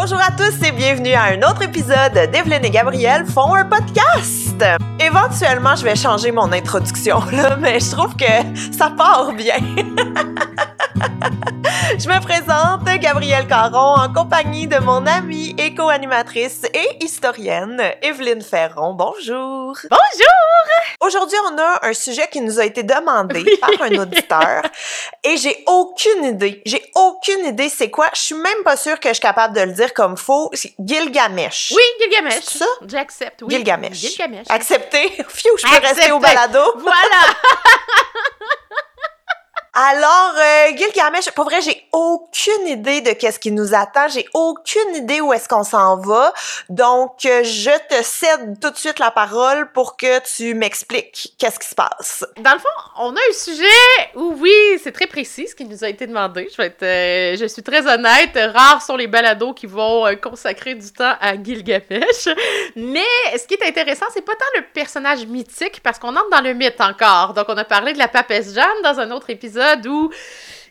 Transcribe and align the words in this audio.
Bonjour 0.00 0.20
à 0.20 0.30
tous 0.30 0.64
et 0.64 0.70
bienvenue 0.70 1.14
à 1.14 1.24
un 1.24 1.38
autre 1.38 1.62
épisode 1.62 2.30
d'Evelyne 2.30 2.64
et 2.64 2.70
Gabriel 2.70 3.26
font 3.26 3.56
un 3.56 3.64
podcast. 3.64 4.64
Éventuellement, 5.00 5.74
je 5.74 5.82
vais 5.82 5.96
changer 5.96 6.30
mon 6.30 6.52
introduction 6.52 7.18
là, 7.32 7.56
mais 7.56 7.80
je 7.80 7.90
trouve 7.90 8.14
que 8.14 8.24
ça 8.70 8.92
part 8.96 9.32
bien. 9.32 9.56
Je 11.96 12.08
me 12.08 12.20
présente, 12.20 12.84
Gabrielle 13.00 13.46
Caron, 13.46 13.94
en 13.96 14.12
compagnie 14.12 14.66
de 14.66 14.78
mon 14.78 15.06
amie 15.06 15.54
et 15.58 15.74
co-animatrice 15.74 16.64
et 16.74 17.02
historienne, 17.04 17.82
Evelyne 18.02 18.42
Ferron. 18.42 18.92
Bonjour! 18.92 19.74
Bonjour! 19.90 20.98
Aujourd'hui, 21.00 21.38
on 21.50 21.58
a 21.58 21.86
un 21.88 21.92
sujet 21.94 22.28
qui 22.30 22.40
nous 22.40 22.60
a 22.60 22.64
été 22.64 22.82
demandé 22.82 23.44
par 23.60 23.70
un 23.80 23.90
auditeur 23.98 24.62
et 25.24 25.36
j'ai 25.38 25.64
aucune 25.66 26.24
idée. 26.24 26.62
J'ai 26.66 26.82
aucune 26.94 27.46
idée 27.46 27.68
c'est 27.68 27.90
quoi. 27.90 28.06
Je 28.14 28.20
suis 28.20 28.34
même 28.34 28.62
pas 28.64 28.76
sûre 28.76 29.00
que 29.00 29.08
je 29.08 29.14
suis 29.14 29.22
capable 29.22 29.54
de 29.56 29.62
le 29.62 29.72
dire 29.72 29.94
comme 29.94 30.16
faux. 30.16 30.50
C'est 30.52 30.74
Gilgamesh. 30.78 31.72
Oui, 31.74 31.82
Gilgamesh. 32.00 32.42
C'est 32.42 32.58
ça? 32.58 32.66
J'accepte, 32.86 33.42
oui. 33.42 33.54
Gilgamesh. 33.54 33.96
Gilgamesh. 33.96 34.46
Accepté. 34.50 35.08
Phew, 35.28 35.50
je 35.56 35.62
peux 35.62 35.68
Accepté. 35.76 35.86
rester 35.86 36.12
au 36.12 36.18
balado. 36.18 36.60
Voilà! 36.78 36.98
Alors, 39.80 40.34
euh, 40.36 40.76
Gilgamesh, 40.76 41.30
pour 41.36 41.44
vrai, 41.44 41.60
j'ai 41.60 41.86
aucune 41.92 42.66
idée 42.66 43.00
de 43.00 43.12
qu'est-ce 43.12 43.38
qui 43.38 43.52
nous 43.52 43.76
attend. 43.76 44.08
J'ai 44.08 44.26
aucune 44.34 44.96
idée 44.96 45.20
où 45.20 45.32
est-ce 45.32 45.48
qu'on 45.48 45.62
s'en 45.62 45.98
va. 45.98 46.32
Donc, 46.68 47.24
euh, 47.24 47.44
je 47.44 47.70
te 47.88 48.02
cède 48.02 48.58
tout 48.60 48.70
de 48.70 48.76
suite 48.76 48.98
la 48.98 49.12
parole 49.12 49.70
pour 49.70 49.96
que 49.96 50.18
tu 50.34 50.54
m'expliques 50.54 51.32
qu'est-ce 51.38 51.60
qui 51.60 51.68
se 51.68 51.76
passe. 51.76 52.24
Dans 52.38 52.54
le 52.54 52.58
fond, 52.58 52.66
on 52.96 53.14
a 53.14 53.20
un 53.20 53.32
sujet 53.32 53.64
où, 54.16 54.34
oui, 54.40 54.50
c'est 54.82 54.90
très 54.90 55.06
précis 55.06 55.46
ce 55.46 55.54
qui 55.54 55.64
nous 55.64 55.84
a 55.84 55.88
été 55.88 56.08
demandé. 56.08 56.48
Je 56.50 56.56
vais 56.56 56.66
être, 56.66 56.82
euh, 56.82 57.36
je 57.38 57.46
suis 57.46 57.62
très 57.62 57.86
honnête. 57.86 58.36
Rares 58.52 58.82
sont 58.82 58.96
les 58.96 59.06
balados 59.06 59.54
qui 59.54 59.66
vont 59.66 60.04
euh, 60.08 60.16
consacrer 60.16 60.74
du 60.74 60.92
temps 60.92 61.14
à 61.20 61.40
Gilgamesh. 61.40 62.28
Mais 62.74 63.06
ce 63.32 63.46
qui 63.46 63.54
est 63.54 63.64
intéressant, 63.64 64.06
c'est 64.12 64.24
pas 64.24 64.34
tant 64.34 64.58
le 64.58 64.64
personnage 64.74 65.24
mythique, 65.24 65.80
parce 65.84 66.00
qu'on 66.00 66.16
entre 66.16 66.30
dans 66.30 66.40
le 66.40 66.52
mythe 66.54 66.80
encore. 66.80 67.32
Donc, 67.32 67.44
on 67.46 67.56
a 67.56 67.64
parlé 67.64 67.92
de 67.92 67.98
la 67.98 68.08
papesse 68.08 68.52
Jeanne 68.52 68.82
dans 68.82 68.98
un 68.98 69.12
autre 69.12 69.30
épisode 69.30 69.67
où 69.86 70.10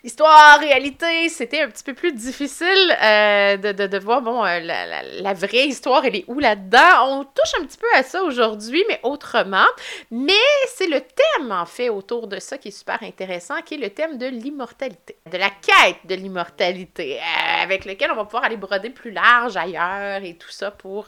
Histoire, 0.04 0.60
réalité, 0.60 1.28
c'était 1.28 1.62
un 1.62 1.68
petit 1.68 1.82
peu 1.82 1.92
plus 1.92 2.12
difficile 2.12 2.96
euh, 3.02 3.56
de, 3.56 3.72
de, 3.72 3.88
de 3.88 3.98
voir, 3.98 4.22
bon, 4.22 4.44
euh, 4.44 4.60
la, 4.60 5.02
la, 5.02 5.32
vraie 5.34 5.66
histoire, 5.66 6.04
elle 6.04 6.14
est 6.14 6.24
où 6.28 6.38
là-dedans? 6.38 7.08
On 7.08 7.24
touche 7.24 7.60
un 7.60 7.64
petit 7.64 7.78
peu 7.78 7.86
à 7.96 8.04
ça 8.04 8.22
aujourd'hui, 8.22 8.84
mais 8.88 9.00
autrement. 9.02 9.66
Mais 10.12 10.32
c'est 10.68 10.86
le 10.86 11.00
thème, 11.00 11.50
en 11.50 11.66
fait, 11.66 11.88
autour 11.88 12.28
de 12.28 12.38
ça 12.38 12.58
qui 12.58 12.68
est 12.68 12.78
super 12.78 13.02
intéressant, 13.02 13.60
qui 13.62 13.74
est 13.74 13.78
le 13.78 13.90
thème 13.90 14.18
de 14.18 14.26
l'immortalité, 14.26 15.16
de 15.30 15.36
la 15.36 15.50
quête 15.50 15.96
de 16.04 16.14
l'immortalité, 16.14 17.18
euh, 17.18 17.62
avec 17.64 17.84
lequel 17.84 18.12
on 18.12 18.16
va 18.16 18.24
pouvoir 18.24 18.44
aller 18.44 18.56
broder 18.56 18.90
plus 18.90 19.10
large 19.10 19.56
ailleurs 19.56 20.22
et 20.22 20.34
tout 20.34 20.50
ça 20.50 20.70
pour, 20.70 21.06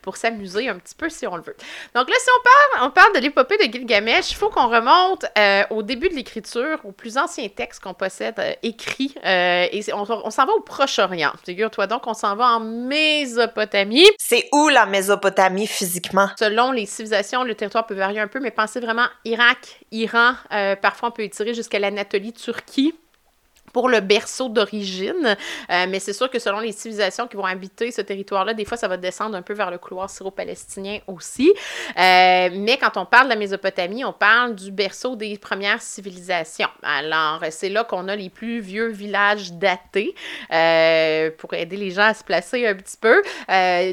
pour 0.00 0.16
s'amuser 0.16 0.70
un 0.70 0.78
petit 0.78 0.94
peu 0.94 1.10
si 1.10 1.26
on 1.26 1.36
le 1.36 1.42
veut. 1.42 1.56
Donc 1.94 2.08
là, 2.08 2.16
si 2.18 2.30
on 2.38 2.78
parle, 2.78 2.88
on 2.88 2.90
parle 2.90 3.14
de 3.14 3.20
l'épopée 3.20 3.58
de 3.58 3.70
Gilgamesh, 3.70 4.30
il 4.30 4.36
faut 4.36 4.48
qu'on 4.48 4.68
remonte 4.68 5.26
au 5.68 5.82
début 5.82 6.08
de 6.08 6.14
l'écriture, 6.14 6.80
aux 6.84 6.92
plus 6.92 7.18
anciens 7.18 7.48
textes 7.48 7.82
qu'on 7.82 7.94
possède 7.94 8.29
euh, 8.38 8.52
écrits, 8.62 9.14
euh, 9.24 9.66
et 9.70 9.82
on 9.92 10.30
s'en 10.30 10.46
va 10.46 10.52
au 10.52 10.60
Proche-Orient. 10.60 11.32
Figure-toi 11.44 11.86
donc, 11.86 12.06
on 12.06 12.14
s'en 12.14 12.36
va 12.36 12.56
en 12.56 12.60
Mésopotamie. 12.60 14.06
C'est 14.18 14.48
où 14.52 14.68
la 14.68 14.86
Mésopotamie 14.86 15.66
physiquement? 15.66 16.28
Selon 16.38 16.72
les 16.72 16.86
civilisations, 16.86 17.44
le 17.44 17.54
territoire 17.54 17.86
peut 17.86 17.94
varier 17.94 18.20
un 18.20 18.28
peu, 18.28 18.40
mais 18.40 18.50
pensez 18.50 18.80
vraiment 18.80 19.06
Irak, 19.24 19.80
Iran, 19.90 20.32
euh, 20.52 20.76
parfois 20.76 21.08
on 21.08 21.12
peut 21.12 21.22
étirer 21.22 21.54
jusqu'à 21.54 21.78
l'Anatolie, 21.78 22.32
Turquie 22.32 22.94
pour 23.72 23.88
le 23.88 24.00
berceau 24.00 24.48
d'origine. 24.48 25.36
Euh, 25.70 25.86
mais 25.88 25.98
c'est 26.00 26.12
sûr 26.12 26.30
que 26.30 26.38
selon 26.38 26.60
les 26.60 26.72
civilisations 26.72 27.26
qui 27.26 27.36
vont 27.36 27.44
habiter 27.44 27.90
ce 27.90 28.00
territoire-là, 28.00 28.54
des 28.54 28.64
fois, 28.64 28.76
ça 28.76 28.88
va 28.88 28.96
descendre 28.96 29.36
un 29.36 29.42
peu 29.42 29.54
vers 29.54 29.70
le 29.70 29.78
couloir 29.78 30.10
syro-palestinien 30.10 30.98
aussi. 31.06 31.52
Euh, 31.98 32.48
mais 32.52 32.78
quand 32.78 32.96
on 32.96 33.06
parle 33.06 33.24
de 33.24 33.30
la 33.30 33.36
Mésopotamie, 33.36 34.04
on 34.04 34.12
parle 34.12 34.54
du 34.54 34.70
berceau 34.70 35.16
des 35.16 35.38
premières 35.38 35.82
civilisations. 35.82 36.68
Alors, 36.82 37.40
c'est 37.50 37.68
là 37.68 37.84
qu'on 37.84 38.08
a 38.08 38.16
les 38.16 38.30
plus 38.30 38.60
vieux 38.60 38.88
villages 38.88 39.52
datés 39.52 40.14
euh, 40.52 41.30
pour 41.38 41.54
aider 41.54 41.76
les 41.76 41.90
gens 41.90 42.06
à 42.06 42.14
se 42.14 42.24
placer 42.24 42.66
un 42.66 42.74
petit 42.74 42.96
peu. 42.96 43.22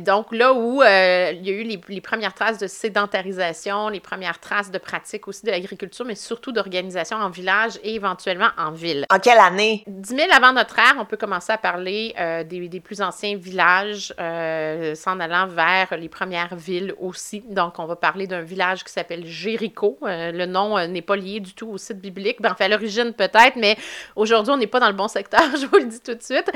Donc, 0.02 0.32
là 0.32 0.54
où 0.54 0.82
il 0.84 1.46
y 1.46 1.50
a 1.50 1.54
eu 1.54 1.64
les, 1.64 1.80
les 1.88 2.02
premières 2.02 2.34
traces 2.34 2.58
de 2.58 2.68
sédentarisation, 2.68 3.90
les 3.90 4.00
premières 4.00 4.40
traces 4.40 4.72
de 4.72 4.78
pratique 4.78 5.28
aussi 5.28 5.46
de 5.46 5.52
l'agriculture, 5.52 6.06
mais 6.06 6.16
surtout 6.16 6.52
d'organisation 6.52 7.18
en 7.18 7.30
village 7.30 7.74
et 7.84 7.96
éventuellement 7.96 8.50
en 8.58 8.72
ville. 8.72 9.06
En 9.10 9.20
quelle 9.20 9.40
année? 9.40 9.67
10 9.88 10.16
000 10.16 10.32
avant 10.34 10.54
notre 10.54 10.78
ère, 10.80 10.96
on 11.00 11.06
peut 11.06 11.18
commencer 11.18 11.52
à 11.52 11.58
parler 11.58 12.14
euh, 12.20 12.44
des, 12.44 12.80
plus 12.80 13.02
anciens 13.02 13.38
villages, 13.38 14.14
euh, 14.20 14.96
s'en 14.96 15.20
allant 15.20 15.48
vers 15.48 15.98
les 15.98 16.10
premières 16.10 16.56
villes 16.56 16.94
aussi. 17.00 17.42
Donc, 17.48 17.80
on 17.80 17.86
va 17.86 17.96
parler 17.96 18.28
d'un 18.28 18.42
village 18.42 18.84
qui 18.84 18.92
s'appelle 18.92 19.26
Jéricho. 19.26 19.98
Euh, 20.04 20.32
le 20.32 20.46
nom 20.46 20.78
n'est 20.88 21.02
pas 21.02 21.16
lié 21.16 21.40
du 21.40 21.54
tout 21.54 21.68
au 21.68 21.78
site 21.78 22.00
biblique. 22.00 22.42
Ben, 22.42 22.52
enfin, 22.52 22.66
à 22.66 22.68
l'origine 22.70 23.14
peut-être, 23.14 23.56
mais 23.56 23.78
aujourd'hui, 24.16 24.54
on 24.54 24.58
n'est 24.58 24.68
pas 24.68 24.80
dans 24.80 24.90
le 24.90 24.94
bon 24.94 25.08
secteur, 25.08 25.42
je 25.60 25.66
vous 25.66 25.78
le 25.78 25.86
dis 25.86 26.02
tout 26.02 26.16
de 26.16 26.24
suite, 26.24 26.52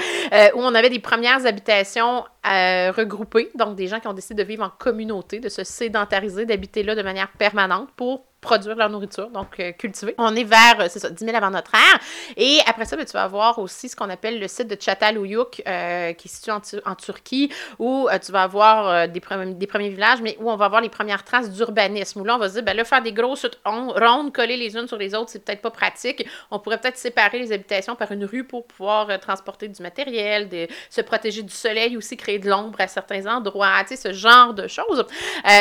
où 0.55 0.59
on 0.59 0.73
avait 0.73 0.89
des 0.89 0.99
premières 0.99 1.45
habitations 1.45 2.25
regroupées, 2.43 3.51
donc 3.55 3.75
des 3.75 3.87
gens 3.87 3.99
qui 3.99 4.07
ont 4.07 4.13
décidé 4.13 4.43
de 4.43 4.47
vivre 4.47 4.63
en 4.63 4.69
communauté, 4.69 5.39
de 5.39 5.49
se 5.49 5.63
sédentariser, 5.63 6.45
d'habiter 6.45 6.83
là 6.83 6.95
de 6.95 7.01
manière 7.03 7.31
permanente 7.37 7.89
pour 7.95 8.25
produire 8.41 8.75
leur 8.75 8.89
nourriture, 8.89 9.29
donc 9.29 9.59
euh, 9.59 9.71
cultiver. 9.71 10.15
On 10.17 10.35
est 10.35 10.43
vers, 10.43 10.79
euh, 10.81 10.87
c'est 10.89 10.97
ça, 10.99 11.11
10 11.11 11.23
000 11.23 11.37
avant 11.37 11.51
notre 11.51 11.73
ère. 11.75 11.99
Et 12.37 12.57
après 12.65 12.85
ça, 12.85 12.95
ben, 12.97 13.05
tu 13.05 13.11
vas 13.13 13.23
avoir 13.23 13.59
aussi 13.59 13.87
ce 13.87 13.95
qu'on 13.95 14.09
appelle 14.09 14.39
le 14.39 14.47
site 14.47 14.67
de 14.67 14.73
Çatalhöyük, 14.75 15.61
euh, 15.67 16.13
qui 16.13 16.27
est 16.27 16.31
situé 16.31 16.51
en, 16.51 16.59
Tu- 16.59 16.81
en 16.83 16.95
Turquie, 16.95 17.51
où 17.77 18.09
tu 18.25 18.31
vas 18.31 18.41
avoir 18.43 19.07
des, 19.07 19.21
des 19.53 19.67
premiers 19.67 19.89
villages, 19.89 20.21
mais 20.21 20.35
où 20.39 20.49
on 20.51 20.55
va 20.55 20.65
avoir 20.65 20.81
les 20.81 20.89
premières 20.89 21.23
traces 21.23 21.51
d'urbanisme, 21.51 22.21
où 22.21 22.23
là, 22.25 22.35
on 22.35 22.39
va 22.39 22.49
se 22.49 22.55
dire, 22.55 22.63
ben 22.63 22.75
là, 22.75 22.83
faire 22.83 23.03
des 23.03 23.13
grosses 23.13 23.45
on- 23.63 23.89
rondes 23.93 24.33
collées 24.33 24.57
les 24.57 24.75
unes 24.75 24.87
sur 24.87 24.97
les 24.97 25.13
autres, 25.13 25.29
c'est 25.29 25.45
peut-être 25.45 25.61
pas 25.61 25.69
pratique. 25.71 26.25
On 26.49 26.57
pourrait 26.57 26.79
peut-être 26.79 26.97
séparer 26.97 27.37
les 27.37 27.51
habitations 27.51 27.95
par 27.95 28.11
une 28.11 28.25
rue 28.25 28.43
pour 28.43 28.65
pouvoir 28.65 29.19
transporter 29.19 29.67
du 29.67 29.81
matériel, 29.83 30.49
se 30.89 31.01
protéger 31.01 31.43
du 31.43 31.53
soleil, 31.53 31.95
aussi 31.95 32.17
créer 32.17 32.39
de 32.39 32.49
l'ombre 32.49 32.81
à 32.81 32.87
certains 32.87 33.27
endroits, 33.27 33.81
tu 33.81 33.95
sais, 33.95 33.97
ce 33.97 34.13
genre 34.13 34.55
de 34.55 34.67
choses. 34.67 35.05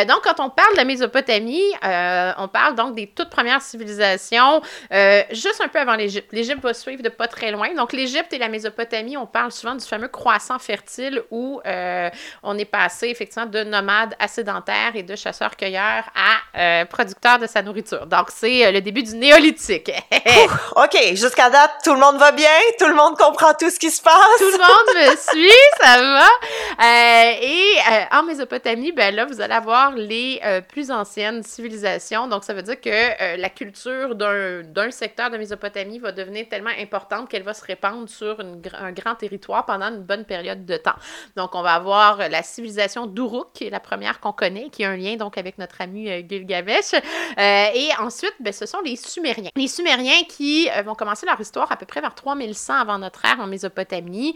Donc, 0.08 0.22
quand 0.24 0.40
on 0.40 0.48
parle 0.48 0.72
de 0.72 0.76
la 0.78 0.84
Mésopotamie, 0.84 1.60
on 1.82 2.48
parle 2.48 2.69
donc 2.74 2.94
des 2.94 3.06
toutes 3.06 3.30
premières 3.30 3.62
civilisations, 3.62 4.62
euh, 4.92 5.22
juste 5.30 5.60
un 5.60 5.68
peu 5.68 5.78
avant 5.78 5.94
l'Égypte. 5.94 6.28
L'Égypte 6.32 6.62
va 6.62 6.74
suivre 6.74 7.02
de 7.02 7.08
pas 7.08 7.28
très 7.28 7.50
loin. 7.50 7.74
Donc, 7.74 7.92
l'Égypte 7.92 8.32
et 8.32 8.38
la 8.38 8.48
Mésopotamie, 8.48 9.16
on 9.16 9.26
parle 9.26 9.52
souvent 9.52 9.74
du 9.74 9.84
fameux 9.84 10.08
croissant 10.08 10.58
fertile 10.58 11.22
où 11.30 11.60
euh, 11.66 12.10
on 12.42 12.56
est 12.58 12.64
passé 12.64 13.08
effectivement 13.08 13.46
de 13.46 13.64
nomades 13.64 14.14
à 14.18 14.28
sédentaires 14.28 14.92
et 14.94 15.02
de 15.02 15.16
chasseurs-cueilleurs 15.16 16.04
à 16.14 16.58
euh, 16.58 16.84
producteurs 16.86 17.38
de 17.38 17.46
sa 17.46 17.62
nourriture. 17.62 18.06
Donc, 18.06 18.28
c'est 18.34 18.70
le 18.72 18.80
début 18.80 19.02
du 19.02 19.14
néolithique. 19.16 19.92
OK, 20.76 20.98
jusqu'à 21.14 21.50
date, 21.50 21.72
tout 21.84 21.94
le 21.94 22.00
monde 22.00 22.18
va 22.18 22.32
bien? 22.32 22.46
Tout 22.78 22.88
le 22.88 22.94
monde 22.94 23.16
comprend 23.16 23.52
tout 23.54 23.70
ce 23.70 23.78
qui 23.78 23.90
se 23.90 24.02
passe? 24.02 24.14
Tout 24.38 24.44
le 24.44 24.58
monde 24.58 25.10
me 25.10 25.16
suit, 25.30 25.50
ça 25.80 26.00
va? 26.00 27.36
Et 27.42 27.76
en 28.12 28.22
Mésopotamie, 28.22 28.92
ben 28.92 29.14
là, 29.14 29.24
vous 29.24 29.40
allez 29.40 29.54
avoir 29.54 29.92
les 29.92 30.40
plus 30.68 30.90
anciennes 30.90 31.42
civilisations. 31.42 32.26
Donc, 32.28 32.44
ça 32.44 32.54
veut 32.54 32.59
dire 32.62 32.80
que 32.80 32.88
euh, 32.90 33.36
la 33.36 33.48
culture 33.48 34.14
d'un 34.14 34.90
secteur 34.90 35.30
de 35.30 35.36
Mésopotamie 35.36 35.98
va 35.98 36.12
devenir 36.12 36.48
tellement 36.48 36.70
importante 36.78 37.28
qu'elle 37.28 37.42
va 37.42 37.54
se 37.54 37.64
répandre 37.64 38.08
sur 38.08 38.40
un 38.40 38.92
grand 38.92 39.14
territoire 39.14 39.66
pendant 39.66 39.86
une 39.86 40.02
bonne 40.02 40.24
période 40.24 40.64
de 40.64 40.76
temps. 40.76 40.94
Donc, 41.36 41.54
on 41.54 41.62
va 41.62 41.74
avoir 41.74 42.20
euh, 42.20 42.28
la 42.28 42.42
civilisation 42.42 43.06
d'Uruk, 43.06 43.52
qui 43.54 43.66
est 43.66 43.70
la 43.70 43.80
première 43.80 44.20
qu'on 44.20 44.32
connaît, 44.32 44.68
qui 44.70 44.84
a 44.84 44.90
un 44.90 44.96
lien 44.96 45.16
donc 45.16 45.38
avec 45.38 45.58
notre 45.58 45.80
ami 45.80 46.10
euh, 46.10 46.22
Gilgamesh. 46.28 46.94
Et 47.38 47.88
ensuite, 47.98 48.34
ben, 48.40 48.52
ce 48.52 48.66
sont 48.66 48.80
les 48.80 48.96
Sumériens. 48.96 49.50
Les 49.56 49.68
Sumériens 49.68 50.22
qui 50.28 50.68
vont 50.84 50.94
commencer 50.94 51.26
leur 51.26 51.40
histoire 51.40 51.70
à 51.72 51.76
peu 51.76 51.86
près 51.86 52.00
vers 52.00 52.14
3100 52.14 52.74
avant 52.74 52.98
notre 52.98 53.24
ère 53.24 53.40
en 53.40 53.46
Mésopotamie, 53.46 54.34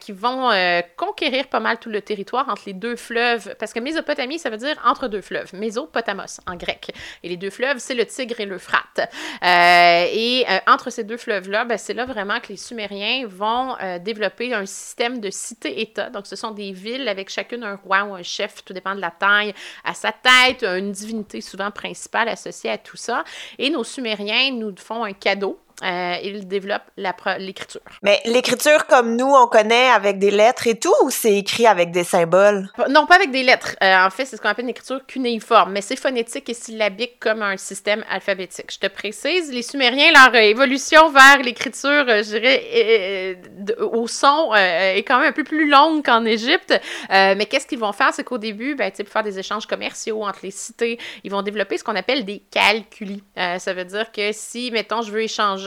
qui 0.00 0.12
vont 0.12 0.50
conquérir 0.96 1.48
pas 1.48 1.60
mal 1.60 1.78
tout 1.78 1.88
le 1.88 2.00
territoire 2.00 2.48
entre 2.48 2.62
les 2.66 2.72
deux 2.72 2.96
fleuves, 2.96 3.54
parce 3.58 3.72
que 3.72 3.80
Mésopotamie, 3.80 4.38
ça 4.38 4.50
veut 4.50 4.56
dire 4.56 4.76
entre 4.84 5.08
deux 5.08 5.20
fleuves, 5.20 5.54
Mésopotamos 5.54 6.40
en 6.46 6.56
grec. 6.56 6.92
Et 7.22 7.28
les 7.28 7.36
deux 7.36 7.45
fleuves, 7.50 7.78
c'est 7.78 7.94
le 7.94 8.06
Tigre 8.06 8.40
et 8.40 8.46
l'Euphrate. 8.46 9.00
Euh, 9.42 10.06
et 10.12 10.44
euh, 10.48 10.58
entre 10.66 10.90
ces 10.90 11.04
deux 11.04 11.16
fleuves-là, 11.16 11.64
ben, 11.64 11.78
c'est 11.78 11.94
là 11.94 12.04
vraiment 12.04 12.40
que 12.40 12.48
les 12.48 12.56
Sumériens 12.56 13.26
vont 13.26 13.76
euh, 13.82 13.98
développer 13.98 14.54
un 14.54 14.66
système 14.66 15.20
de 15.20 15.30
cités-États. 15.30 16.10
Donc, 16.10 16.26
ce 16.26 16.36
sont 16.36 16.50
des 16.50 16.72
villes 16.72 17.08
avec 17.08 17.30
chacune 17.30 17.64
un 17.64 17.76
roi 17.76 18.04
ou 18.04 18.14
un 18.14 18.22
chef, 18.22 18.64
tout 18.64 18.72
dépend 18.72 18.94
de 18.94 19.00
la 19.00 19.10
taille, 19.10 19.54
à 19.84 19.94
sa 19.94 20.12
tête, 20.12 20.62
une 20.62 20.92
divinité 20.92 21.40
souvent 21.40 21.70
principale 21.70 22.28
associée 22.28 22.70
à 22.70 22.78
tout 22.78 22.96
ça. 22.96 23.24
Et 23.58 23.70
nos 23.70 23.84
Sumériens 23.84 24.52
nous 24.52 24.74
font 24.76 25.04
un 25.04 25.12
cadeau 25.12 25.58
euh, 25.82 26.16
il 26.22 26.48
développe 26.48 26.82
l'écriture. 26.96 27.82
Mais 28.02 28.20
l'écriture 28.24 28.86
comme 28.86 29.14
nous, 29.16 29.26
on 29.26 29.46
connaît 29.46 29.90
avec 29.90 30.18
des 30.18 30.30
lettres 30.30 30.66
et 30.66 30.78
tout, 30.78 30.94
ou 31.02 31.10
c'est 31.10 31.34
écrit 31.34 31.66
avec 31.66 31.90
des 31.90 32.04
symboles? 32.04 32.68
Non, 32.88 33.06
pas 33.06 33.16
avec 33.16 33.30
des 33.30 33.42
lettres. 33.42 33.76
Euh, 33.82 34.06
en 34.06 34.10
fait, 34.10 34.24
c'est 34.24 34.36
ce 34.36 34.40
qu'on 34.40 34.48
appelle 34.48 34.64
une 34.64 34.70
écriture 34.70 35.04
cunéiforme, 35.06 35.72
mais 35.72 35.82
c'est 35.82 35.96
phonétique 35.96 36.48
et 36.48 36.54
syllabique 36.54 37.18
comme 37.20 37.42
un 37.42 37.58
système 37.58 38.04
alphabétique. 38.10 38.72
Je 38.72 38.78
te 38.78 38.86
précise, 38.86 39.52
les 39.52 39.62
Sumériens, 39.62 40.12
leur 40.12 40.34
évolution 40.34 41.10
vers 41.10 41.42
l'écriture, 41.42 42.06
je 42.08 42.38
dirais, 42.38 43.38
au 43.80 44.06
son 44.06 44.54
est 44.54 45.04
quand 45.06 45.18
même 45.18 45.28
un 45.28 45.32
peu 45.32 45.44
plus 45.44 45.68
longue 45.68 46.04
qu'en 46.04 46.24
Égypte. 46.24 46.80
mais 47.10 47.46
qu'est-ce 47.46 47.66
qu'ils 47.66 47.78
vont 47.78 47.92
faire? 47.92 48.14
C'est 48.14 48.24
qu'au 48.24 48.38
début, 48.38 48.74
ben, 48.74 48.90
pour 48.90 49.08
faire 49.08 49.22
des 49.22 49.38
échanges 49.38 49.66
commerciaux 49.66 50.24
entre 50.24 50.40
les 50.42 50.50
cités, 50.50 50.98
ils 51.22 51.30
vont 51.30 51.42
développer 51.42 51.76
ce 51.76 51.84
qu'on 51.84 51.96
appelle 51.96 52.24
des 52.24 52.42
calculis. 52.50 53.22
ça 53.36 53.74
veut 53.74 53.84
dire 53.84 54.10
que 54.10 54.30
si, 54.32 54.70
mettons, 54.70 55.02
je 55.02 55.10
veux 55.10 55.22
échanger 55.22 55.65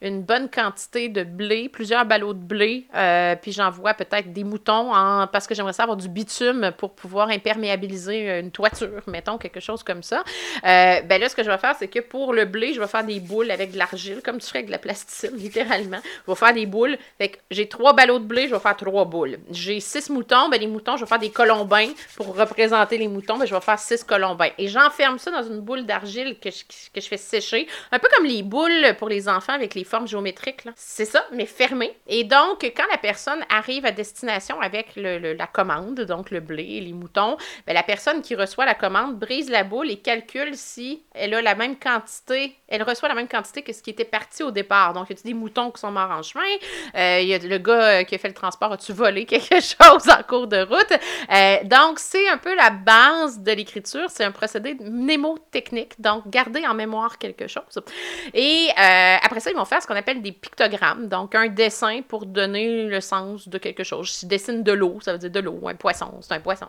une 0.00 0.22
bonne 0.22 0.48
quantité 0.48 1.08
de 1.08 1.24
blé, 1.24 1.68
plusieurs 1.68 2.04
ballots 2.04 2.34
de 2.34 2.42
blé, 2.42 2.86
euh, 2.94 3.36
puis 3.40 3.52
j'envoie 3.52 3.94
peut-être 3.94 4.32
des 4.32 4.44
moutons 4.44 4.94
en, 4.94 5.26
parce 5.26 5.46
que 5.46 5.54
j'aimerais 5.54 5.72
savoir 5.72 5.96
du 5.96 6.08
bitume 6.08 6.72
pour 6.76 6.94
pouvoir 6.94 7.28
imperméabiliser 7.28 8.40
une 8.40 8.50
toiture, 8.50 9.02
mettons, 9.06 9.38
quelque 9.38 9.60
chose 9.60 9.82
comme 9.82 10.02
ça. 10.02 10.24
Euh, 10.64 11.00
ben 11.02 11.20
là, 11.20 11.28
ce 11.28 11.36
que 11.36 11.42
je 11.42 11.50
vais 11.50 11.58
faire, 11.58 11.74
c'est 11.78 11.88
que 11.88 12.00
pour 12.00 12.32
le 12.32 12.44
blé, 12.44 12.72
je 12.74 12.80
vais 12.80 12.86
faire 12.86 13.04
des 13.04 13.20
boules 13.20 13.50
avec 13.50 13.72
de 13.72 13.78
l'argile, 13.78 14.20
comme 14.24 14.38
tu 14.38 14.46
ferais 14.46 14.60
avec 14.60 14.66
de 14.66 14.72
la 14.72 14.78
plasticine, 14.78 15.30
littéralement. 15.36 16.00
Je 16.26 16.32
vais 16.32 16.36
faire 16.36 16.54
des 16.54 16.66
boules. 16.66 16.96
Fait 17.18 17.30
que 17.30 17.38
j'ai 17.50 17.68
trois 17.68 17.92
ballots 17.92 18.18
de 18.18 18.24
blé, 18.24 18.48
je 18.48 18.54
vais 18.54 18.60
faire 18.60 18.76
trois 18.76 19.04
boules. 19.04 19.38
J'ai 19.50 19.80
six 19.80 20.10
moutons, 20.10 20.48
ben 20.48 20.60
les 20.60 20.66
moutons, 20.66 20.96
je 20.96 21.04
vais 21.04 21.08
faire 21.08 21.18
des 21.18 21.30
colombins 21.30 21.88
pour 22.16 22.36
représenter 22.36 22.98
les 22.98 23.08
moutons, 23.08 23.38
ben 23.38 23.46
je 23.46 23.54
vais 23.54 23.60
faire 23.60 23.78
six 23.78 24.04
colombins. 24.04 24.50
Et 24.58 24.68
j'enferme 24.68 25.18
ça 25.18 25.30
dans 25.30 25.42
une 25.42 25.60
boule 25.60 25.84
d'argile 25.86 26.36
que 26.40 26.50
je, 26.50 26.64
que 26.92 27.00
je 27.00 27.08
fais 27.08 27.16
sécher, 27.16 27.66
un 27.90 27.98
peu 27.98 28.08
comme 28.14 28.26
les 28.26 28.42
boules 28.42 28.94
pour 28.98 29.08
les 29.08 29.28
enfants 29.28 29.31
avec 29.48 29.74
les 29.74 29.84
formes 29.84 30.06
géométriques. 30.06 30.68
C'est 30.76 31.04
ça, 31.04 31.24
mais 31.32 31.46
fermé. 31.46 31.96
Et 32.06 32.24
donc, 32.24 32.62
quand 32.76 32.86
la 32.90 32.98
personne 32.98 33.44
arrive 33.48 33.84
à 33.86 33.92
destination 33.92 34.60
avec 34.60 34.92
la 34.96 35.46
commande, 35.46 36.00
donc 36.00 36.30
le 36.30 36.40
blé 36.40 36.64
et 36.64 36.80
les 36.80 36.92
moutons, 36.92 37.36
ben, 37.66 37.74
la 37.74 37.82
personne 37.82 38.22
qui 38.22 38.34
reçoit 38.34 38.64
la 38.64 38.74
commande 38.74 39.18
brise 39.18 39.50
la 39.50 39.64
boule 39.64 39.90
et 39.90 39.98
calcule 39.98 40.56
si 40.56 41.02
elle 41.14 41.34
a 41.34 41.42
la 41.42 41.54
même 41.54 41.76
quantité, 41.78 42.56
elle 42.68 42.82
reçoit 42.82 43.08
la 43.08 43.14
même 43.14 43.28
quantité 43.28 43.62
que 43.62 43.72
ce 43.72 43.82
qui 43.82 43.90
était 43.90 44.04
parti 44.04 44.42
au 44.42 44.50
départ. 44.50 44.92
Donc, 44.92 45.06
il 45.10 45.16
y 45.16 45.20
a 45.20 45.22
des 45.22 45.34
moutons 45.34 45.70
qui 45.70 45.80
sont 45.80 45.90
morts 45.90 46.10
en 46.10 46.22
chemin? 46.22 46.42
Euh, 46.94 47.38
le 47.42 47.58
gars 47.58 48.00
euh, 48.00 48.02
qui 48.04 48.14
a 48.14 48.18
fait 48.18 48.28
le 48.28 48.34
transport, 48.34 48.72
a-tu 48.72 48.92
volé 48.92 49.24
quelque 49.26 49.60
chose 49.60 50.08
en 50.08 50.22
cours 50.26 50.46
de 50.46 50.62
route? 50.62 50.92
Euh, 51.32 51.56
donc, 51.64 51.98
c'est 51.98 52.28
un 52.28 52.38
peu 52.38 52.54
la 52.54 52.70
base 52.70 53.40
de 53.40 53.52
l'écriture. 53.52 54.06
C'est 54.08 54.24
un 54.24 54.32
procédé 54.32 54.74
mnémotechnique. 54.74 56.00
Donc, 56.00 56.28
garder 56.28 56.66
en 56.66 56.74
mémoire 56.74 57.18
quelque 57.18 57.46
chose. 57.46 57.62
Et 58.34 58.68
après 59.22 59.40
ça, 59.40 59.50
ils 59.50 59.56
vont 59.56 59.64
faire 59.64 59.80
ce 59.82 59.86
qu'on 59.86 59.96
appelle 59.96 60.22
des 60.22 60.32
pictogrammes, 60.32 61.08
donc 61.08 61.34
un 61.34 61.48
dessin 61.48 62.02
pour 62.02 62.26
donner 62.26 62.84
le 62.84 63.00
sens 63.00 63.48
de 63.48 63.58
quelque 63.58 63.84
chose. 63.84 64.10
Si 64.10 64.26
je 64.26 64.28
dessine 64.28 64.62
de 64.62 64.72
l'eau, 64.72 64.98
ça 65.00 65.12
veut 65.12 65.18
dire 65.18 65.30
de 65.30 65.40
l'eau, 65.40 65.68
un 65.68 65.74
poisson, 65.74 66.12
c'est 66.20 66.32
un 66.32 66.40
poisson. 66.40 66.66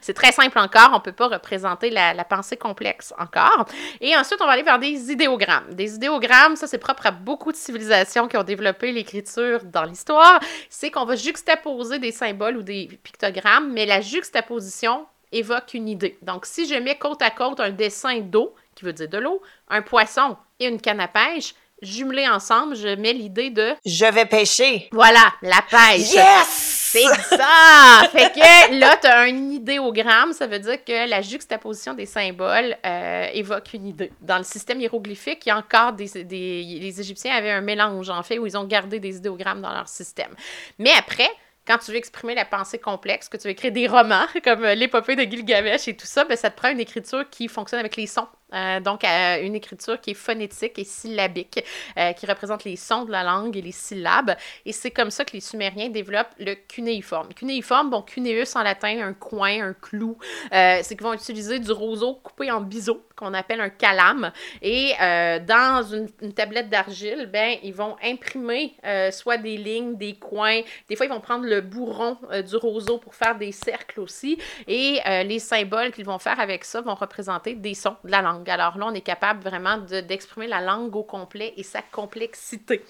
C'est 0.00 0.14
très 0.14 0.32
simple 0.32 0.58
encore, 0.58 0.90
on 0.92 0.96
ne 0.96 1.02
peut 1.02 1.12
pas 1.12 1.28
représenter 1.28 1.90
la, 1.90 2.14
la, 2.14 2.24
pensée 2.24 2.56
complexe 2.56 3.14
encore. 3.18 3.66
Et 4.00 4.16
ensuite, 4.16 4.40
on 4.40 4.46
va 4.46 4.52
aller 4.52 4.62
vers 4.62 4.78
des 4.78 5.12
idéogrammes. 5.12 5.72
Des 5.72 5.94
idéogrammes, 5.94 6.56
ça 6.56 6.66
c'est 6.66 6.78
propre 6.78 7.06
à 7.06 7.10
beaucoup 7.10 7.52
de 7.52 7.56
civilisations 7.56 8.28
qui 8.28 8.36
ont 8.36 8.42
développé 8.42 8.92
l'écriture 8.92 9.60
dans 9.64 9.84
l'histoire, 9.84 10.40
c'est 10.68 10.90
qu'on 10.90 11.04
va 11.04 11.16
juxtaposer 11.16 11.98
des 11.98 12.12
symboles 12.12 12.56
ou 12.56 12.62
des 12.62 12.98
pictogrammes, 13.02 13.72
mais 13.72 13.86
la 13.86 14.00
juxtaposition 14.00 15.06
évoque 15.32 15.74
une 15.74 15.88
idée. 15.88 16.16
Donc, 16.22 16.46
si 16.46 16.66
je 16.66 16.74
mets 16.74 16.96
côte 16.96 17.22
à 17.22 17.30
côte 17.30 17.60
un 17.60 17.70
dessin 17.70 18.20
d'eau, 18.20 18.54
qui 18.74 18.84
veut 18.84 18.92
dire 18.92 19.08
de 19.08 19.18
l'eau, 19.18 19.42
un 19.68 19.82
poisson 19.82 20.36
et 20.58 20.66
une 20.66 20.80
canne 20.80 21.00
à 21.00 21.08
pêche, 21.08 21.54
jumelés 21.84 22.28
ensemble, 22.28 22.76
je 22.76 22.88
mets 22.96 23.12
l'idée 23.12 23.50
de 23.50 23.74
je 23.84 24.06
vais 24.06 24.26
pêcher. 24.26 24.88
Voilà, 24.92 25.32
la 25.42 25.62
pêche. 25.68 26.12
Yes! 26.12 26.74
C'est 26.94 27.36
ça! 27.36 28.08
fait 28.12 28.32
que 28.32 28.78
là, 28.78 28.96
tu 28.96 29.08
as 29.08 29.20
un 29.20 29.50
idéogramme, 29.50 30.32
ça 30.32 30.46
veut 30.46 30.60
dire 30.60 30.84
que 30.84 31.08
la 31.08 31.22
juxtaposition 31.22 31.92
des 31.92 32.06
symboles 32.06 32.76
euh, 32.86 33.26
évoque 33.34 33.72
une 33.74 33.88
idée. 33.88 34.12
Dans 34.20 34.38
le 34.38 34.44
système 34.44 34.80
hiéroglyphique, 34.80 35.44
il 35.44 35.48
y 35.48 35.52
a 35.52 35.58
encore 35.58 35.92
des, 35.92 36.22
des. 36.22 36.62
Les 36.80 37.00
Égyptiens 37.00 37.34
avaient 37.34 37.50
un 37.50 37.62
mélange, 37.62 38.10
en 38.10 38.22
fait, 38.22 38.38
où 38.38 38.46
ils 38.46 38.56
ont 38.56 38.64
gardé 38.64 39.00
des 39.00 39.16
idéogrammes 39.16 39.60
dans 39.60 39.72
leur 39.72 39.88
système. 39.88 40.34
Mais 40.78 40.92
après, 40.96 41.28
quand 41.66 41.78
tu 41.78 41.90
veux 41.90 41.96
exprimer 41.96 42.34
la 42.34 42.44
pensée 42.44 42.78
complexe, 42.78 43.28
que 43.28 43.36
tu 43.36 43.44
veux 43.44 43.52
écrire 43.52 43.72
des 43.72 43.88
romans 43.88 44.26
comme 44.44 44.64
l'épopée 44.64 45.16
de 45.16 45.22
Gilgamesh 45.22 45.88
et 45.88 45.96
tout 45.96 46.06
ça, 46.06 46.24
ben, 46.24 46.36
ça 46.36 46.50
te 46.50 46.56
prend 46.56 46.70
une 46.70 46.80
écriture 46.80 47.28
qui 47.30 47.48
fonctionne 47.48 47.80
avec 47.80 47.96
les 47.96 48.06
sons. 48.06 48.28
Euh, 48.54 48.80
donc, 48.80 49.04
euh, 49.04 49.42
une 49.42 49.54
écriture 49.54 50.00
qui 50.00 50.12
est 50.12 50.14
phonétique 50.14 50.78
et 50.78 50.84
syllabique, 50.84 51.64
euh, 51.98 52.12
qui 52.12 52.26
représente 52.26 52.64
les 52.64 52.76
sons 52.76 53.04
de 53.04 53.10
la 53.10 53.22
langue 53.22 53.56
et 53.56 53.62
les 53.62 53.72
syllabes. 53.72 54.36
Et 54.64 54.72
c'est 54.72 54.90
comme 54.90 55.10
ça 55.10 55.24
que 55.24 55.32
les 55.32 55.40
Sumériens 55.40 55.88
développent 55.88 56.34
le 56.38 56.54
cunéiforme. 56.54 57.32
Cunéiforme, 57.34 57.90
bon, 57.90 58.02
cuneus 58.02 58.56
en 58.56 58.62
latin, 58.62 59.00
un 59.02 59.12
coin, 59.12 59.68
un 59.68 59.74
clou. 59.74 60.16
c'est 60.50 60.88
qu'ils 60.88 61.02
vont 61.02 61.12
utiliser 61.12 61.58
du 61.58 61.72
roseau 61.72 62.14
coupé 62.14 62.50
en 62.50 62.60
biseau, 62.60 63.04
qu'on 63.16 63.34
appelle 63.34 63.60
un 63.60 63.70
calame. 63.70 64.32
Et 64.62 64.92
dans 64.98 65.84
une, 65.92 66.32
tablette 66.32 66.68
d'argile, 66.68 67.28
ben, 67.32 67.56
ils 67.62 67.74
vont 67.74 67.96
imprimer 68.02 68.74
soit 69.10 69.36
des 69.36 69.56
lignes, 69.56 69.96
des 69.96 70.14
coins. 70.14 70.60
Des 70.88 70.96
fois, 70.96 71.06
ils 71.06 71.12
vont 71.12 71.20
prendre 71.20 71.44
le 71.44 71.60
bourron 71.60 72.16
du 72.46 72.56
roseau 72.56 72.98
pour 72.98 73.14
faire 73.14 73.36
des 73.36 73.52
cercles 73.52 74.00
aussi. 74.00 74.38
Et 74.66 75.00
les 75.24 75.38
symboles 75.38 75.92
qu'ils 75.92 76.06
vont 76.06 76.18
faire 76.18 76.38
avec 76.40 76.64
ça 76.64 76.80
vont 76.80 76.94
représenter 76.94 77.54
des 77.54 77.74
sons 77.74 77.96
de 78.04 78.10
la 78.10 78.22
langue. 78.22 78.43
Alors 78.48 78.78
là, 78.78 78.86
on 78.88 78.94
est 78.94 79.00
capable 79.00 79.42
vraiment 79.42 79.78
d'exprimer 79.78 80.46
la 80.46 80.60
langue 80.60 80.94
au 80.96 81.02
complet 81.02 81.54
et 81.56 81.62
sa 81.62 81.82
complexité. 81.82 82.84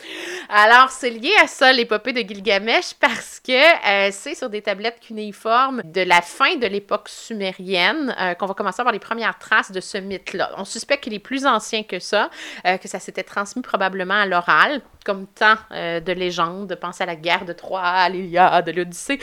Alors, 0.49 0.91
c'est 0.91 1.11
lié 1.11 1.33
à 1.43 1.47
ça, 1.47 1.73
l'épopée 1.73 2.12
de 2.12 2.21
Gilgamesh, 2.21 2.95
parce 3.01 3.41
que 3.41 3.53
euh, 3.53 4.11
c'est 4.12 4.35
sur 4.35 4.51
des 4.51 4.62
tablettes 4.62 5.01
cunéiformes 5.01 5.83
de 5.85 6.03
la 6.03 6.23
fin 6.23 6.56
de 6.56 6.67
l'époque 6.67 7.09
sumérienne 7.09 8.15
euh, 8.21 8.35
qu'on 8.35 8.47
va 8.47 8.55
commencer 8.55 8.81
à 8.81 8.83
avoir 8.83 8.93
les 8.93 8.99
premières 8.99 9.39
traces 9.39 9.73
de 9.73 9.81
ce 9.81 9.99
mythe-là. 9.99 10.53
On 10.56 10.65
suspecte 10.65 11.05
qu'il 11.05 11.15
est 11.15 11.19
plus 11.19 11.47
ancien 11.47 11.83
que 11.83 11.99
ça, 11.99 12.31
euh, 12.67 12.77
que 12.79 12.89
ça 12.89 12.99
s'était 12.99 13.23
transmis 13.23 13.62
probablement 13.62 14.15
à 14.15 14.27
l'oral 14.27 14.83
comme 15.05 15.27
tant 15.27 15.56
de 15.71 16.12
légendes. 16.12 16.77
Pense 16.81 17.01
à 17.01 17.06
la 17.06 17.17
guerre 17.17 17.45
de 17.45 17.53
Troie, 17.53 17.83
à 17.83 18.09
l'Iliade, 18.09 18.69
l'Odyssée. 18.75 19.19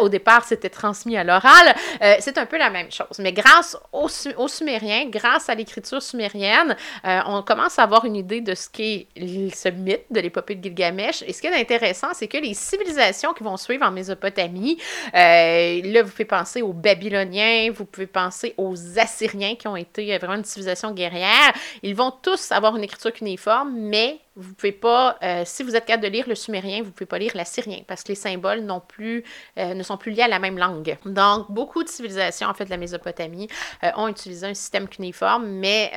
au 0.00 0.08
départ, 0.08 0.44
c'était 0.44 0.70
transmis 0.70 1.16
à 1.16 1.24
l'oral. 1.24 1.74
c'est 2.20 2.38
un 2.38 2.46
peu 2.46 2.58
la 2.58 2.70
même 2.70 2.90
chose. 2.90 3.18
Mais 3.18 3.32
grâce 3.32 3.76
aux, 3.92 4.08
aux 4.36 4.48
Sumériens, 4.48 5.06
grâce 5.06 5.48
à 5.48 5.54
l'écriture 5.54 6.02
sumérienne, 6.02 6.76
euh, 7.04 7.20
on 7.26 7.42
commence 7.42 7.78
à 7.78 7.82
avoir 7.82 8.04
une 8.04 8.16
idée 8.16 8.40
de 8.40 8.54
ce 8.54 8.68
qu'est 8.68 9.06
ce 9.16 9.68
mythe 9.68 10.06
de 10.10 10.20
l'épopée 10.20 10.54
de 10.54 10.62
Gilgamesh. 10.62 11.22
Et 11.26 11.32
ce 11.32 11.40
qui 11.40 11.46
est 11.46 11.54
intéressant, 11.54 12.08
c'est 12.12 12.28
que 12.28 12.38
les 12.38 12.54
civilisations 12.54 13.32
qui 13.32 13.42
vont 13.42 13.56
suivre 13.56 13.84
en 13.86 13.90
Mésopotamie, 13.90 14.78
euh, 15.14 15.80
là, 15.84 16.02
vous 16.02 16.10
pouvez 16.10 16.24
penser 16.24 16.62
aux 16.62 16.72
Babyloniens, 16.72 17.70
vous 17.72 17.84
pouvez 17.84 18.06
penser 18.06 18.54
aux 18.56 18.74
Assyriens 18.98 19.54
qui 19.56 19.68
ont 19.68 19.76
été 19.76 20.16
vraiment 20.18 20.34
une 20.34 20.44
civilisation 20.44 20.92
guerrière. 20.92 21.52
Ils 21.82 21.94
vont 21.94 22.10
tous 22.10 22.52
avoir 22.52 22.76
une 22.76 22.84
écriture 22.84 23.12
cunéiforme, 23.12 23.72
mais 23.74 24.18
vous 24.36 24.52
pouvez 24.54 24.72
pas, 24.72 25.16
euh, 25.22 25.42
si 25.44 25.62
vous 25.62 25.76
êtes 25.76 25.84
capable 25.84 26.02
de 26.02 26.08
lire 26.08 26.24
le 26.26 26.34
sumérien, 26.34 26.82
vous 26.82 26.90
pouvez 26.90 27.06
pas 27.06 27.18
lire 27.18 27.32
l'assyrien 27.36 27.78
parce 27.86 28.02
que 28.02 28.08
les 28.08 28.14
symboles 28.16 28.60
non 28.60 28.80
plus, 28.80 29.22
euh, 29.58 29.74
ne 29.74 29.82
sont 29.84 29.96
plus 29.96 30.10
liés 30.10 30.22
à 30.22 30.28
la 30.28 30.40
même 30.40 30.58
langue. 30.58 30.96
Donc, 31.04 31.50
beaucoup 31.50 31.84
de 31.84 31.88
civilisations, 31.88 32.48
en 32.48 32.54
fait, 32.54 32.64
de 32.64 32.70
la 32.70 32.76
Mésopotamie, 32.76 33.48
euh, 33.84 33.90
ont 33.96 34.08
utilisé 34.08 34.46
un 34.48 34.54
système 34.54 34.88
cuniforme, 34.88 35.46
mais 35.46 35.92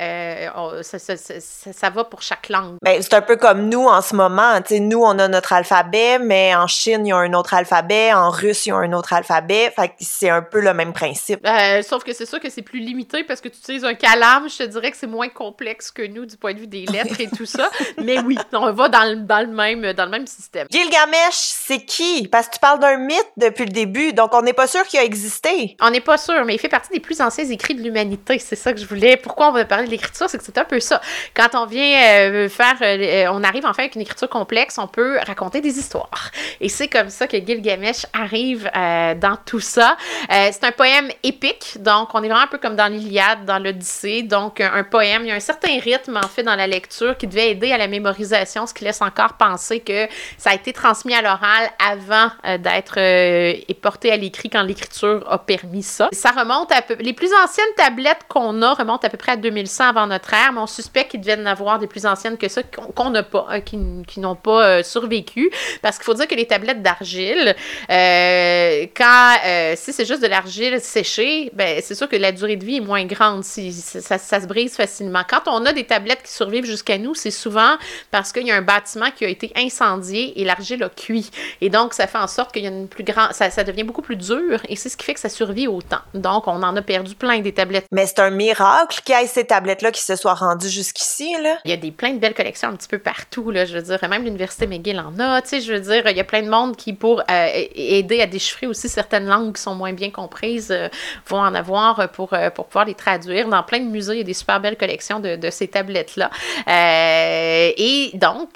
ça, 0.82 0.98
ça, 0.98 1.16
ça, 1.16 1.72
ça, 1.72 1.90
va 1.90 2.04
pour 2.04 2.22
chaque 2.22 2.48
langue. 2.48 2.76
Ben, 2.82 3.02
c'est 3.02 3.14
un 3.14 3.22
peu 3.22 3.36
comme 3.36 3.68
nous 3.68 3.86
en 3.86 4.00
ce 4.02 4.14
moment. 4.14 4.60
sais, 4.64 4.78
nous, 4.78 5.02
on 5.02 5.18
a 5.18 5.26
notre 5.26 5.52
alphabet, 5.52 6.18
mais 6.18 6.54
en 6.54 6.66
Chine, 6.66 7.06
il 7.06 7.10
y 7.10 7.12
a 7.12 7.16
un 7.16 7.32
autre 7.32 7.54
alphabet, 7.54 8.12
en 8.12 8.30
russe, 8.30 8.66
il 8.66 8.68
y 8.68 8.72
a 8.72 8.76
un 8.76 8.92
autre 8.92 9.12
alphabet. 9.12 9.72
Fait 9.74 9.88
que 9.88 9.94
c'est 9.98 10.30
un 10.30 10.42
peu 10.42 10.60
le 10.60 10.74
même 10.74 10.92
principe. 10.92 11.46
sauf 11.82 12.04
que 12.04 12.12
c'est 12.12 12.26
sûr 12.26 12.38
que 12.38 12.50
c'est 12.50 12.62
plus 12.62 12.78
limité 12.78 13.24
parce 13.24 13.40
que 13.40 13.48
tu 13.48 13.58
utilises 13.58 13.84
un 13.84 13.94
calame, 13.94 14.48
je 14.48 14.58
te 14.58 14.62
dirais 14.64 14.90
que 14.90 14.96
c'est 14.96 15.06
moins 15.06 15.28
complexe 15.28 15.90
que 15.90 16.06
nous 16.06 16.26
du 16.26 16.36
point 16.36 16.54
de 16.54 16.60
vue 16.60 16.66
des 16.66 16.86
lettres 16.86 17.20
et 17.20 17.28
tout 17.28 17.46
ça. 17.46 17.70
Mais 18.04 18.18
oui, 18.28 18.36
on 18.52 18.70
va 18.72 18.88
dans 18.90 19.04
le, 19.04 19.16
dans 19.16 19.40
le, 19.40 19.46
même, 19.46 19.94
dans 19.94 20.04
le 20.04 20.10
même 20.10 20.26
système. 20.26 20.66
Gilgamesh, 20.70 21.32
c'est 21.32 21.80
qui? 21.80 22.28
Parce 22.28 22.48
que 22.48 22.54
tu 22.54 22.58
parles 22.58 22.78
d'un 22.78 22.98
mythe 22.98 23.32
depuis 23.38 23.64
le 23.64 23.70
début, 23.70 24.12
donc 24.12 24.34
on 24.34 24.42
n'est 24.42 24.52
pas 24.52 24.66
sûr 24.66 24.86
qu'il 24.86 25.00
a 25.00 25.04
existé. 25.04 25.76
On 25.80 25.88
n'est 25.88 26.02
pas 26.02 26.18
sûr, 26.18 26.44
mais 26.44 26.54
il 26.54 26.58
fait 26.58 26.68
partie 26.68 26.92
des 26.92 27.00
plus 27.00 27.22
anciens 27.22 27.48
écrits 27.48 27.74
de 27.74 27.82
l'humanité. 27.82 28.38
C'est 28.38 28.54
ça 28.54 28.74
que 28.74 28.80
je 28.80 28.84
voulais. 28.84 29.16
Pourquoi 29.16 29.48
on 29.48 29.52
va 29.52 29.64
parler 29.64 29.86
de 29.86 29.90
l'écriture? 29.90 30.28
C'est 30.28 30.36
que 30.36 30.44
c'est 30.44 30.58
un 30.58 30.66
peu 30.66 30.78
ça. 30.78 31.00
Quand 31.34 31.54
on 31.54 31.64
vient 31.64 31.98
euh, 32.02 32.50
faire, 32.50 32.76
euh, 32.82 33.28
on 33.32 33.42
arrive 33.42 33.64
en 33.64 33.72
fait 33.72 33.82
avec 33.82 33.94
une 33.94 34.02
écriture 34.02 34.28
complexe, 34.28 34.76
on 34.76 34.88
peut 34.88 35.18
raconter 35.26 35.62
des 35.62 35.78
histoires. 35.78 36.30
Et 36.60 36.68
c'est 36.68 36.88
comme 36.88 37.08
ça 37.08 37.28
que 37.28 37.38
Gilgamesh 37.38 38.04
arrive 38.12 38.70
euh, 38.76 39.14
dans 39.14 39.38
tout 39.42 39.60
ça. 39.60 39.96
c'est 40.28 40.64
un 40.64 40.72
poème 40.72 41.08
épique, 41.22 41.78
donc 41.80 42.10
on 42.12 42.22
est 42.22 42.28
vraiment 42.28 42.44
un 42.44 42.46
peu 42.46 42.58
comme 42.58 42.76
dans 42.76 42.92
l'Iliade, 42.92 43.46
dans 43.46 43.58
l'Odyssée. 43.58 44.22
Donc 44.22 44.60
un 44.60 44.84
poème, 44.84 45.22
il 45.22 45.28
y 45.28 45.30
a 45.30 45.34
un 45.34 45.40
certain 45.40 45.80
rythme 45.80 46.18
en 46.22 46.28
fait 46.28 46.42
dans 46.42 46.56
la 46.56 46.66
lecture 46.66 47.16
qui 47.16 47.26
devait 47.26 47.52
aider 47.52 47.72
à 47.72 47.78
la 47.78 47.86
mémorisation 47.86 48.17
ce 48.24 48.74
qui 48.74 48.84
laisse 48.84 49.02
encore 49.02 49.34
penser 49.34 49.80
que 49.80 50.06
ça 50.36 50.50
a 50.50 50.54
été 50.54 50.72
transmis 50.72 51.14
à 51.14 51.22
l'oral 51.22 51.70
avant 51.78 52.30
euh, 52.46 52.58
d'être 52.58 52.98
euh, 52.98 53.74
porté 53.80 54.10
à 54.10 54.16
l'écrit 54.16 54.50
quand 54.50 54.62
l'écriture 54.62 55.24
a 55.28 55.38
permis 55.38 55.82
ça. 55.82 56.08
Ça 56.12 56.30
remonte 56.30 56.72
à 56.72 56.82
peu... 56.82 56.96
Les 57.00 57.12
plus 57.12 57.30
anciennes 57.44 57.66
tablettes 57.76 58.22
qu'on 58.28 58.62
a 58.62 58.74
remontent 58.74 59.06
à 59.06 59.10
peu 59.10 59.16
près 59.16 59.32
à 59.32 59.36
2100 59.36 59.84
avant 59.88 60.06
notre 60.06 60.32
ère, 60.34 60.52
mais 60.52 60.60
on 60.60 60.66
suspecte 60.66 61.10
qu'ils 61.12 61.20
deviennent 61.20 61.46
avoir 61.46 61.78
des 61.78 61.86
plus 61.86 62.06
anciennes 62.06 62.36
que 62.36 62.48
ça 62.48 62.62
qu'on 62.62 63.10
n'a 63.10 63.22
pas, 63.22 63.46
hein, 63.48 63.60
qui, 63.60 63.76
n'ont 64.20 64.34
pas 64.34 64.82
survécu. 64.82 65.50
Parce 65.82 65.96
qu'il 65.96 66.04
faut 66.04 66.14
dire 66.14 66.26
que 66.26 66.34
les 66.34 66.46
tablettes 66.46 66.82
d'argile, 66.82 67.54
quand 67.88 69.34
si 69.76 69.92
c'est 69.92 70.04
juste 70.04 70.22
de 70.22 70.26
l'argile 70.26 70.80
séchée, 70.80 71.50
ben, 71.54 71.80
c'est 71.82 71.94
sûr 71.94 72.08
que 72.08 72.16
la 72.16 72.32
durée 72.32 72.56
de 72.56 72.64
vie 72.64 72.76
est 72.76 72.80
moins 72.80 73.04
grande. 73.04 73.44
Si, 73.44 73.72
ça, 73.72 74.18
ça 74.18 74.40
se 74.40 74.46
brise 74.46 74.74
facilement. 74.74 75.22
Quand 75.28 75.42
on 75.46 75.64
a 75.66 75.72
des 75.72 75.84
tablettes 75.84 76.22
qui 76.22 76.32
survivent 76.32 76.64
jusqu'à 76.64 76.98
nous, 76.98 77.14
c'est 77.14 77.30
souvent 77.30 77.76
parce 78.10 78.32
qu'il 78.32 78.46
y 78.46 78.50
a 78.50 78.56
un 78.56 78.62
bâtiment 78.62 79.10
qui 79.10 79.24
a 79.24 79.28
été 79.28 79.52
incendié 79.56 80.40
et 80.40 80.44
l'argile 80.44 80.82
a 80.82 80.88
cuit. 80.88 81.30
Et 81.60 81.70
donc, 81.70 81.94
ça 81.94 82.06
fait 82.06 82.18
en 82.18 82.26
sorte 82.26 82.52
qu'il 82.52 82.64
y 82.64 82.66
a 82.66 82.70
une 82.70 82.88
plus 82.88 83.04
grande. 83.04 83.32
Ça, 83.32 83.50
ça, 83.50 83.64
devient 83.64 83.82
beaucoup 83.82 84.02
plus 84.02 84.16
dur 84.16 84.60
et 84.68 84.76
c'est 84.76 84.88
ce 84.88 84.96
qui 84.96 85.04
fait 85.04 85.14
que 85.14 85.20
ça 85.20 85.28
survit 85.28 85.68
autant. 85.68 85.98
Donc, 86.14 86.46
on 86.46 86.62
en 86.62 86.76
a 86.76 86.82
perdu 86.82 87.14
plein 87.14 87.40
des 87.40 87.52
tablettes. 87.52 87.86
Mais 87.92 88.06
c'est 88.06 88.20
un 88.20 88.30
miracle 88.30 89.00
qu'il 89.04 89.14
y 89.14 89.22
ait 89.22 89.26
ces 89.26 89.44
tablettes-là 89.44 89.92
qui 89.92 90.02
se 90.02 90.16
soient 90.16 90.34
rendues 90.34 90.68
jusqu'ici, 90.68 91.34
là. 91.42 91.58
Il 91.64 91.70
y 91.70 91.74
a 91.74 91.76
des 91.76 91.90
plein 91.90 92.12
de 92.12 92.18
belles 92.18 92.34
collections 92.34 92.68
un 92.68 92.76
petit 92.76 92.88
peu 92.88 92.98
partout, 92.98 93.50
là. 93.50 93.64
Je 93.64 93.76
veux 93.76 93.82
dire, 93.82 93.98
même 94.08 94.24
l'Université 94.24 94.66
McGill 94.66 95.00
en 95.00 95.18
a, 95.18 95.42
tu 95.42 95.48
sais. 95.48 95.60
Je 95.60 95.72
veux 95.72 95.80
dire, 95.80 96.08
il 96.08 96.16
y 96.16 96.20
a 96.20 96.24
plein 96.24 96.42
de 96.42 96.48
monde 96.48 96.76
qui, 96.76 96.92
pour 96.92 97.20
euh, 97.20 97.48
aider 97.74 98.20
à 98.20 98.26
déchiffrer 98.26 98.66
aussi 98.66 98.88
certaines 98.88 99.26
langues 99.26 99.54
qui 99.54 99.62
sont 99.62 99.74
moins 99.74 99.92
bien 99.92 100.10
comprises, 100.10 100.70
euh, 100.70 100.88
vont 101.26 101.40
en 101.40 101.54
avoir 101.54 102.10
pour, 102.10 102.32
euh, 102.32 102.50
pour 102.50 102.66
pouvoir 102.66 102.84
les 102.84 102.94
traduire. 102.94 103.48
Dans 103.48 103.62
plein 103.62 103.80
de 103.80 103.84
musées, 103.84 104.14
il 104.14 104.18
y 104.18 104.22
a 104.22 104.24
des 104.24 104.34
super 104.34 104.60
belles 104.60 104.76
collections 104.76 105.20
de, 105.20 105.36
de 105.36 105.50
ces 105.50 105.68
tablettes-là. 105.68 106.30
Euh, 106.68 107.70
et 107.98 108.16
donc, 108.16 108.48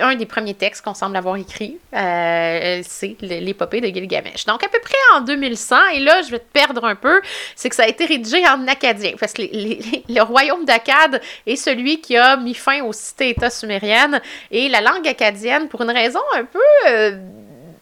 un 0.00 0.14
des 0.14 0.26
premiers 0.26 0.54
textes 0.54 0.84
qu'on 0.84 0.94
semble 0.94 1.16
avoir 1.16 1.36
écrit, 1.36 1.78
euh, 1.94 2.80
c'est 2.82 3.16
l'épopée 3.20 3.80
de 3.80 3.86
Gilgamesh. 3.86 4.44
Donc, 4.46 4.62
à 4.62 4.68
peu 4.68 4.78
près 4.80 4.94
en 5.16 5.20
2100, 5.20 5.76
et 5.94 6.00
là, 6.00 6.22
je 6.22 6.30
vais 6.30 6.38
te 6.38 6.52
perdre 6.52 6.84
un 6.84 6.94
peu, 6.94 7.20
c'est 7.56 7.68
que 7.68 7.76
ça 7.76 7.84
a 7.84 7.88
été 7.88 8.04
rédigé 8.04 8.46
en 8.46 8.66
acadien, 8.66 9.12
parce 9.18 9.32
que 9.32 9.42
le 9.42 10.22
royaume 10.22 10.64
d'Akkad 10.64 11.20
est 11.46 11.56
celui 11.56 12.00
qui 12.00 12.16
a 12.16 12.36
mis 12.36 12.54
fin 12.54 12.82
aux 12.82 12.92
cités-États 12.92 13.50
sumériennes, 13.50 14.20
et 14.50 14.68
la 14.68 14.80
langue 14.80 15.06
acadienne, 15.08 15.68
pour 15.68 15.82
une 15.82 15.90
raison 15.90 16.20
un 16.34 16.44
peu... 16.44 16.58
Euh, 16.88 17.18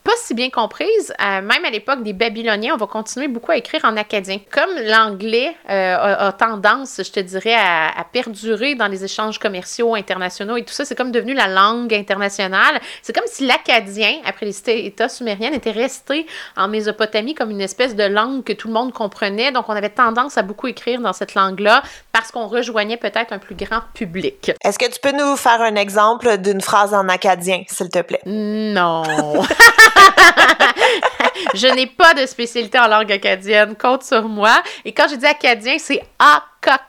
pas 0.05 0.13
si 0.17 0.35
bien 0.35 0.51
comprise. 0.51 1.13
Euh, 1.21 1.43
même 1.43 1.65
à 1.65 1.71
l'époque 1.71 2.03
des 2.03 2.13
Babyloniens, 2.13 2.75
on 2.75 2.77
va 2.77 2.87
continuer 2.87 3.29
beaucoup 3.29 3.53
à 3.53 3.57
écrire 3.57 3.85
en 3.85 3.97
acadien. 3.97 4.39
Comme 4.51 4.71
l'anglais 4.85 5.55
euh, 5.71 6.27
a, 6.29 6.33
tendance, 6.33 7.01
je 7.05 7.11
te 7.11 7.21
dirais, 7.21 7.55
à, 7.55 8.05
perdurer 8.13 8.75
dans 8.75 8.89
les 8.89 9.05
échanges 9.05 9.39
commerciaux 9.39 9.95
internationaux 9.95 10.57
et 10.57 10.65
tout 10.65 10.73
ça, 10.75 10.85
c'est 10.85 10.95
comme 10.95 11.13
devenu 11.13 11.35
la 11.35 11.49
langue 11.49 11.95
internationale. 11.95 12.81
C'est 13.01 13.15
comme 13.15 13.27
si 13.27 13.47
l'acadien, 13.47 14.17
après 14.27 14.47
les 14.47 14.87
États 14.87 15.09
sumériens, 15.09 15.53
était 15.53 15.71
resté 15.71 16.27
en 16.57 16.69
Mésopotamie 16.69 17.35
comme 17.35 17.51
une 17.51 17.61
espèce 17.61 17.95
de 17.95 18.05
langue 18.05 18.45
que 18.45 18.53
tout 18.53 18.69
le 18.69 18.75
monde 18.75 18.93
comprenait. 18.93 19.53
Donc, 19.53 19.69
on 19.69 19.73
avait 19.73 19.89
tendance 19.89 20.37
à 20.37 20.43
beaucoup 20.43 20.67
écrire 20.67 21.01
dans 21.01 21.13
cette 21.13 21.35
langue-là 21.35 21.83
parce 22.11 22.31
qu'on 22.31 22.49
rejoignait 22.49 22.97
peut-être 22.97 23.33
un 23.33 23.39
plus 23.39 23.55
grand 23.55 23.81
public. 23.95 24.53
Est-ce 24.65 24.79
que 24.79 24.91
tu 24.91 25.01
peux 25.01 25.17
nous 25.17 25.37
faire 25.37 25.61
un 25.61 25.77
exemple 25.77 26.39
d'une 26.39 26.61
phrase 26.61 26.93
en 26.93 27.09
acadien, 27.09 27.63
s'il 27.69 27.89
te 27.89 28.03
plaît? 28.03 28.21
Non. 28.27 29.03
je 31.55 31.67
n'ai 31.69 31.87
pas 31.87 32.15
de 32.15 32.27
spécialité 32.27 32.79
en 32.79 32.89
langue 32.89 33.11
acadienne, 33.13 33.75
compte 33.77 34.03
sur 34.05 34.23
moi. 34.25 34.63
Et 34.85 34.93
quand 34.93 35.09
je 35.09 35.17
dis 35.17 35.27
acadien, 35.27 35.77
c'est 35.79 36.03
A-K-K-A-D-I-E-N. 36.19 36.85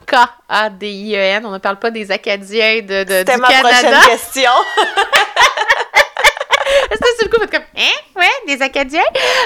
On 1.45 1.51
ne 1.51 1.57
parle 1.57 1.77
pas 1.77 1.91
des 1.91 2.11
Acadiens 2.11 2.81
de, 2.81 3.03
de, 3.03 3.13
C'était 3.19 3.37
ma 3.37 3.47
prochaine 3.47 3.99
question. 4.05 4.51
C'était 6.91 7.23
le 7.23 7.29
coup, 7.29 7.39
comme, 7.51 7.63
hein? 7.77 7.95
Ouais, 8.15 8.29
des 8.47 8.61
Acadiens? 8.61 9.01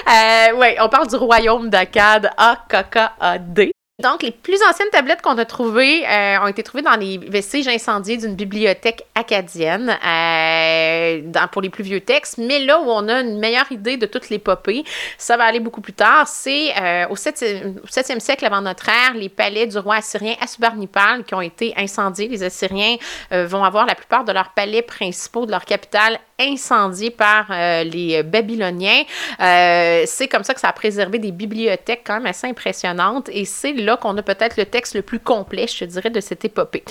Euh, 0.08 0.52
ouais, 0.54 0.78
on 0.80 0.90
parle 0.90 1.08
du 1.08 1.16
royaume 1.16 1.70
d'Akkad, 1.70 2.30
A-K-K-A-D. 2.38 3.72
Donc, 4.00 4.22
les 4.22 4.30
plus 4.30 4.60
anciennes 4.70 4.92
tablettes 4.92 5.24
qu'on 5.24 5.40
a 5.40 5.46
trouvées 5.46 6.08
euh, 6.08 6.40
ont 6.42 6.46
été 6.46 6.62
trouvées 6.62 6.84
dans 6.84 6.96
les 6.98 7.18
vestiges 7.18 7.68
incendiés 7.68 8.18
d'une 8.18 8.36
bibliothèque 8.36 9.02
acadienne 9.16 9.90
euh, 9.90 11.22
dans, 11.24 11.48
pour 11.48 11.64
les 11.64 11.72
plus 11.72 11.84
vieux 11.84 12.02
textes. 12.02 12.38
Mais 12.38 12.60
là 12.60 12.80
où 12.80 12.84
on 12.84 13.08
a 13.08 13.22
une 13.22 13.40
meilleure 13.40 13.72
idée 13.72 13.98
de 13.98 14.06
toute 14.06 14.30
l'épopée, 14.30 14.84
ça 15.18 15.36
va 15.36 15.46
aller 15.46 15.60
beaucoup 15.60 15.82
plus 15.82 15.94
tard, 15.94 16.28
c'est 16.28 16.80
euh, 16.80 17.08
au 17.08 17.16
7e, 17.16 18.20
siècle 18.20 18.46
avant 18.46 18.62
notre 18.62 18.88
ère, 18.88 19.16
les 19.16 19.30
palais 19.30 19.66
du 19.66 19.80
roi 19.80 19.96
assyrien 19.96 20.36
Assurbanipal 20.42 21.24
qui 21.24 21.34
ont 21.34 21.42
été 21.42 21.74
incendiés. 21.76 22.28
Les 22.28 22.44
Assyriens 22.44 22.98
vont 23.32 23.64
avoir 23.64 23.88
la 23.88 23.96
plupart 23.96 24.26
de 24.26 24.32
leurs 24.32 24.54
palais 24.54 24.84
principaux, 24.84 25.48
de 25.48 25.52
leur 25.52 25.66
capitale, 25.66 26.20
incendiés 26.40 27.12
par 27.12 27.48
les 27.50 28.24
Babyloniens. 28.24 29.04
c'est 29.40 30.28
comme 30.30 30.44
ça 30.44 30.54
que 30.54 30.60
ça 30.60 30.70
a 30.70 30.74
préservé 30.74 31.20
des 31.20 31.32
bibliothèques 31.32 32.02
quand 32.06 32.16
même 32.16 32.28
assez 32.28 32.48
impressionnantes 32.48 33.30
et 33.30 33.46
c'est 33.46 33.74
là 33.74 33.98
qu'on 33.98 34.16
a 34.18 34.22
peut-être 34.22 34.58
le 34.58 34.66
texte 34.66 34.96
le 34.96 35.02
plus 35.02 35.20
complet, 35.20 35.68
je 35.68 35.86
dirais, 35.86 36.10
de 36.10 36.20
cette 36.20 36.46
épopée. 36.46 36.84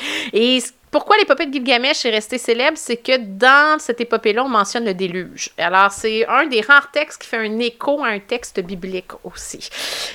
Pourquoi 0.91 1.17
l'épopée 1.17 1.47
de 1.47 1.53
Gilgamesh 1.53 2.05
est 2.07 2.11
restée 2.11 2.39
célèbre, 2.39 2.77
c'est 2.77 2.97
que 2.97 3.17
dans 3.19 3.79
cette 3.79 4.01
épopée-là, 4.01 4.45
on 4.45 4.49
mentionne 4.49 4.85
le 4.85 4.95
déluge. 4.95 5.51
Alors, 5.59 5.91
c'est 5.91 6.27
un 6.27 6.47
des 6.47 6.61
rares 6.61 6.91
textes 6.91 7.23
qui 7.23 7.29
fait 7.29 7.39
un 7.39 7.59
écho 7.59 8.03
à 8.05 8.09
un 8.09 8.21
texte 8.21 8.61
biblique 8.61 9.11
aussi. 9.25 9.69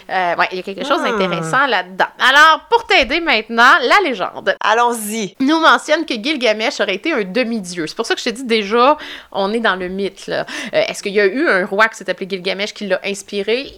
Euh, 0.09 0.35
ouais, 0.35 0.47
il 0.51 0.57
y 0.57 0.59
a 0.59 0.63
quelque 0.63 0.85
chose 0.85 1.01
ah. 1.03 1.11
d'intéressant 1.11 1.67
là-dedans. 1.67 2.05
Alors, 2.19 2.67
pour 2.69 2.85
t'aider 2.87 3.19
maintenant, 3.19 3.73
la 3.81 4.09
légende. 4.09 4.55
Allons-y. 4.61 5.35
Nous 5.39 5.59
mentionne 5.59 6.05
que 6.05 6.13
Gilgamesh 6.13 6.79
aurait 6.79 6.95
été 6.95 7.11
un 7.11 7.23
demi-dieu. 7.23 7.87
C'est 7.87 7.95
pour 7.95 8.05
ça 8.05 8.15
que 8.15 8.21
je 8.21 8.29
te 8.29 8.35
dis 8.35 8.45
déjà, 8.45 8.97
on 9.31 9.53
est 9.53 9.59
dans 9.59 9.75
le 9.75 9.89
mythe. 9.89 10.27
Là. 10.27 10.45
Euh, 10.73 10.83
est-ce 10.87 11.03
qu'il 11.03 11.13
y 11.13 11.19
a 11.19 11.25
eu 11.25 11.47
un 11.47 11.65
roi 11.65 11.89
qui 11.89 11.97
s'est 11.97 12.09
appelé 12.09 12.27
Gilgamesh 12.29 12.73
qui 12.73 12.87
l'a 12.87 12.99
inspiré? 13.03 13.71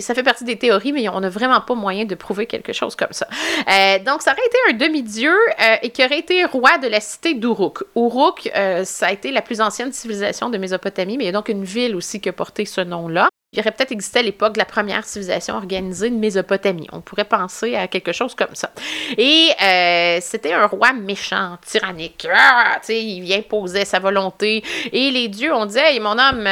ça 0.00 0.14
fait 0.14 0.22
partie 0.22 0.44
des 0.44 0.56
théories, 0.56 0.92
mais 0.92 1.08
on 1.08 1.20
n'a 1.20 1.28
vraiment 1.28 1.60
pas 1.60 1.74
moyen 1.74 2.04
de 2.04 2.14
prouver 2.14 2.46
quelque 2.46 2.72
chose 2.72 2.94
comme 2.94 3.12
ça. 3.12 3.26
Euh, 3.68 3.98
donc, 3.98 4.22
ça 4.22 4.32
aurait 4.32 4.46
été 4.46 4.58
un 4.70 4.72
demi-dieu 4.74 5.34
et 5.82 5.90
qui 6.04 6.12
aurait 6.12 6.20
été 6.20 6.44
roi 6.44 6.76
de 6.78 6.86
la 6.86 7.00
cité 7.00 7.34
d'Uruk. 7.34 7.84
Uruk, 7.96 8.50
euh, 8.54 8.84
ça 8.84 9.06
a 9.06 9.12
été 9.12 9.30
la 9.30 9.40
plus 9.40 9.60
ancienne 9.60 9.92
civilisation 9.92 10.50
de 10.50 10.58
Mésopotamie, 10.58 11.16
mais 11.16 11.24
il 11.24 11.26
y 11.26 11.30
a 11.30 11.32
donc 11.32 11.48
une 11.48 11.64
ville 11.64 11.96
aussi 11.96 12.20
qui 12.20 12.28
a 12.28 12.32
porté 12.32 12.66
ce 12.66 12.82
nom-là 12.82 13.28
il 13.54 13.60
aurait 13.60 13.70
peut-être 13.70 13.92
existé 13.92 14.18
à 14.18 14.22
l'époque 14.22 14.54
de 14.54 14.58
la 14.58 14.64
première 14.64 15.04
civilisation 15.04 15.54
organisée 15.54 16.10
de 16.10 16.16
Mésopotamie. 16.16 16.88
On 16.92 17.00
pourrait 17.00 17.24
penser 17.24 17.76
à 17.76 17.86
quelque 17.86 18.10
chose 18.10 18.34
comme 18.34 18.54
ça. 18.54 18.72
Et 19.16 19.50
euh, 19.62 20.18
c'était 20.20 20.52
un 20.52 20.66
roi 20.66 20.92
méchant, 20.92 21.56
tyrannique. 21.64 22.26
Ah, 22.34 22.80
il 22.88 23.32
imposait 23.32 23.84
sa 23.84 24.00
volonté. 24.00 24.64
Et 24.92 25.12
les 25.12 25.28
dieux 25.28 25.54
ont 25.54 25.66
dit 25.66 25.78
Hey, 25.78 26.00
mon 26.00 26.18
homme, 26.18 26.48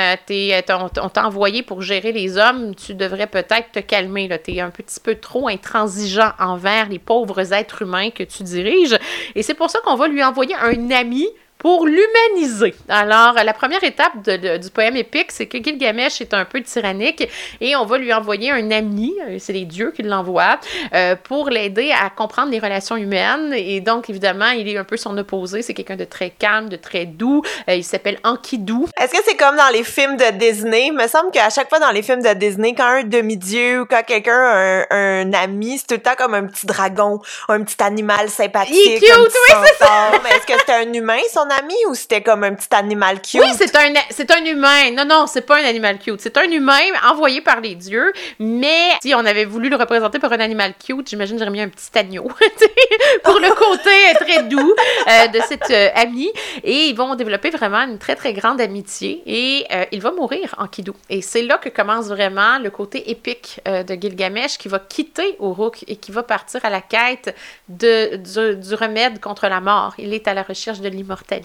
on 1.03 1.09
t'a 1.09 1.27
envoyé 1.27 1.65
pour 1.65 1.83
gérer 1.83 2.13
les 2.13 2.39
hommes, 2.39 2.75
tu 2.77 2.95
devrais 2.95 3.27
peut-être 3.27 3.73
te 3.73 3.81
calmer. 3.81 4.29
Tu 4.45 4.55
es 4.55 4.61
un 4.61 4.71
petit 4.71 5.01
peu 5.01 5.17
trop 5.17 5.49
intransigeant 5.49 6.33
envers 6.39 6.89
les 6.89 7.01
pauvres 7.01 7.53
êtres 7.53 7.83
humains 7.83 8.11
que 8.11 8.23
tu 8.23 8.45
diriges. 8.45 8.97
Et 9.35 9.43
c'est 9.43 9.55
pour 9.55 9.71
ça 9.71 9.81
qu'on 9.85 9.97
va 9.97 10.07
lui 10.07 10.23
envoyer 10.23 10.55
un 10.55 10.91
ami 10.93 11.27
pour 11.62 11.87
l'humaniser. 11.87 12.75
Alors, 12.88 13.35
la 13.35 13.54
première 13.54 13.85
étape 13.85 14.28
du 14.28 14.71
poème 14.71 14.97
épique, 14.97 15.31
c'est 15.31 15.47
que 15.47 15.62
Gilgamesh 15.62 16.21
est 16.21 16.35
un 16.35 16.45
peu 16.45 16.61
tyrannique 16.61 17.28
et 17.61 17.76
on 17.76 17.87
va 17.87 17.99
lui 17.99 18.12
envoyer 18.12 18.50
un 18.50 18.73
ami, 18.73 19.14
euh, 19.28 19.37
c'est 19.38 19.52
les 19.52 19.64
dieux 19.64 19.92
qui 19.92 20.02
l'envoient, 20.02 20.59
euh, 20.92 21.14
pour 21.14 21.50
l'aider 21.50 21.92
à 21.92 22.11
comprendre 22.11 22.50
les 22.50 22.59
relations 22.59 22.97
humaines. 22.97 23.54
Et 23.54 23.81
donc, 23.81 24.11
évidemment, 24.11 24.49
il 24.49 24.69
est 24.69 24.76
un 24.76 24.83
peu 24.83 24.97
son 24.97 25.16
opposé. 25.16 25.62
C'est 25.62 25.73
quelqu'un 25.73 25.95
de 25.95 26.04
très 26.04 26.31
calme, 26.31 26.69
de 26.69 26.75
très 26.75 27.07
doux. 27.07 27.42
Euh, 27.69 27.76
il 27.76 27.85
s'appelle 27.85 28.19
Enkidu. 28.25 28.87
Est-ce 29.00 29.12
que 29.12 29.23
c'est 29.25 29.37
comme 29.37 29.57
dans 29.57 29.71
les 29.73 29.85
films 29.85 30.16
de 30.16 30.37
Disney? 30.37 30.88
Il 30.88 30.95
me 30.95 31.07
semble 31.07 31.31
qu'à 31.31 31.49
chaque 31.50 31.69
fois 31.69 31.78
dans 31.78 31.92
les 31.92 32.02
films 32.02 32.23
de 32.23 32.33
Disney, 32.35 32.75
quand 32.76 32.88
un 32.88 33.04
demi-dieu 33.04 33.83
ou 33.83 33.87
quand 33.87 34.02
quelqu'un 34.04 34.33
a 34.33 34.85
un, 34.90 35.33
ami, 35.33 35.78
c'est 35.78 35.87
tout 35.87 35.95
le 35.95 36.02
temps 36.02 36.16
comme 36.19 36.35
un 36.35 36.47
petit 36.47 36.66
dragon, 36.66 37.21
un 37.49 37.62
petit 37.62 37.81
animal 37.85 38.28
sympathique. 38.31 38.75
Il 38.85 38.95
est 38.95 38.99
cute, 38.99 39.12
oui, 39.14 39.57
c'est 39.64 39.85
ça! 39.85 40.11
Est-ce 40.35 40.47
que 40.47 40.61
c'est 40.66 40.75
un 40.75 40.92
humain, 40.92 41.21
son 41.33 41.52
ami 41.59 41.75
ou 41.89 41.95
c'était 41.95 42.23
comme 42.23 42.45
un 42.45 42.55
petit 42.55 42.75
animal 42.75 43.21
cute? 43.21 43.41
Oui, 43.41 43.49
c'est 43.57 43.75
un, 43.77 43.93
c'est 44.11 44.31
un 44.31 44.45
humain. 44.45 44.91
Non, 44.93 45.05
non, 45.05 45.27
c'est 45.27 45.43
pas 45.43 45.61
un 45.61 45.65
animal 45.65 45.99
cute. 45.99 46.21
C'est 46.21 46.37
un 46.37 46.51
humain 46.51 46.81
envoyé 47.09 47.41
par 47.41 47.61
les 47.61 47.75
dieux, 47.75 48.13
mais 48.39 48.91
si 49.03 49.15
on 49.15 49.25
avait 49.25 49.45
voulu 49.45 49.69
le 49.69 49.77
représenter 49.77 50.19
par 50.19 50.33
un 50.33 50.41
animal 50.41 50.75
cute, 50.85 51.09
j'imagine 51.09 51.39
j'aurais 51.39 51.51
mis 51.51 51.61
un 51.61 51.69
petit 51.69 51.97
agneau 51.99 52.25
pour 53.25 53.39
le 53.39 53.55
côté 53.55 53.91
très 54.25 54.43
doux 54.45 54.75
euh, 55.09 55.29
de 55.29 55.41
cet 55.49 55.71
euh, 55.71 55.89
ami. 55.95 56.31
Et 56.65 56.87
ils 56.87 56.95
vont 56.95 57.15
développer 57.15 57.51
vraiment 57.51 57.83
une 57.83 57.99
très, 57.99 58.17
très 58.17 58.33
grande 58.33 58.61
amitié 58.61 59.23
et 59.27 59.67
euh, 59.73 59.85
il 59.93 60.01
va 60.01 60.13
mourir 60.13 60.55
en 60.59 60.67
Kidou. 60.67 60.95
Et 61.11 61.23
c'est 61.23 61.43
là 61.43 61.59
que 61.59 61.69
commence 61.69 62.07
vraiment 62.07 62.59
le 62.59 62.71
côté 62.71 63.11
épique 63.11 63.61
de 63.67 63.95
Gilgamesh 63.95 64.59
qui 64.59 64.69
va 64.69 64.79
quitter 64.79 65.37
Uruk 65.41 65.85
et 65.89 65.97
qui 65.97 66.13
va 66.13 66.23
partir 66.23 66.65
à 66.65 66.71
la 66.71 66.81
quête 66.81 67.35
de, 67.69 68.17
du 68.55 68.75
remède 68.75 69.21
contre 69.21 69.49
la 69.49 69.61
mort. 69.61 69.95
Il 69.99 70.15
est 70.15 70.29
à 70.29 70.35
la 70.35 70.43
recherche 70.43 70.81
de 70.81 70.89
l'immortalité 70.89 71.42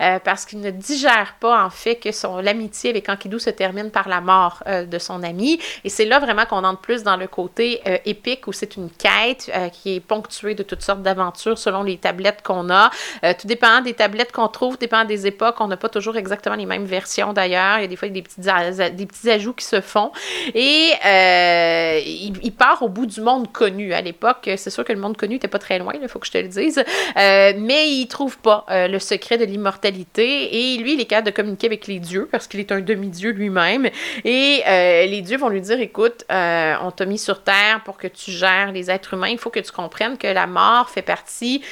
Euh, 0.00 0.18
parce 0.24 0.44
qu'il 0.44 0.60
ne 0.60 0.70
digère 0.70 1.36
pas, 1.40 1.64
en 1.64 1.70
fait, 1.70 1.96
que 1.96 2.12
son 2.12 2.38
l'amitié 2.38 2.90
avec 2.90 3.08
Enkidu 3.08 3.38
se 3.38 3.50
termine 3.50 3.90
par 3.90 4.08
la 4.08 4.20
mort 4.20 4.62
euh, 4.66 4.84
de 4.84 4.98
son 4.98 5.22
ami. 5.22 5.58
Et 5.84 5.88
c'est 5.88 6.04
là 6.04 6.18
vraiment 6.18 6.46
qu'on 6.46 6.64
entre 6.64 6.80
plus 6.80 7.02
dans 7.02 7.16
le 7.16 7.26
côté 7.26 7.80
euh, 7.86 7.98
épique, 8.04 8.46
où 8.46 8.52
c'est 8.52 8.76
une 8.76 8.90
quête 8.90 9.50
qui 9.72 9.96
est 9.96 10.00
ponctuée 10.00 10.54
de 10.54 10.62
toutes 10.62 10.82
sortes 10.82 11.02
d'aventures 11.02 11.58
selon 11.58 11.82
les 11.82 11.96
tablettes 11.96 12.42
qu'on 12.42 12.70
a. 12.70 12.90
tout 13.38 13.46
dépend 13.46 13.80
des 13.80 13.94
tablettes 13.94 14.32
qu'on 14.32 14.48
trouve, 14.48 14.78
dépend 14.78 15.04
des 15.04 15.26
époques. 15.26 15.56
On 15.60 15.68
n'a 15.68 15.76
pas 15.76 15.88
toujours 15.88 16.16
exactement 16.16 16.56
les 16.56 16.66
mêmes 16.66 16.84
versions, 16.84 17.32
d'ailleurs. 17.32 17.78
Il 17.78 17.82
y 17.82 17.84
a 17.84 17.88
des 17.88 17.96
fois 17.96 18.08
des 18.08 18.22
petits, 18.22 18.40
des 18.40 19.06
petits 19.06 19.30
ajouts 19.30 19.52
qui 19.52 19.64
se 19.64 19.80
font. 19.80 20.10
Et 20.54 20.92
il, 21.04 22.38
il, 22.42 22.52
part 22.52 22.82
au 22.82 22.88
bout 22.88 23.06
du 23.06 23.20
monde 23.20 23.50
connu. 23.52 23.92
À 23.92 24.00
l'époque, 24.00 24.48
c'est 24.56 24.70
sûr 24.70 24.84
que 24.84 24.92
le 24.92 25.00
monde 25.00 25.16
connu 25.16 25.34
n'était 25.34 25.48
pas 25.48 25.58
très 25.58 25.78
loin, 25.78 25.92
il 26.00 26.08
faut 26.08 26.18
que 26.18 26.26
je 26.26 26.32
te 26.32 26.38
le 26.38 26.48
dise. 26.48 26.82
mais 27.16 27.90
il 27.90 28.06
trouve 28.06 28.38
pas 28.38 28.66
le 28.68 28.98
secret 28.98 29.21
de 29.30 29.44
l'immortalité 29.44 30.74
et 30.74 30.76
lui, 30.78 30.94
il 30.94 31.00
est 31.00 31.06
capable 31.06 31.28
de 31.28 31.32
communiquer 31.32 31.66
avec 31.66 31.86
les 31.86 31.98
dieux 31.98 32.28
parce 32.30 32.46
qu'il 32.46 32.60
est 32.60 32.72
un 32.72 32.80
demi-dieu 32.80 33.30
lui-même. 33.30 33.88
Et 34.24 34.62
euh, 34.66 35.06
les 35.06 35.22
dieux 35.22 35.38
vont 35.38 35.48
lui 35.48 35.60
dire 35.60 35.80
écoute, 35.80 36.24
euh, 36.30 36.74
on 36.82 36.90
t'a 36.90 37.06
mis 37.06 37.18
sur 37.18 37.42
terre 37.42 37.82
pour 37.84 37.96
que 37.96 38.08
tu 38.08 38.30
gères 38.30 38.72
les 38.72 38.90
êtres 38.90 39.14
humains. 39.14 39.28
Il 39.28 39.38
faut 39.38 39.50
que 39.50 39.60
tu 39.60 39.72
comprennes 39.72 40.18
que 40.18 40.26
la 40.26 40.46
mort 40.46 40.90
fait 40.90 41.02
partie 41.02 41.62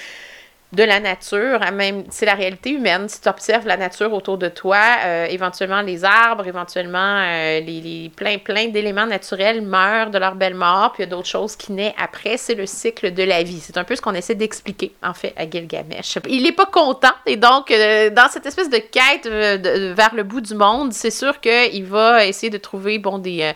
de 0.72 0.84
la 0.84 1.00
nature, 1.00 1.58
même 1.72 2.04
c'est 2.10 2.26
la 2.26 2.34
réalité 2.34 2.70
humaine. 2.70 3.08
Si 3.08 3.20
tu 3.20 3.28
observes 3.28 3.66
la 3.66 3.76
nature 3.76 4.12
autour 4.12 4.38
de 4.38 4.48
toi, 4.48 4.78
euh, 5.04 5.26
éventuellement 5.26 5.80
les 5.82 6.04
arbres, 6.04 6.46
éventuellement 6.46 6.98
euh, 6.98 7.58
les, 7.58 7.80
les, 7.80 8.08
plein, 8.14 8.38
plein 8.38 8.68
d'éléments 8.68 9.06
naturels 9.06 9.62
meurent 9.62 10.10
de 10.10 10.18
leur 10.18 10.36
belle 10.36 10.54
mort, 10.54 10.92
puis 10.92 11.02
il 11.02 11.06
y 11.06 11.08
a 11.08 11.10
d'autres 11.10 11.28
choses 11.28 11.56
qui 11.56 11.72
naissent 11.72 11.92
après. 11.98 12.36
C'est 12.36 12.54
le 12.54 12.66
cycle 12.66 13.12
de 13.12 13.24
la 13.24 13.42
vie. 13.42 13.58
C'est 13.58 13.78
un 13.78 13.84
peu 13.84 13.96
ce 13.96 14.00
qu'on 14.00 14.14
essaie 14.14 14.36
d'expliquer, 14.36 14.92
en 15.02 15.12
fait, 15.12 15.34
à 15.36 15.48
Gilgamesh. 15.50 16.18
Il 16.28 16.44
n'est 16.44 16.52
pas 16.52 16.66
content, 16.66 17.14
et 17.26 17.36
donc, 17.36 17.72
euh, 17.72 18.10
dans 18.10 18.28
cette 18.28 18.46
espèce 18.46 18.70
de 18.70 18.78
quête 18.78 19.26
vers 19.26 20.14
le 20.14 20.22
bout 20.22 20.40
du 20.40 20.54
monde, 20.54 20.92
c'est 20.92 21.10
sûr 21.10 21.40
qu'il 21.40 21.84
va 21.84 22.26
essayer 22.26 22.50
de 22.50 22.58
trouver, 22.58 23.00
bon, 23.00 23.18
des... 23.18 23.52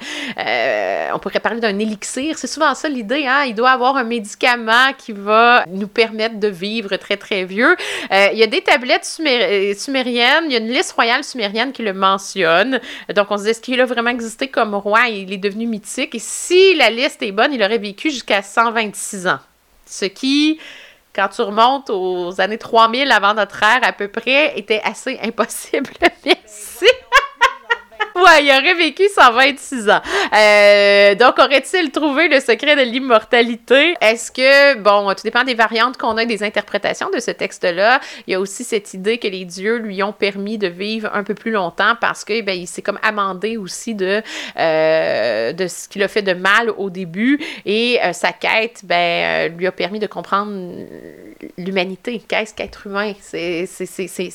on 1.14 1.18
pourrait 1.20 1.38
parler 1.38 1.60
d'un 1.60 1.78
élixir. 1.78 2.38
C'est 2.38 2.48
souvent 2.48 2.74
ça 2.74 2.88
l'idée, 2.88 3.26
hein? 3.28 3.44
Il 3.46 3.54
doit 3.54 3.70
avoir 3.70 3.96
un 3.96 4.04
médicament 4.04 4.92
qui 4.98 5.12
va 5.12 5.64
nous 5.68 5.86
permettre 5.88 6.40
de 6.40 6.48
vivre 6.48 6.92
très, 7.04 7.16
très 7.16 7.44
vieux. 7.44 7.76
Euh, 8.12 8.28
il 8.32 8.38
y 8.38 8.42
a 8.42 8.46
des 8.46 8.62
tablettes 8.62 9.18
euh, 9.20 9.74
sumériennes, 9.74 10.44
il 10.46 10.52
y 10.52 10.56
a 10.56 10.58
une 10.58 10.70
liste 10.70 10.92
royale 10.92 11.22
sumérienne 11.22 11.72
qui 11.72 11.82
le 11.82 11.92
mentionne. 11.92 12.80
Donc, 13.14 13.26
on 13.30 13.36
se 13.36 13.44
dit, 13.44 13.50
est-ce 13.50 13.60
qu'il 13.60 13.80
a 13.80 13.86
vraiment 13.86 14.10
existé 14.10 14.48
comme 14.48 14.74
roi? 14.74 15.08
Il 15.08 15.32
est 15.32 15.38
devenu 15.38 15.66
mythique? 15.66 16.14
Et 16.14 16.18
si 16.18 16.74
la 16.76 16.90
liste 16.90 17.22
est 17.22 17.32
bonne, 17.32 17.52
il 17.52 17.62
aurait 17.62 17.78
vécu 17.78 18.10
jusqu'à 18.10 18.42
126 18.42 19.26
ans. 19.26 19.38
Ce 19.86 20.06
qui 20.06 20.58
quand 21.14 21.28
tu 21.28 21.42
remontes 21.42 21.90
aux 21.90 22.40
années 22.40 22.58
3000 22.58 23.12
avant 23.12 23.34
notre 23.34 23.62
ère 23.62 23.78
à 23.82 23.92
peu 23.92 24.08
près, 24.08 24.58
était 24.58 24.80
assez 24.82 25.16
impossible. 25.22 25.90
Merci. 26.26 26.86
Ouais, 28.14 28.44
il 28.44 28.50
aurait 28.50 28.74
vécu 28.74 29.08
126 29.12 29.90
ans. 29.90 30.00
Euh, 30.32 31.14
donc, 31.16 31.36
aurait-il 31.38 31.90
trouvé 31.90 32.28
le 32.28 32.38
secret 32.38 32.76
de 32.76 32.82
l'immortalité? 32.82 33.96
Est-ce 34.00 34.30
que, 34.30 34.78
bon, 34.78 35.12
tout 35.14 35.22
dépend 35.24 35.42
des 35.42 35.54
variantes 35.54 35.96
qu'on 35.96 36.16
a 36.16 36.24
des 36.24 36.44
interprétations 36.44 37.10
de 37.10 37.18
ce 37.18 37.32
texte-là. 37.32 38.00
Il 38.26 38.32
y 38.32 38.34
a 38.34 38.40
aussi 38.40 38.62
cette 38.62 38.94
idée 38.94 39.18
que 39.18 39.26
les 39.26 39.44
dieux 39.44 39.78
lui 39.78 40.00
ont 40.04 40.12
permis 40.12 40.58
de 40.58 40.68
vivre 40.68 41.10
un 41.12 41.24
peu 41.24 41.34
plus 41.34 41.50
longtemps 41.50 41.94
parce 42.00 42.24
que, 42.24 42.40
ben, 42.42 42.56
il 42.56 42.68
s'est 42.68 42.82
comme 42.82 43.00
amendé 43.02 43.56
aussi 43.56 43.96
de, 43.96 44.22
euh, 44.58 45.52
de 45.52 45.66
ce 45.66 45.88
qu'il 45.88 46.02
a 46.04 46.08
fait 46.08 46.22
de 46.22 46.34
mal 46.34 46.70
au 46.70 46.90
début 46.90 47.40
et 47.66 47.98
euh, 48.00 48.12
sa 48.12 48.32
quête, 48.32 48.82
ben, 48.84 49.52
lui 49.56 49.66
a 49.66 49.72
permis 49.72 49.98
de 49.98 50.06
comprendre 50.06 50.52
l'humanité. 51.58 52.22
Qu'est-ce 52.28 52.54
qu'être 52.54 52.86
humain? 52.86 53.12
C'est 53.20 53.66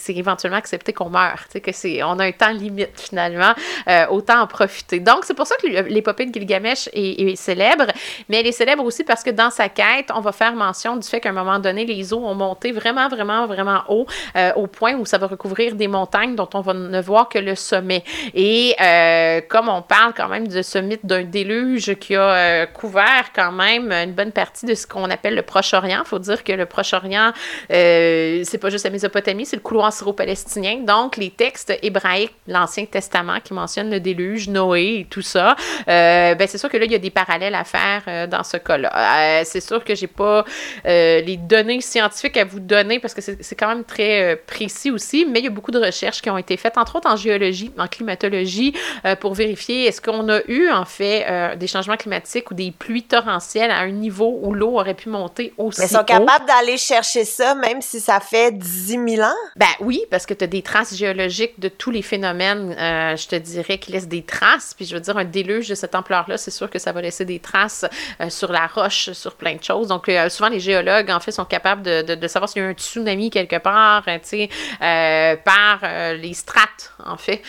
éventuellement 0.10 0.58
accepter 0.58 0.92
qu'on 0.92 1.10
meurt. 1.10 1.60
Que 1.62 1.72
c'est, 1.72 2.04
on 2.04 2.20
a 2.20 2.25
un 2.25 2.32
temps 2.34 2.51
limite 2.51 3.00
finalement. 3.00 3.54
Euh, 3.88 4.06
autant 4.10 4.42
en 4.42 4.48
profiter. 4.48 5.00
Donc, 5.00 5.25
c'est 5.25 5.34
pour 5.34 5.48
ça 5.48 5.56
que 5.62 5.68
l'épopée 5.68 6.25
de 6.25 6.34
Gilgamesh 6.34 6.89
est, 6.94 7.36
célèbre, 7.36 7.86
mais 8.28 8.39
elle 8.39 8.48
est 8.48 8.51
célèbre 8.51 8.84
aussi 8.84 9.04
parce 9.04 9.24
que 9.24 9.30
dans 9.30 9.50
sa 9.50 9.70
quête, 9.70 10.10
on 10.13 10.22
va 10.22 10.32
faire 10.32 10.54
mention 10.54 10.96
du 10.98 11.08
fait 11.08 11.20
qu'à 11.20 11.30
un 11.30 11.34
moment 11.34 11.60
donné, 11.60 11.86
les 11.86 12.13
eaux 12.13 12.25
ont 12.25 12.36
monté 12.36 12.72
vraiment, 12.72 13.08
vraiment, 13.08 13.46
vraiment 13.48 13.84
haut, 13.88 14.06
euh, 14.36 14.51
au 14.56 14.68
point 14.68 14.96
où 14.96 15.06
ça 15.06 15.18
va 15.18 15.28
recouvrir 15.28 15.75
des 15.75 15.88
montagnes 15.88 16.36
dont 16.36 16.50
on 16.54 16.62
va 16.62 16.74
ne 16.74 17.01
voir 17.01 17.30
que 17.30 17.39
le 17.39 17.56
sommet. 17.56 18.04
Et 18.34 18.75
euh, 18.82 19.42
comme 19.48 19.70
on 19.70 19.82
parle 19.82 20.13
quand 20.16 20.28
même 20.28 20.48
de 20.48 20.62
ce 20.62 20.78
mythe 20.78 21.06
d'un 21.06 21.24
déluge 21.24 21.96
qui 21.96 22.16
a 22.16 22.66
couvert 22.68 23.32
quand 23.36 23.51
même 23.51 23.92
une 23.92 24.13
bonne 24.13 24.32
partie 24.32 24.66
de 24.66 24.74
ce 24.74 24.86
qu'on 24.86 25.10
appelle 25.10 25.36
le 25.36 25.42
Proche-Orient, 25.42 26.01
il 26.06 26.08
faut 26.08 26.20
dire 26.20 26.44
que 26.44 26.54
le 26.54 26.66
Proche-Orient, 26.66 27.32
c'est 27.70 28.60
pas 28.62 28.70
juste 28.70 28.86
la 28.86 28.92
Mésopotamie, 28.92 29.46
c'est 29.46 29.56
le 29.56 29.62
couloir 29.62 29.92
syro-palestinien. 29.92 30.80
Donc, 30.84 31.18
les 31.18 31.30
textes 31.30 31.74
hébraïques, 31.82 32.36
l'Ancien 32.48 32.86
Testament 32.86 33.38
qui 33.39 33.53
mentionne 33.53 33.89
le 33.89 34.00
déluge, 34.00 34.50
Noé 34.50 35.00
et 35.01 35.08
tout 35.10 35.22
ça, 35.22 35.55
euh, 35.88 36.36
ben 36.36 36.48
c'est 36.48 36.58
sûr 36.58 36.69
que 36.69 36.77
là, 36.77 36.86
il 36.86 36.91
y 36.91 36.96
a 36.96 37.00
des 37.00 37.10
parallèles 37.10 37.55
à 37.55 37.63
faire 37.63 38.03
euh, 38.08 38.27
dans 38.27 38.43
ce 38.43 38.58
cas-là. 38.58 38.91
Euh, 38.96 39.41
c'est 39.46 39.62
sûr 39.62 39.84
que 39.84 39.96
j'ai 39.96 40.08
pas 40.08 40.46
les 40.86 41.38
données 41.38 41.81
scientifiques 41.81 42.38
à 42.38 42.46
vous 42.46 42.60
donner 42.60 43.00
parce 43.00 43.13
que 43.13 43.22
c'est 43.22 43.55
quand 43.55 43.67
même 43.67 43.84
très 43.84 44.41
précis 44.47 44.91
aussi, 44.91 45.25
mais 45.25 45.39
il 45.39 45.45
y 45.45 45.47
a 45.47 45.52
beaucoup 45.52 45.71
de 45.71 45.80
recherches 45.80 46.21
qui 46.21 46.30
ont 46.30 46.38
été 46.38 46.58
faites, 46.58 46.78
entre 46.78 46.97
autres 46.97 47.10
en 47.10 47.15
géologie, 47.15 47.71
en 47.78 47.88
climatologie, 47.88 48.73
pour 49.19 49.34
vérifier 49.34 49.86
est-ce 49.86 50.02
qu'on 50.02 50.28
a 50.30 50.39
eu, 50.47 50.69
en 50.69 50.86
fait, 50.86 51.58
des 51.58 51.67
changements 51.67 51.97
climatiques 51.97 52.52
ou 52.52 52.54
des 52.54 52.71
pluies 52.71 53.04
torrentielles 53.04 53.71
à 53.71 53.80
un 53.80 53.91
niveau 53.91 54.39
où 54.41 54.54
l'eau 54.54 54.80
aurait 54.80 54.93
pu 54.93 55.10
monter 55.10 55.54
aussi 55.58 55.82
Mais 55.82 55.88
ils 55.88 55.95
sont 55.95 56.04
capables 56.04 56.45
d'aller 56.45 56.78
chercher 56.78 57.25
ça, 57.25 57.56
même 57.56 57.82
si 57.82 57.99
ça 57.99 58.19
fait 58.19 58.52
10 58.52 58.99
000 59.08 59.21
ans? 59.21 59.36
Ben 59.56 59.67
oui, 59.80 60.02
parce 60.10 60.25
que 60.25 60.34
tu 60.34 60.43
as 60.43 60.47
des 60.47 60.62
traces 60.62 60.95
géologiques 60.95 61.60
de 61.60 61.69
tous 61.69 61.91
les 61.91 62.02
phénomènes, 62.02 62.75
je 62.78 63.28
te 63.30 63.36
dirais, 63.36 63.78
qui 63.78 63.92
laisse 63.92 64.08
des 64.08 64.24
traces. 64.24 64.74
Puis 64.74 64.86
je 64.86 64.96
veux 64.96 65.02
dire, 65.02 65.18
un 65.18 65.26
déluge 65.26 65.70
de 65.70 65.76
cette 65.76 65.96
ampleur-là, 65.96 66.38
c'est 66.38 66.52
sûr 66.52 66.70
que 66.70 66.80
ça 66.80 66.92
va 66.92 67.02
laisser 67.02 67.26
des 67.26 67.39
traces 67.39 67.86
euh, 68.22 68.30
sur 68.30 68.52
la 68.52 68.68
roche, 68.68 69.12
sur 69.12 69.36
plein 69.36 69.56
de 69.56 69.63
choses. 69.63 69.88
Donc, 69.88 70.10
euh, 70.10 70.30
souvent, 70.30 70.50
les 70.50 70.60
géologues, 70.60 71.10
en 71.12 71.20
fait, 71.20 71.32
sont 71.32 71.46
capables 71.46 71.82
de, 71.82 72.15
de, 72.15 72.28
savoir 72.28 72.50
s'il 72.50 72.62
y 72.62 72.65
a 72.65 72.68
un 72.68 72.74
tsunami 72.74 73.30
quelque 73.30 73.58
part, 73.58 74.04
euh, 74.08 74.18
tu 74.18 74.50
sais, 74.80 75.39
par 75.44 75.80
les 76.15 76.34
strates, 76.34 76.94
en 77.06 77.18
fait, 77.18 77.42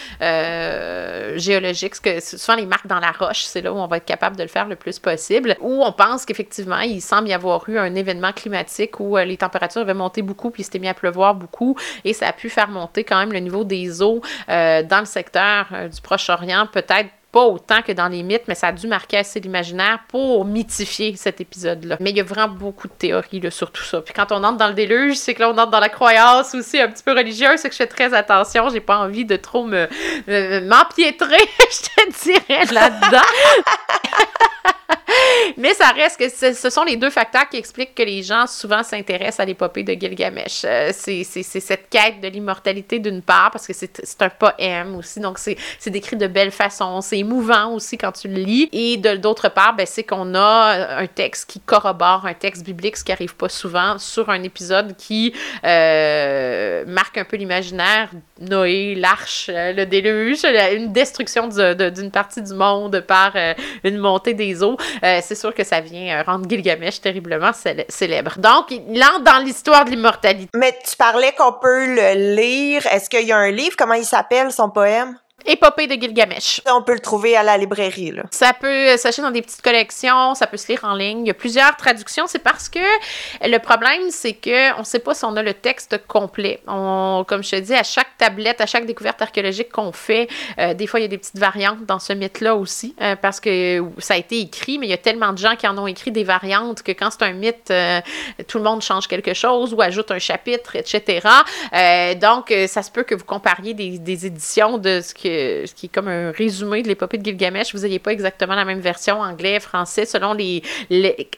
géologiques. 1.38 1.90
Parce 1.90 2.00
que 2.00 2.20
souvent, 2.20 2.56
les 2.56 2.66
marques 2.66 2.86
dans 2.86 3.00
la 3.00 3.12
roche, 3.12 3.42
c'est 3.42 3.62
là 3.62 3.72
où 3.72 3.76
on 3.76 3.86
va 3.86 3.96
être 3.96 4.04
capable 4.04 4.36
de 4.36 4.42
le 4.42 4.48
faire 4.48 4.66
le 4.66 4.76
plus 4.76 4.98
possible. 4.98 5.56
Où 5.60 5.84
on 5.84 5.92
pense 5.92 6.24
qu'effectivement, 6.24 6.80
il 6.80 7.00
semble 7.00 7.28
y 7.28 7.32
avoir 7.32 7.68
eu 7.68 7.78
un 7.78 7.94
événement 7.94 8.32
climatique 8.32 9.00
où 9.00 9.16
les 9.16 9.36
températures 9.36 9.82
avaient 9.82 9.94
monté 9.94 10.22
beaucoup, 10.22 10.50
puis 10.50 10.62
il 10.62 10.64
s'était 10.64 10.78
mis 10.78 10.88
à 10.88 10.94
pleuvoir 10.94 11.34
beaucoup, 11.34 11.76
et 12.04 12.12
ça 12.12 12.28
a 12.28 12.32
pu 12.32 12.48
faire 12.48 12.68
monter 12.68 13.04
quand 13.04 13.18
même 13.18 13.32
le 13.32 13.40
niveau 13.40 13.64
des 13.64 14.02
eaux 14.02 14.20
dans 14.48 15.00
le 15.00 15.06
secteur 15.06 15.66
du 15.70 16.00
Proche-Orient, 16.00 16.66
peut-être 16.72 17.10
pas 17.32 17.44
autant 17.44 17.82
que 17.82 17.92
dans 17.92 18.08
les 18.08 18.22
mythes, 18.22 18.48
mais 18.48 18.54
ça 18.54 18.68
a 18.68 18.72
dû 18.72 18.86
marquer 18.86 19.18
assez 19.18 19.38
l'imaginaire 19.40 20.00
pour 20.08 20.44
mythifier 20.44 21.14
cet 21.16 21.40
épisode-là. 21.40 21.96
Mais 22.00 22.10
il 22.10 22.16
y 22.16 22.20
a 22.20 22.24
vraiment 22.24 22.48
beaucoup 22.48 22.88
de 22.88 22.92
théories 22.92 23.40
là, 23.40 23.50
sur 23.50 23.70
tout 23.70 23.84
ça. 23.84 24.00
Puis 24.00 24.12
quand 24.12 24.32
on 24.32 24.42
entre 24.42 24.58
dans 24.58 24.68
le 24.68 24.74
déluge, 24.74 25.16
c'est 25.16 25.34
que 25.34 25.40
là, 25.40 25.50
on 25.50 25.58
entre 25.58 25.70
dans 25.70 25.80
la 25.80 25.88
croyance 25.88 26.54
aussi 26.54 26.80
un 26.80 26.88
petit 26.88 27.04
peu 27.04 27.12
religieuse, 27.12 27.60
c'est 27.60 27.68
que 27.68 27.74
je 27.74 27.78
fais 27.78 27.86
très 27.86 28.12
attention. 28.14 28.68
J'ai 28.68 28.80
pas 28.80 28.98
envie 28.98 29.24
de 29.24 29.36
trop 29.36 29.64
me, 29.64 29.88
m'empiétrer, 30.68 31.36
je 31.70 32.02
te 32.02 32.24
dirais, 32.24 32.64
là-dedans. 32.72 33.22
Mais 35.56 35.74
ça 35.74 35.88
reste 35.88 36.18
que 36.18 36.28
ce 36.54 36.70
sont 36.70 36.84
les 36.84 36.96
deux 36.96 37.10
facteurs 37.10 37.48
qui 37.48 37.56
expliquent 37.56 37.94
que 37.94 38.02
les 38.02 38.22
gens 38.22 38.46
souvent 38.46 38.82
s'intéressent 38.82 39.40
à 39.40 39.44
l'épopée 39.44 39.82
de 39.82 39.92
Gilgamesh. 39.92 40.62
Euh, 40.64 40.90
c'est 40.92 41.24
cette 41.24 41.88
quête 41.88 42.20
de 42.20 42.28
l'immortalité 42.28 42.98
d'une 42.98 43.22
part, 43.22 43.50
parce 43.50 43.66
que 43.66 43.72
c'est 43.72 44.22
un 44.22 44.28
poème 44.28 44.96
aussi, 44.96 45.20
donc 45.20 45.38
c'est 45.38 45.56
décrit 45.90 46.16
de 46.16 46.26
belle 46.26 46.50
façon, 46.50 47.00
c'est 47.00 47.18
émouvant 47.18 47.72
aussi 47.74 47.98
quand 47.98 48.12
tu 48.12 48.28
le 48.28 48.40
lis. 48.40 48.68
Et 48.72 48.96
d'autre 48.96 49.48
part, 49.48 49.74
ben, 49.74 49.86
c'est 49.86 50.04
qu'on 50.04 50.34
a 50.34 50.98
un 50.98 51.06
texte 51.06 51.50
qui 51.50 51.60
corrobore 51.60 52.26
un 52.26 52.34
texte 52.34 52.64
biblique, 52.64 52.96
ce 52.96 53.04
qui 53.04 53.12
arrive 53.12 53.34
pas 53.34 53.48
souvent, 53.48 53.98
sur 53.98 54.30
un 54.30 54.42
épisode 54.42 54.96
qui 54.96 55.34
euh, 55.64 56.84
marque 56.86 57.18
un 57.18 57.24
peu 57.24 57.36
l'imaginaire. 57.36 58.10
Noé, 58.40 58.94
l'arche, 58.94 59.50
euh, 59.52 59.72
le 59.72 59.84
déluge, 59.86 60.44
une 60.44 60.92
destruction 60.92 61.48
d'une 61.48 62.10
partie 62.10 62.42
du 62.42 62.54
monde 62.54 63.00
par 63.00 63.34
une 63.84 63.98
montée 63.98 64.34
des 64.34 64.62
eaux. 64.62 64.76
C'est 65.22 65.34
sûr 65.34 65.54
que 65.54 65.64
ça 65.64 65.80
vient 65.80 66.18
euh, 66.18 66.22
rendre 66.22 66.48
Gilgamesh 66.48 67.00
terriblement 67.00 67.52
célèbre. 67.88 68.38
Donc, 68.38 68.70
il 68.70 69.02
entre 69.02 69.22
dans 69.22 69.38
l'histoire 69.38 69.84
de 69.84 69.90
l'immortalité. 69.90 70.50
Mais 70.54 70.76
tu 70.88 70.96
parlais 70.96 71.32
qu'on 71.32 71.52
peut 71.52 71.86
le 71.86 72.34
lire. 72.34 72.86
Est-ce 72.86 73.08
qu'il 73.10 73.26
y 73.26 73.32
a 73.32 73.36
un 73.36 73.50
livre? 73.50 73.76
Comment 73.76 73.94
il 73.94 74.04
s'appelle, 74.04 74.52
son 74.52 74.70
poème? 74.70 75.16
Épopée 75.46 75.86
de 75.86 75.94
Gilgamesh. 75.94 76.60
On 76.66 76.82
peut 76.82 76.94
le 76.94 77.00
trouver 77.00 77.36
à 77.36 77.42
la 77.42 77.56
librairie. 77.56 78.12
Là. 78.12 78.24
Ça 78.30 78.52
peut 78.52 78.96
s'acheter 78.96 79.22
dans 79.22 79.30
des 79.30 79.42
petites 79.42 79.62
collections, 79.62 80.34
ça 80.34 80.46
peut 80.46 80.56
se 80.56 80.68
lire 80.68 80.84
en 80.84 80.94
ligne. 80.94 81.20
Il 81.20 81.26
y 81.26 81.30
a 81.30 81.34
plusieurs 81.34 81.76
traductions. 81.76 82.26
C'est 82.26 82.40
parce 82.40 82.68
que 82.68 82.78
le 83.42 83.58
problème, 83.58 84.10
c'est 84.10 84.34
que 84.34 84.74
on 84.76 84.80
ne 84.80 84.84
sait 84.84 84.98
pas 84.98 85.14
si 85.14 85.24
on 85.24 85.36
a 85.36 85.42
le 85.42 85.54
texte 85.54 86.00
complet. 86.06 86.60
On, 86.66 87.24
comme 87.26 87.42
je 87.42 87.50
te 87.50 87.56
dis, 87.56 87.74
à 87.74 87.82
chaque 87.82 88.16
tablette, 88.18 88.60
à 88.60 88.66
chaque 88.66 88.86
découverte 88.86 89.20
archéologique 89.22 89.70
qu'on 89.70 89.92
fait, 89.92 90.28
euh, 90.58 90.74
des 90.74 90.86
fois, 90.86 91.00
il 91.00 91.04
y 91.04 91.06
a 91.06 91.08
des 91.08 91.18
petites 91.18 91.38
variantes 91.38 91.84
dans 91.86 91.98
ce 91.98 92.12
mythe-là 92.12 92.54
aussi, 92.54 92.94
euh, 93.00 93.16
parce 93.16 93.40
que 93.40 93.82
ça 93.98 94.14
a 94.14 94.16
été 94.16 94.40
écrit, 94.40 94.78
mais 94.78 94.86
il 94.86 94.90
y 94.90 94.94
a 94.94 94.98
tellement 94.98 95.32
de 95.32 95.38
gens 95.38 95.56
qui 95.56 95.66
en 95.66 95.76
ont 95.78 95.86
écrit 95.86 96.10
des 96.10 96.24
variantes 96.24 96.82
que 96.82 96.92
quand 96.92 97.10
c'est 97.10 97.24
un 97.24 97.32
mythe, 97.32 97.70
euh, 97.70 98.00
tout 98.46 98.58
le 98.58 98.64
monde 98.64 98.82
change 98.82 99.08
quelque 99.08 99.34
chose 99.34 99.74
ou 99.74 99.80
ajoute 99.80 100.10
un 100.10 100.18
chapitre, 100.18 100.76
etc. 100.76 101.20
donc, 102.20 102.52
ça 102.66 102.82
se 102.82 102.90
peut 102.90 103.02
que 103.02 103.14
vous 103.14 103.24
compariez 103.24 103.74
des, 103.74 103.98
des 103.98 104.26
éditions 104.26 104.78
de 104.78 105.00
ce, 105.00 105.14
que, 105.14 105.29
ce 105.66 105.74
qui 105.74 105.86
est 105.86 105.88
comme 105.88 106.08
un 106.08 106.30
résumé 106.30 106.82
de 106.82 106.88
l'épopée 106.88 107.18
de 107.18 107.24
Gilgamesh. 107.24 107.74
Vous 107.74 107.82
n'ayez 107.82 107.98
pas 107.98 108.12
exactement 108.12 108.54
la 108.54 108.64
même 108.64 108.80
version 108.80 109.20
anglais, 109.20 109.60
français, 109.60 110.06
selon 110.06 110.32
les, 110.32 110.62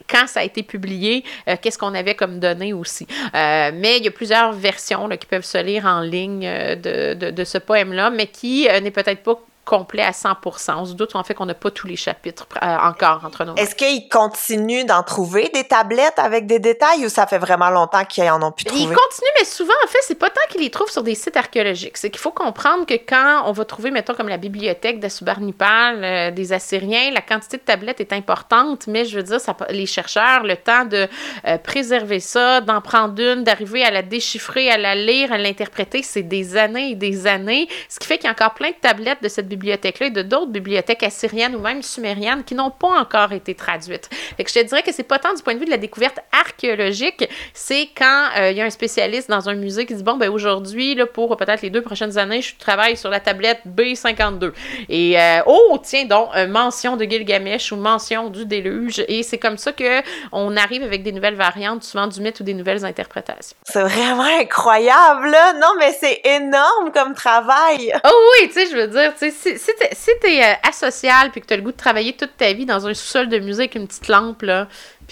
quand 0.08 0.26
ça 0.26 0.40
a 0.40 0.44
été 0.44 0.62
publié, 0.62 1.24
qu'est-ce 1.60 1.78
qu'on 1.78 1.94
avait 1.94 2.14
comme 2.14 2.38
données 2.38 2.72
aussi. 2.72 3.06
mais 3.32 3.98
il 3.98 4.04
y 4.04 4.08
a 4.08 4.10
plusieurs 4.10 4.52
versions 4.52 5.08
qui 5.08 5.26
peuvent 5.26 5.44
se 5.44 5.58
lire 5.58 5.86
en 5.86 6.00
ligne 6.00 6.42
de, 6.42 7.14
de, 7.14 7.30
de 7.30 7.44
ce 7.44 7.58
poème-là, 7.58 8.10
mais 8.10 8.26
qui 8.26 8.66
n'est 8.82 8.90
peut-être 8.90 9.22
pas 9.22 9.40
complet 9.64 10.02
à 10.02 10.10
100% 10.10 10.74
On 10.76 10.84
se 10.84 10.94
doute 10.94 11.14
en 11.14 11.22
fait 11.22 11.34
qu'on 11.34 11.46
n'a 11.46 11.54
pas 11.54 11.70
tous 11.70 11.86
les 11.86 11.96
chapitres 11.96 12.46
euh, 12.62 12.76
encore 12.78 13.24
entre 13.24 13.44
nous. 13.44 13.54
Est-ce 13.54 13.74
qu'ils 13.74 14.08
continuent 14.08 14.84
d'en 14.84 15.02
trouver 15.02 15.50
des 15.54 15.64
tablettes 15.64 16.18
avec 16.18 16.46
des 16.46 16.58
détails 16.58 17.06
ou 17.06 17.08
ça 17.08 17.26
fait 17.26 17.38
vraiment 17.38 17.70
longtemps 17.70 18.04
qu'ils 18.04 18.28
en 18.28 18.42
ont 18.42 18.50
pu 18.50 18.64
trouver? 18.64 18.82
Ils 18.82 18.86
continuent, 18.86 19.34
mais 19.38 19.44
souvent, 19.44 19.74
en 19.84 19.86
fait, 19.86 19.98
c'est 20.02 20.18
pas 20.18 20.30
tant 20.30 20.40
qu'ils 20.50 20.62
les 20.62 20.70
trouvent 20.70 20.90
sur 20.90 21.02
des 21.02 21.14
sites 21.14 21.36
archéologiques. 21.36 21.96
C'est 21.96 22.10
qu'il 22.10 22.20
faut 22.20 22.32
comprendre 22.32 22.86
que 22.86 22.94
quand 22.94 23.42
on 23.46 23.52
va 23.52 23.64
trouver, 23.64 23.90
mettons, 23.90 24.14
comme 24.14 24.28
la 24.28 24.36
bibliothèque 24.36 24.98
d'Assurbanipal, 24.98 26.02
euh, 26.02 26.30
des 26.32 26.52
Assyriens, 26.52 27.10
la 27.12 27.20
quantité 27.22 27.56
de 27.56 27.62
tablettes 27.62 28.00
est 28.00 28.12
importante, 28.12 28.86
mais 28.88 29.04
je 29.04 29.16
veux 29.16 29.22
dire, 29.22 29.40
ça, 29.40 29.56
les 29.70 29.86
chercheurs, 29.86 30.42
le 30.42 30.56
temps 30.56 30.84
de 30.84 31.06
euh, 31.46 31.58
préserver 31.58 32.20
ça, 32.20 32.60
d'en 32.60 32.80
prendre 32.80 33.20
une, 33.20 33.44
d'arriver 33.44 33.84
à 33.84 33.90
la 33.90 34.02
déchiffrer, 34.02 34.70
à 34.70 34.78
la 34.78 34.94
lire, 34.96 35.32
à 35.32 35.38
l'interpréter, 35.38 36.02
c'est 36.02 36.22
des 36.22 36.56
années 36.56 36.90
et 36.90 36.94
des 36.94 37.26
années. 37.26 37.68
Ce 37.88 38.00
qui 38.00 38.06
fait 38.08 38.18
qu'il 38.18 38.24
y 38.24 38.28
a 38.28 38.32
encore 38.32 38.54
plein 38.54 38.70
de 38.70 38.76
tablettes 38.80 39.22
de 39.22 39.28
cette 39.28 39.48
bibliothèque-là 39.52 40.06
et 40.06 40.10
de 40.10 40.22
d'autres 40.22 40.50
bibliothèques 40.50 41.02
assyriennes 41.02 41.54
ou 41.54 41.60
même 41.60 41.82
sumériennes 41.82 42.44
qui 42.44 42.54
n'ont 42.54 42.70
pas 42.70 42.88
encore 42.88 43.32
été 43.32 43.54
traduites. 43.54 44.08
Fait 44.36 44.44
que 44.44 44.50
je 44.50 44.60
te 44.60 44.64
dirais 44.64 44.82
que 44.82 44.92
c'est 44.92 45.02
pas 45.02 45.18
tant 45.18 45.34
du 45.34 45.42
point 45.42 45.54
de 45.54 45.58
vue 45.58 45.66
de 45.66 45.70
la 45.70 45.76
découverte 45.76 46.18
archéologique, 46.32 47.28
c'est 47.52 47.88
quand 47.96 48.28
euh, 48.36 48.50
il 48.50 48.56
y 48.56 48.60
a 48.60 48.64
un 48.64 48.70
spécialiste 48.70 49.28
dans 49.28 49.48
un 49.48 49.54
musée 49.54 49.86
qui 49.86 49.94
dit 49.94 50.02
bon 50.02 50.16
ben 50.16 50.30
aujourd'hui 50.30 50.94
là 50.94 51.06
pour 51.06 51.36
peut-être 51.36 51.62
les 51.62 51.70
deux 51.70 51.82
prochaines 51.82 52.18
années, 52.18 52.42
je 52.42 52.56
travaille 52.56 52.96
sur 52.96 53.10
la 53.10 53.20
tablette 53.20 53.60
B52 53.66 54.52
et 54.88 55.20
euh, 55.20 55.40
oh 55.46 55.78
tiens 55.82 56.04
donc 56.04 56.30
mention 56.48 56.96
de 56.96 57.04
Gilgamesh 57.04 57.72
ou 57.72 57.76
mention 57.76 58.30
du 58.30 58.46
déluge 58.46 59.04
et 59.08 59.22
c'est 59.22 59.38
comme 59.38 59.58
ça 59.58 59.72
que 59.72 60.02
on 60.32 60.56
arrive 60.56 60.82
avec 60.82 61.02
des 61.02 61.12
nouvelles 61.12 61.34
variantes 61.34 61.84
souvent 61.84 62.06
du 62.06 62.20
mythe 62.20 62.40
ou 62.40 62.44
des 62.44 62.54
nouvelles 62.54 62.84
interprétations. 62.84 63.56
C'est 63.64 63.82
vraiment 63.82 64.28
incroyable 64.40 65.30
là. 65.30 65.52
Non 65.54 65.74
mais 65.78 65.92
c'est 65.92 66.20
énorme 66.24 66.92
comme 66.92 67.14
travail. 67.14 67.92
Oh 68.04 68.30
oui, 68.40 68.48
tu 68.48 68.54
sais 68.54 68.66
je 68.66 68.76
veux 68.76 68.88
dire, 68.88 69.12
tu 69.18 69.30
sais 69.30 69.30
si, 69.42 70.10
t'es 70.20 70.42
euh, 70.42 70.54
asocial 70.62 71.30
puis 71.30 71.40
que 71.40 71.46
t'as 71.46 71.56
le 71.56 71.62
goût 71.62 71.72
de 71.72 71.76
travailler 71.76 72.12
toute 72.12 72.36
ta 72.36 72.52
vie 72.52 72.66
dans 72.66 72.86
un 72.86 72.94
sous-sol 72.94 73.28
de 73.28 73.38
musée 73.38 73.62
avec 73.62 73.74
une 73.74 73.86
petite 73.86 74.08
lampe, 74.08 74.42
là, 74.42 74.68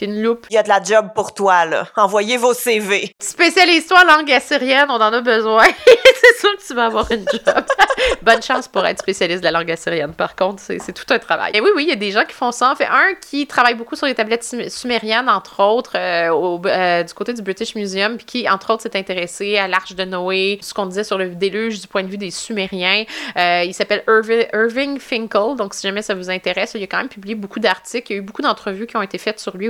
une 0.06 0.22
loupe. 0.22 0.46
Il 0.50 0.54
y 0.54 0.58
a 0.58 0.62
de 0.62 0.68
la 0.68 0.82
job 0.82 1.08
pour 1.14 1.34
toi, 1.34 1.64
là. 1.64 1.86
Envoyez 1.96 2.36
vos 2.36 2.54
CV. 2.54 3.12
Spécialise-toi 3.20 3.98
en 4.02 4.16
langue 4.16 4.32
assyrienne, 4.32 4.86
on 4.88 4.94
en 4.94 5.12
a 5.12 5.20
besoin. 5.20 5.66
c'est 5.86 6.40
sûr 6.40 6.56
que 6.56 6.66
tu 6.66 6.74
vas 6.74 6.86
avoir 6.86 7.10
une 7.10 7.24
job. 7.32 7.64
Bonne 8.22 8.42
chance 8.42 8.68
pour 8.68 8.86
être 8.86 9.00
spécialiste 9.00 9.40
de 9.40 9.44
la 9.44 9.58
langue 9.58 9.70
assyrienne. 9.70 10.12
Par 10.12 10.36
contre, 10.36 10.62
c'est 10.62 10.92
tout 10.92 11.12
un 11.12 11.18
travail. 11.18 11.52
Et 11.54 11.60
oui, 11.60 11.70
oui, 11.74 11.84
il 11.84 11.88
y 11.88 11.92
a 11.92 11.96
des 11.96 12.10
gens 12.10 12.24
qui 12.24 12.34
font 12.34 12.52
ça. 12.52 12.70
En 12.70 12.76
fait, 12.76 12.86
un 12.86 13.14
qui 13.20 13.46
travaille 13.46 13.74
beaucoup 13.74 13.96
sur 13.96 14.06
les 14.06 14.14
tablettes 14.14 14.44
sumériennes, 14.68 15.28
entre 15.28 15.62
autres, 15.62 15.92
euh, 15.96 16.60
euh, 16.66 17.02
du 17.02 17.14
côté 17.14 17.32
du 17.32 17.42
British 17.42 17.74
Museum, 17.74 18.16
puis 18.16 18.26
qui, 18.26 18.48
entre 18.48 18.72
autres, 18.72 18.82
s'est 18.82 18.96
intéressé 18.96 19.56
à 19.58 19.68
l'Arche 19.68 19.94
de 19.94 20.04
Noé, 20.04 20.58
ce 20.62 20.74
qu'on 20.74 20.86
disait 20.86 21.04
sur 21.04 21.18
le 21.18 21.30
déluge 21.30 21.80
du 21.80 21.86
point 21.86 22.02
de 22.02 22.08
vue 22.08 22.18
des 22.18 22.30
Sumériens. 22.30 23.04
Euh, 23.36 23.62
il 23.64 23.74
s'appelle 23.74 24.02
Irving 24.08 24.98
Finkel, 24.98 25.56
donc 25.56 25.74
si 25.74 25.82
jamais 25.82 26.02
ça 26.02 26.14
vous 26.14 26.30
intéresse, 26.30 26.72
il 26.74 26.82
a 26.82 26.86
quand 26.86 26.98
même 26.98 27.08
publié 27.08 27.34
beaucoup 27.34 27.60
d'articles. 27.60 28.12
Il 28.12 28.16
y 28.16 28.18
a 28.18 28.22
eu 28.22 28.24
beaucoup 28.24 28.42
d'entrevues 28.42 28.86
qui 28.86 28.96
ont 28.96 29.02
été 29.02 29.18
faites 29.18 29.40
sur 29.40 29.56
lui 29.56 29.68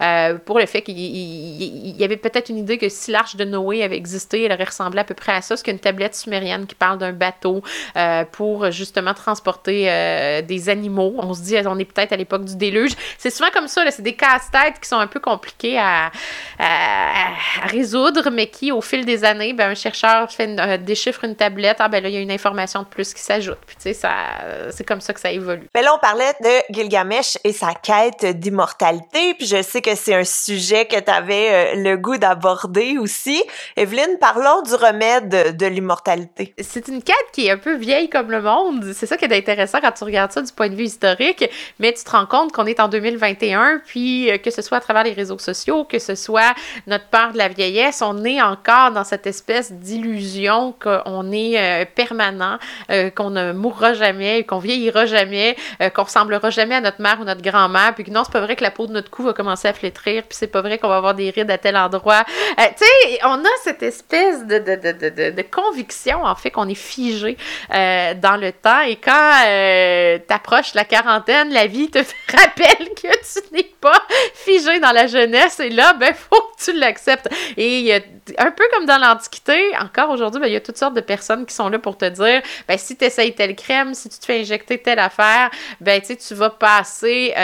euh, 0.00 0.38
pour 0.38 0.58
le 0.58 0.66
fait 0.66 0.82
qu'il 0.82 0.98
y 0.98 2.04
avait 2.04 2.16
peut-être 2.16 2.48
une 2.48 2.58
idée 2.58 2.78
que 2.78 2.88
si 2.88 3.10
l'arche 3.10 3.36
de 3.36 3.44
Noé 3.44 3.82
avait 3.82 3.96
existé, 3.96 4.44
elle 4.44 4.52
aurait 4.52 4.64
ressemblé 4.64 5.00
à 5.00 5.04
peu 5.04 5.14
près 5.14 5.32
à 5.32 5.42
ça, 5.42 5.56
ce 5.56 5.64
qu'une 5.64 5.78
tablette 5.78 6.14
sumérienne 6.14 6.66
qui 6.66 6.74
parle 6.74 6.98
d'un 6.98 7.12
bateau 7.12 7.62
euh, 7.96 8.24
pour 8.24 8.70
justement 8.70 9.14
transporter 9.14 9.90
euh, 9.90 10.42
des 10.42 10.68
animaux. 10.68 11.14
On 11.18 11.34
se 11.34 11.42
dit, 11.42 11.56
on 11.66 11.78
est 11.78 11.84
peut-être 11.84 12.12
à 12.12 12.16
l'époque 12.16 12.44
du 12.44 12.56
déluge. 12.56 12.92
C'est 13.18 13.30
souvent 13.30 13.50
comme 13.52 13.68
ça, 13.68 13.88
c'est 13.90 14.02
des 14.02 14.14
casse-têtes 14.14 14.80
qui 14.80 14.88
sont 14.88 14.98
un 14.98 15.06
peu 15.06 15.20
compliqués 15.20 15.78
à, 15.78 16.10
résoudre, 17.64 18.30
mais 18.30 18.48
qui, 18.48 18.72
au 18.72 18.80
fil 18.80 19.04
des 19.04 19.24
années, 19.24 19.52
ben, 19.52 19.70
un 19.70 19.74
chercheur 19.74 20.28
déchiffre 20.80 21.24
une 21.24 21.36
tablette, 21.36 21.76
ah 21.80 21.88
ben 21.88 22.02
là, 22.02 22.08
il 22.08 22.14
y 22.14 22.18
a 22.18 22.20
une 22.20 22.30
information 22.30 22.82
de 22.82 22.86
plus 22.86 23.14
qui 23.14 23.22
s'ajoute. 23.22 23.58
Puis 23.66 23.76
tu 23.76 23.94
sais, 23.94 24.08
c'est 24.70 24.84
comme 24.84 25.00
ça 25.00 25.12
que 25.12 25.20
ça 25.20 25.30
évolue. 25.30 25.68
Mais 25.74 25.82
là, 25.82 25.94
on 25.94 25.98
parlait 25.98 26.32
de 26.40 26.74
Gilgamesh 26.74 27.38
et 27.44 27.52
sa 27.52 27.74
quête 27.74 28.24
d'immortalité 28.38 29.27
puis 29.34 29.46
je 29.46 29.62
sais 29.62 29.82
que 29.82 29.94
c'est 29.94 30.14
un 30.14 30.24
sujet 30.24 30.86
que 30.86 30.98
tu 30.98 31.10
avais 31.10 31.74
euh, 31.76 31.82
le 31.82 31.96
goût 31.96 32.16
d'aborder 32.16 32.98
aussi. 32.98 33.42
Evelyne, 33.76 34.18
parlons 34.20 34.62
du 34.62 34.74
remède 34.74 35.56
de, 35.56 35.66
l'immortalité. 35.66 36.54
C'est 36.60 36.88
une 36.88 37.02
quête 37.02 37.16
qui 37.32 37.46
est 37.46 37.50
un 37.50 37.58
peu 37.58 37.76
vieille 37.76 38.08
comme 38.08 38.30
le 38.30 38.40
monde. 38.40 38.92
C'est 38.94 39.06
ça 39.06 39.16
qui 39.16 39.24
est 39.24 39.36
intéressant 39.36 39.80
quand 39.80 39.92
tu 39.92 40.04
regardes 40.04 40.32
ça 40.32 40.42
du 40.42 40.52
point 40.52 40.68
de 40.68 40.74
vue 40.74 40.84
historique, 40.84 41.44
mais 41.78 41.92
tu 41.92 42.04
te 42.04 42.10
rends 42.10 42.26
compte 42.26 42.52
qu'on 42.52 42.66
est 42.66 42.80
en 42.80 42.88
2021, 42.88 43.82
puis 43.86 44.30
euh, 44.30 44.38
que 44.38 44.50
ce 44.50 44.62
soit 44.62 44.78
à 44.78 44.80
travers 44.80 45.04
les 45.04 45.12
réseaux 45.12 45.38
sociaux, 45.38 45.84
que 45.84 45.98
ce 45.98 46.14
soit 46.14 46.54
notre 46.86 47.06
peur 47.06 47.32
de 47.32 47.38
la 47.38 47.48
vieillesse, 47.48 48.02
on 48.02 48.24
est 48.24 48.40
encore 48.40 48.92
dans 48.92 49.04
cette 49.04 49.26
espèce 49.26 49.72
d'illusion 49.72 50.74
qu'on 50.80 51.32
est 51.32 51.58
euh, 51.58 51.84
permanent, 51.94 52.58
qu'on 53.16 53.30
ne 53.30 53.52
mourra 53.52 53.92
jamais, 53.94 54.44
qu'on 54.44 54.58
vieillira 54.58 55.06
jamais, 55.06 55.56
qu'on 55.94 56.04
ressemblera 56.04 56.50
jamais 56.50 56.76
à 56.76 56.80
notre 56.80 57.00
mère 57.00 57.18
ou 57.20 57.24
notre 57.24 57.42
grand-mère, 57.42 57.94
puis 57.94 58.04
que 58.04 58.10
non, 58.10 58.22
c'est 58.24 58.32
pas 58.32 58.40
vrai 58.40 58.56
que 58.56 58.62
la 58.62 58.70
peau 58.70 58.86
de 58.86 58.92
notre 58.92 59.10
cou 59.10 59.17
va 59.22 59.32
commencer 59.32 59.68
à 59.68 59.72
flétrir, 59.72 60.22
puis 60.22 60.36
c'est 60.36 60.46
pas 60.48 60.62
vrai 60.62 60.78
qu'on 60.78 60.88
va 60.88 60.96
avoir 60.96 61.14
des 61.14 61.30
rides 61.30 61.50
à 61.50 61.58
tel 61.58 61.76
endroit. 61.76 62.24
Euh, 62.58 62.62
tu 62.76 62.84
sais, 62.84 63.20
on 63.24 63.44
a 63.44 63.48
cette 63.62 63.82
espèce 63.82 64.44
de, 64.46 65.42
conviction, 65.42 66.24
en 66.24 66.34
fait, 66.34 66.50
qu'on 66.50 66.68
est 66.68 66.74
figé 66.74 67.36
euh, 67.74 68.14
dans 68.14 68.36
le 68.36 68.52
temps. 68.52 68.80
Et 68.82 68.96
quand 68.96 69.32
euh, 69.46 70.18
t'approches 70.26 70.74
la 70.74 70.84
quarantaine, 70.84 71.52
la 71.52 71.66
vie 71.66 71.90
te 71.90 71.98
rappelle 72.32 72.88
que 72.94 73.08
tu 73.08 73.54
n'es 73.54 73.70
pas 73.80 74.02
figé 74.34 74.80
dans 74.80 74.92
la 74.92 75.06
jeunesse. 75.06 75.60
Et 75.60 75.70
là, 75.70 75.94
ben, 75.94 76.14
faut 76.14 76.40
que 76.40 76.64
tu 76.64 76.72
l'acceptes. 76.78 77.28
Et 77.56 78.02
un 78.38 78.50
peu 78.50 78.64
comme 78.74 78.86
dans 78.86 78.98
l'Antiquité, 78.98 79.70
encore 79.80 80.10
aujourd'hui, 80.10 80.40
ben, 80.40 80.46
il 80.48 80.52
y 80.52 80.56
a 80.56 80.60
toutes 80.60 80.78
sortes 80.78 80.94
de 80.94 81.00
personnes 81.00 81.46
qui 81.46 81.54
sont 81.54 81.68
là 81.68 81.78
pour 81.78 81.96
te 81.96 82.04
dire, 82.04 82.42
ben, 82.66 82.78
si 82.78 82.96
tu 82.96 83.04
essayes 83.04 83.34
telle 83.34 83.54
crème, 83.56 83.94
si 83.94 84.08
tu 84.08 84.18
te 84.18 84.24
fais 84.24 84.40
injecter 84.40 84.78
telle 84.78 84.98
affaire, 84.98 85.50
ben, 85.80 86.00
tu 86.00 86.34
vas 86.34 86.50
passer 86.50 87.34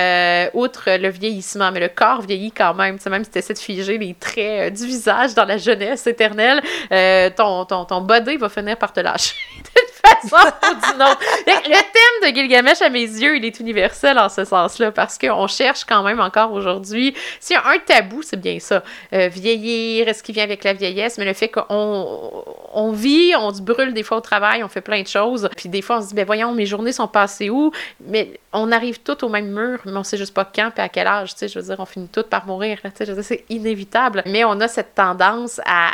outre 0.55 0.91
le 0.91 1.09
vieillissement 1.09 1.55
mais 1.73 1.81
le 1.81 1.89
corps 1.89 2.23
vieillit 2.23 2.53
quand 2.53 2.75
même. 2.75 2.99
Tu 2.99 3.09
même 3.09 3.25
si 3.25 3.31
tu 3.31 3.39
essaies 3.39 3.55
de 3.55 3.59
figer 3.59 3.99
les 3.99 4.15
traits 4.15 4.39
euh, 4.39 4.71
du 4.71 4.87
visage 4.87 5.35
dans 5.35 5.45
la 5.45 5.59
jeunesse 5.59 6.07
éternelle, 6.07 6.63
euh, 6.93 7.31
ton, 7.31 7.65
ton, 7.65 7.85
ton 7.85 8.01
body 8.01 8.37
va 8.37 8.49
finir 8.49 8.77
par 8.77 8.93
te 8.93 9.01
lâcher. 9.01 9.35
Le 11.47 11.71
thème 11.71 12.31
de 12.31 12.37
Gilgamesh, 12.37 12.83
à 12.83 12.89
mes 12.89 13.01
yeux, 13.01 13.37
il 13.37 13.45
est 13.45 13.61
universel 13.61 14.19
en 14.19 14.29
ce 14.29 14.45
sens-là, 14.45 14.93
parce 14.93 15.19
qu'on 15.19 15.47
cherche 15.47 15.85
quand 15.85 16.03
même 16.03 16.21
encore 16.21 16.53
aujourd'hui. 16.53 17.15
S'il 17.41 17.57
y 17.57 17.59
a 17.59 17.69
un 17.69 17.79
tabou, 17.79 18.23
c'est 18.23 18.41
bien 18.41 18.59
ça. 18.59 18.83
Euh, 19.13 19.29
vieillir, 19.29 20.09
est-ce 20.09 20.23
qui 20.23 20.33
vient 20.33 20.45
avec 20.45 20.65
la 20.65 20.73
vieillesse, 20.73 21.19
mais 21.19 21.25
le 21.25 21.33
fait 21.33 21.49
qu'on 21.49 22.45
on 22.73 22.93
vit, 22.93 23.35
on 23.37 23.53
se 23.53 23.63
brûle 23.63 23.95
des 23.95 24.03
fois 24.03 24.19
au 24.19 24.21
travail, 24.21 24.63
on 24.63 24.69
fait 24.69 24.81
plein 24.81 25.03
de 25.03 25.07
choses, 25.07 25.49
puis 25.57 25.69
des 25.69 25.83
fois 25.83 25.99
on 25.99 26.03
se 26.03 26.09
dit, 26.09 26.15
ben 26.15 26.27
voyons, 26.27 26.53
mes 26.53 26.67
journées 26.67 26.93
sont 26.93 27.09
passées 27.09 27.51
où? 27.51 27.73
Mais 28.01 28.39
on 28.53 28.73
arrive 28.73 29.01
toutes 29.01 29.23
au 29.23 29.29
même 29.29 29.51
mur, 29.51 29.81
mais 29.85 29.97
on 29.97 30.05
sait 30.05 30.17
juste 30.17 30.35
pas 30.35 30.45
quand 30.45 30.71
et 30.77 30.81
à 30.81 30.89
quel 30.89 31.07
âge, 31.07 31.35
tu 31.35 31.41
sais, 31.41 31.49
je 31.49 31.59
veux 31.59 31.65
dire, 31.65 31.77
on 31.79 31.87
finit 31.87 32.09
toutes 32.09 32.29
par 32.29 32.47
mourir, 32.47 32.79
tu 32.83 33.05
sais, 33.05 33.23
c'est 33.23 33.45
inévitable. 33.49 34.23
Mais 34.27 34.45
on 34.45 34.61
a 34.61 34.69
cette 34.69 34.95
tendance 34.95 35.61
à, 35.67 35.91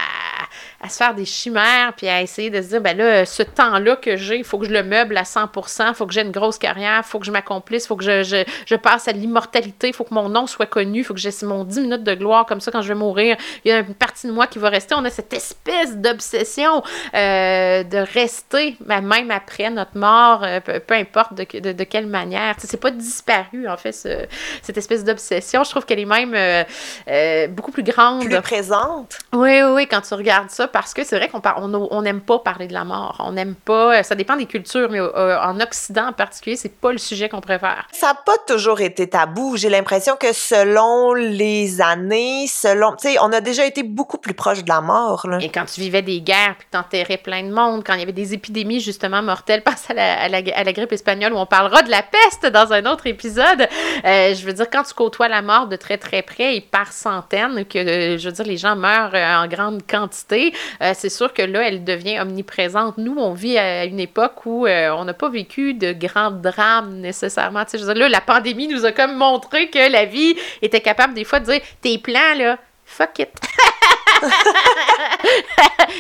à 0.81 0.89
se 0.89 0.97
faire 0.97 1.15
des 1.15 1.25
chimères, 1.25 1.93
puis 1.97 2.09
à 2.09 2.23
essayer 2.23 2.51
de 2.51 2.61
se 2.63 2.69
dire, 2.69 2.81
ben 2.81 2.97
là, 2.97 3.25
ce 3.25 3.43
temps-là 3.43 3.97
que 3.97 4.17
j'ai, 4.17 4.39
il 4.39 4.45
faut 4.45 4.59
que 4.59 4.67
je 4.67 4.73
le 4.73 4.83
meuble 4.83 5.17
à 5.17 5.23
100% 5.23 5.89
il 5.89 5.95
faut 5.95 6.07
que 6.07 6.13
j'ai 6.13 6.23
une 6.23 6.31
grosse 6.31 6.59
carrière, 6.59 7.03
il 7.05 7.09
faut 7.09 7.19
que 7.19 7.27
je 7.27 7.31
m'accomplisse, 7.31 7.85
il 7.85 7.89
faut 7.89 7.97
que 7.97 8.05
je, 8.05 8.45
je, 8.67 8.75
passe 8.77 9.09
à 9.09 9.13
l'immortalité, 9.13 9.89
il 9.89 9.95
faut 9.95 10.05
que 10.05 10.15
mon 10.15 10.29
nom 10.29 10.47
soit 10.47 10.67
connu, 10.67 11.01
il 11.01 11.05
faut 11.05 11.15
que 11.15 11.21
j'ai 11.21 11.31
mon 11.43 11.65
10 11.65 11.81
minutes 11.81 12.05
de 12.05 12.15
gloire, 12.15 12.47
comme 12.47 12.61
ça, 12.61 12.71
quand 12.71 12.83
je 12.83 12.89
vais 12.89 12.95
mourir, 12.95 13.37
il 13.65 13.71
y 13.71 13.73
a 13.73 13.81
une 13.81 13.95
partie 13.95 14.27
de 14.27 14.33
moi 14.33 14.47
qui 14.47 14.59
va 14.59 14.69
rester. 14.69 14.95
On 14.95 15.05
a 15.05 15.11
cette 15.11 15.33
espèce 15.33 15.97
d'obsession 15.97 16.83
euh, 17.15 17.83
de 17.83 17.99
rester, 17.99 18.77
même 18.81 19.31
après 19.31 19.71
notre 19.71 19.97
mort, 19.97 20.43
euh, 20.45 20.61
peu, 20.61 20.95
importe 20.95 21.35
de, 21.35 21.73
de, 21.73 21.85
quelle 21.85 22.07
manière. 22.07 22.55
C'est 22.59 22.81
pas 22.81 22.91
disparu, 22.91 23.69
en 23.69 23.77
fait, 23.77 23.93
cette 23.93 24.77
espèce 24.77 25.05
d'obsession. 25.05 25.65
Je 25.65 25.71
trouve 25.71 25.85
qu'elle 25.85 26.01
est 26.01 26.05
même 26.05 26.35
euh, 26.35 27.49
beaucoup 27.49 27.73
plus 27.73 27.83
grande. 27.83 28.25
Plus 28.25 28.41
présente. 28.41 29.19
Oui, 29.33 29.63
oui, 29.63 29.71
oui, 29.73 29.87
quand 29.87 30.01
tu 30.01 30.15
regardes 30.15 30.30
regarde 30.31 30.51
ça 30.51 30.69
parce 30.69 30.95
que 30.95 31.05
c'est 31.05 31.17
vrai 31.17 31.29
qu'on 31.29 31.41
on 31.91 32.03
n'aime 32.03 32.21
pas 32.21 32.39
parler 32.39 32.69
de 32.69 32.73
la 32.73 32.85
mort. 32.85 33.17
On 33.19 33.33
n'aime 33.33 33.55
pas. 33.55 34.03
Ça 34.03 34.15
dépend 34.15 34.37
des 34.37 34.47
cultures, 34.47 34.89
mais 34.91 35.01
euh, 35.01 35.41
en 35.41 35.59
Occident 35.61 36.09
en 36.09 36.13
particulier, 36.13 36.57
c'est 36.57 36.81
pas 36.81 36.93
le 36.93 36.99
sujet 36.99 37.29
qu'on 37.29 37.41
préfère. 37.41 37.87
Ça 37.93 38.09
n'a 38.09 38.15
pas 38.15 38.39
toujours 38.47 38.81
été 38.81 39.09
tabou. 39.09 39.57
J'ai 39.57 39.71
l'impression 39.71 40.17
que 40.17 40.33
selon 40.33 41.15
les 41.15 41.81
années, 41.81 42.47
selon. 42.47 42.93
Tu 42.93 43.09
sais, 43.09 43.17
on 43.21 43.33
a 43.33 43.41
déjà 43.41 43.65
été 43.65 43.83
beaucoup 43.83 44.19
plus 44.19 44.35
proche 44.35 44.63
de 44.63 44.69
la 44.69 44.81
mort. 44.81 45.27
Là. 45.29 45.39
Et 45.41 45.49
quand 45.49 45.65
tu 45.65 45.81
vivais 45.81 46.03
des 46.03 46.21
guerres 46.21 46.55
puis 46.59 46.67
que 46.67 46.77
t'enterrais 46.77 47.19
plein 47.19 47.43
de 47.43 47.53
monde, 47.53 47.83
quand 47.85 47.95
il 47.95 48.01
y 48.01 48.03
avait 48.03 48.13
des 48.13 48.35
épidémies 48.35 48.81
justement 48.81 49.23
mortelles, 49.23 49.63
passe 49.65 49.91
à 49.91 49.95
la, 49.95 50.23
à 50.23 50.29
la, 50.29 50.73
grippe 50.73 50.93
espagnole 50.93 51.33
où 51.33 51.39
on 51.39 51.47
parlera 51.47 51.83
de 51.83 51.91
la 51.91 52.03
peste 52.03 52.47
dans 52.47 52.73
un 52.73 52.87
autre 52.87 53.07
épisode. 53.07 53.69
Euh, 54.05 54.35
je 54.35 54.47
veux 54.47 54.53
dire, 54.53 54.71
quand 54.71 54.85
tu 54.85 54.95
côtoies 54.95 55.29
la 55.29 55.43
mort 55.43 55.67
de 55.67 55.77
très 55.77 55.99
très 55.99 56.23
près 56.23 56.57
et 56.57 56.61
par 56.61 56.93
centaines, 56.93 57.65
que 57.65 58.17
je 58.19 58.25
veux 58.25 58.33
dire, 58.33 58.45
les 58.45 58.57
gens 58.57 58.77
meurent 58.77 59.15
euh, 59.15 59.45
en 59.45 59.49
grande 59.49 59.83
quantité, 59.89 60.20
euh, 60.33 60.93
c'est 60.95 61.09
sûr 61.09 61.33
que 61.33 61.43
là, 61.43 61.67
elle 61.67 61.85
devient 61.85 62.21
omniprésente. 62.21 62.99
Nous, 62.99 63.17
on 63.17 63.33
vit 63.33 63.59
à 63.59 63.85
une 63.85 64.01
époque 64.01 64.47
où 64.47 64.67
on 64.67 65.05
n'a 65.05 65.15
pas 65.15 65.29
vécu 65.29 65.75
de 65.75 65.93
grands 65.93 66.31
drames 66.31 66.97
nécessairement. 67.01 67.65
Je 67.73 67.79
veux 67.79 67.95
dire, 67.95 68.03
là, 68.03 68.09
la 68.09 68.21
pandémie 68.21 68.69
nous 68.69 68.85
a 68.85 68.93
comme 68.93 69.17
montré 69.17 69.69
que 69.69 69.91
la 69.91 70.05
vie 70.05 70.37
était 70.63 70.81
capable 70.81 71.15
des 71.15 71.25
fois 71.25 71.41
de 71.41 71.47
dire 71.47 71.61
tes 71.81 71.99
plans, 71.99 72.35
là, 72.37 72.59
fuck 72.85 73.19
it. 73.19 73.31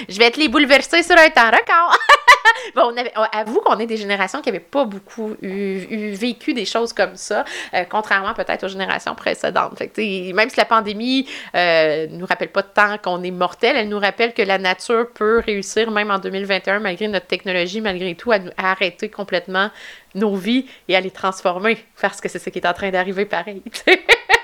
je 0.08 0.18
vais 0.18 0.30
te 0.30 0.38
les 0.38 0.48
bouleverser 0.48 1.02
sur 1.02 1.16
un 1.16 1.30
temps 1.30 1.50
record. 1.50 1.96
on 2.76 2.94
avoue 3.32 3.60
qu'on 3.60 3.78
est 3.78 3.86
des 3.86 3.96
générations 3.96 4.40
qui 4.40 4.48
n'avaient 4.48 4.60
pas 4.60 4.84
beaucoup 4.84 5.36
eu, 5.42 6.12
vécu 6.14 6.54
des 6.54 6.64
choses 6.64 6.92
comme 6.92 7.16
ça, 7.16 7.44
euh, 7.74 7.84
contrairement 7.88 8.34
peut-être 8.34 8.64
aux 8.64 8.68
générations 8.68 9.14
précédentes. 9.14 9.78
Fait 9.78 9.90
même 10.32 10.50
si 10.50 10.56
la 10.56 10.64
pandémie 10.64 11.28
ne 11.54 11.58
euh, 11.58 12.06
nous 12.10 12.26
rappelle 12.26 12.50
pas 12.50 12.62
tant 12.62 12.98
qu'on 12.98 13.22
est 13.22 13.30
mortel, 13.30 13.76
elle 13.76 13.88
nous 13.88 13.98
rappelle 13.98 14.34
que 14.34 14.42
la 14.42 14.58
nature 14.58 15.08
peut 15.12 15.42
réussir, 15.44 15.90
même 15.90 16.10
en 16.10 16.18
2021, 16.18 16.80
malgré 16.80 17.08
notre 17.08 17.26
technologie, 17.26 17.80
malgré 17.80 18.14
tout, 18.14 18.32
à, 18.32 18.38
à 18.56 18.72
arrêter 18.72 19.08
complètement 19.08 19.70
nos 20.14 20.34
vies 20.34 20.66
et 20.88 20.96
à 20.96 21.00
les 21.00 21.10
transformer, 21.10 21.78
parce 22.00 22.20
que 22.20 22.28
c'est 22.28 22.38
ce 22.38 22.50
qui 22.50 22.58
est 22.58 22.66
en 22.66 22.72
train 22.72 22.90
d'arriver 22.90 23.24
pareil. 23.24 23.62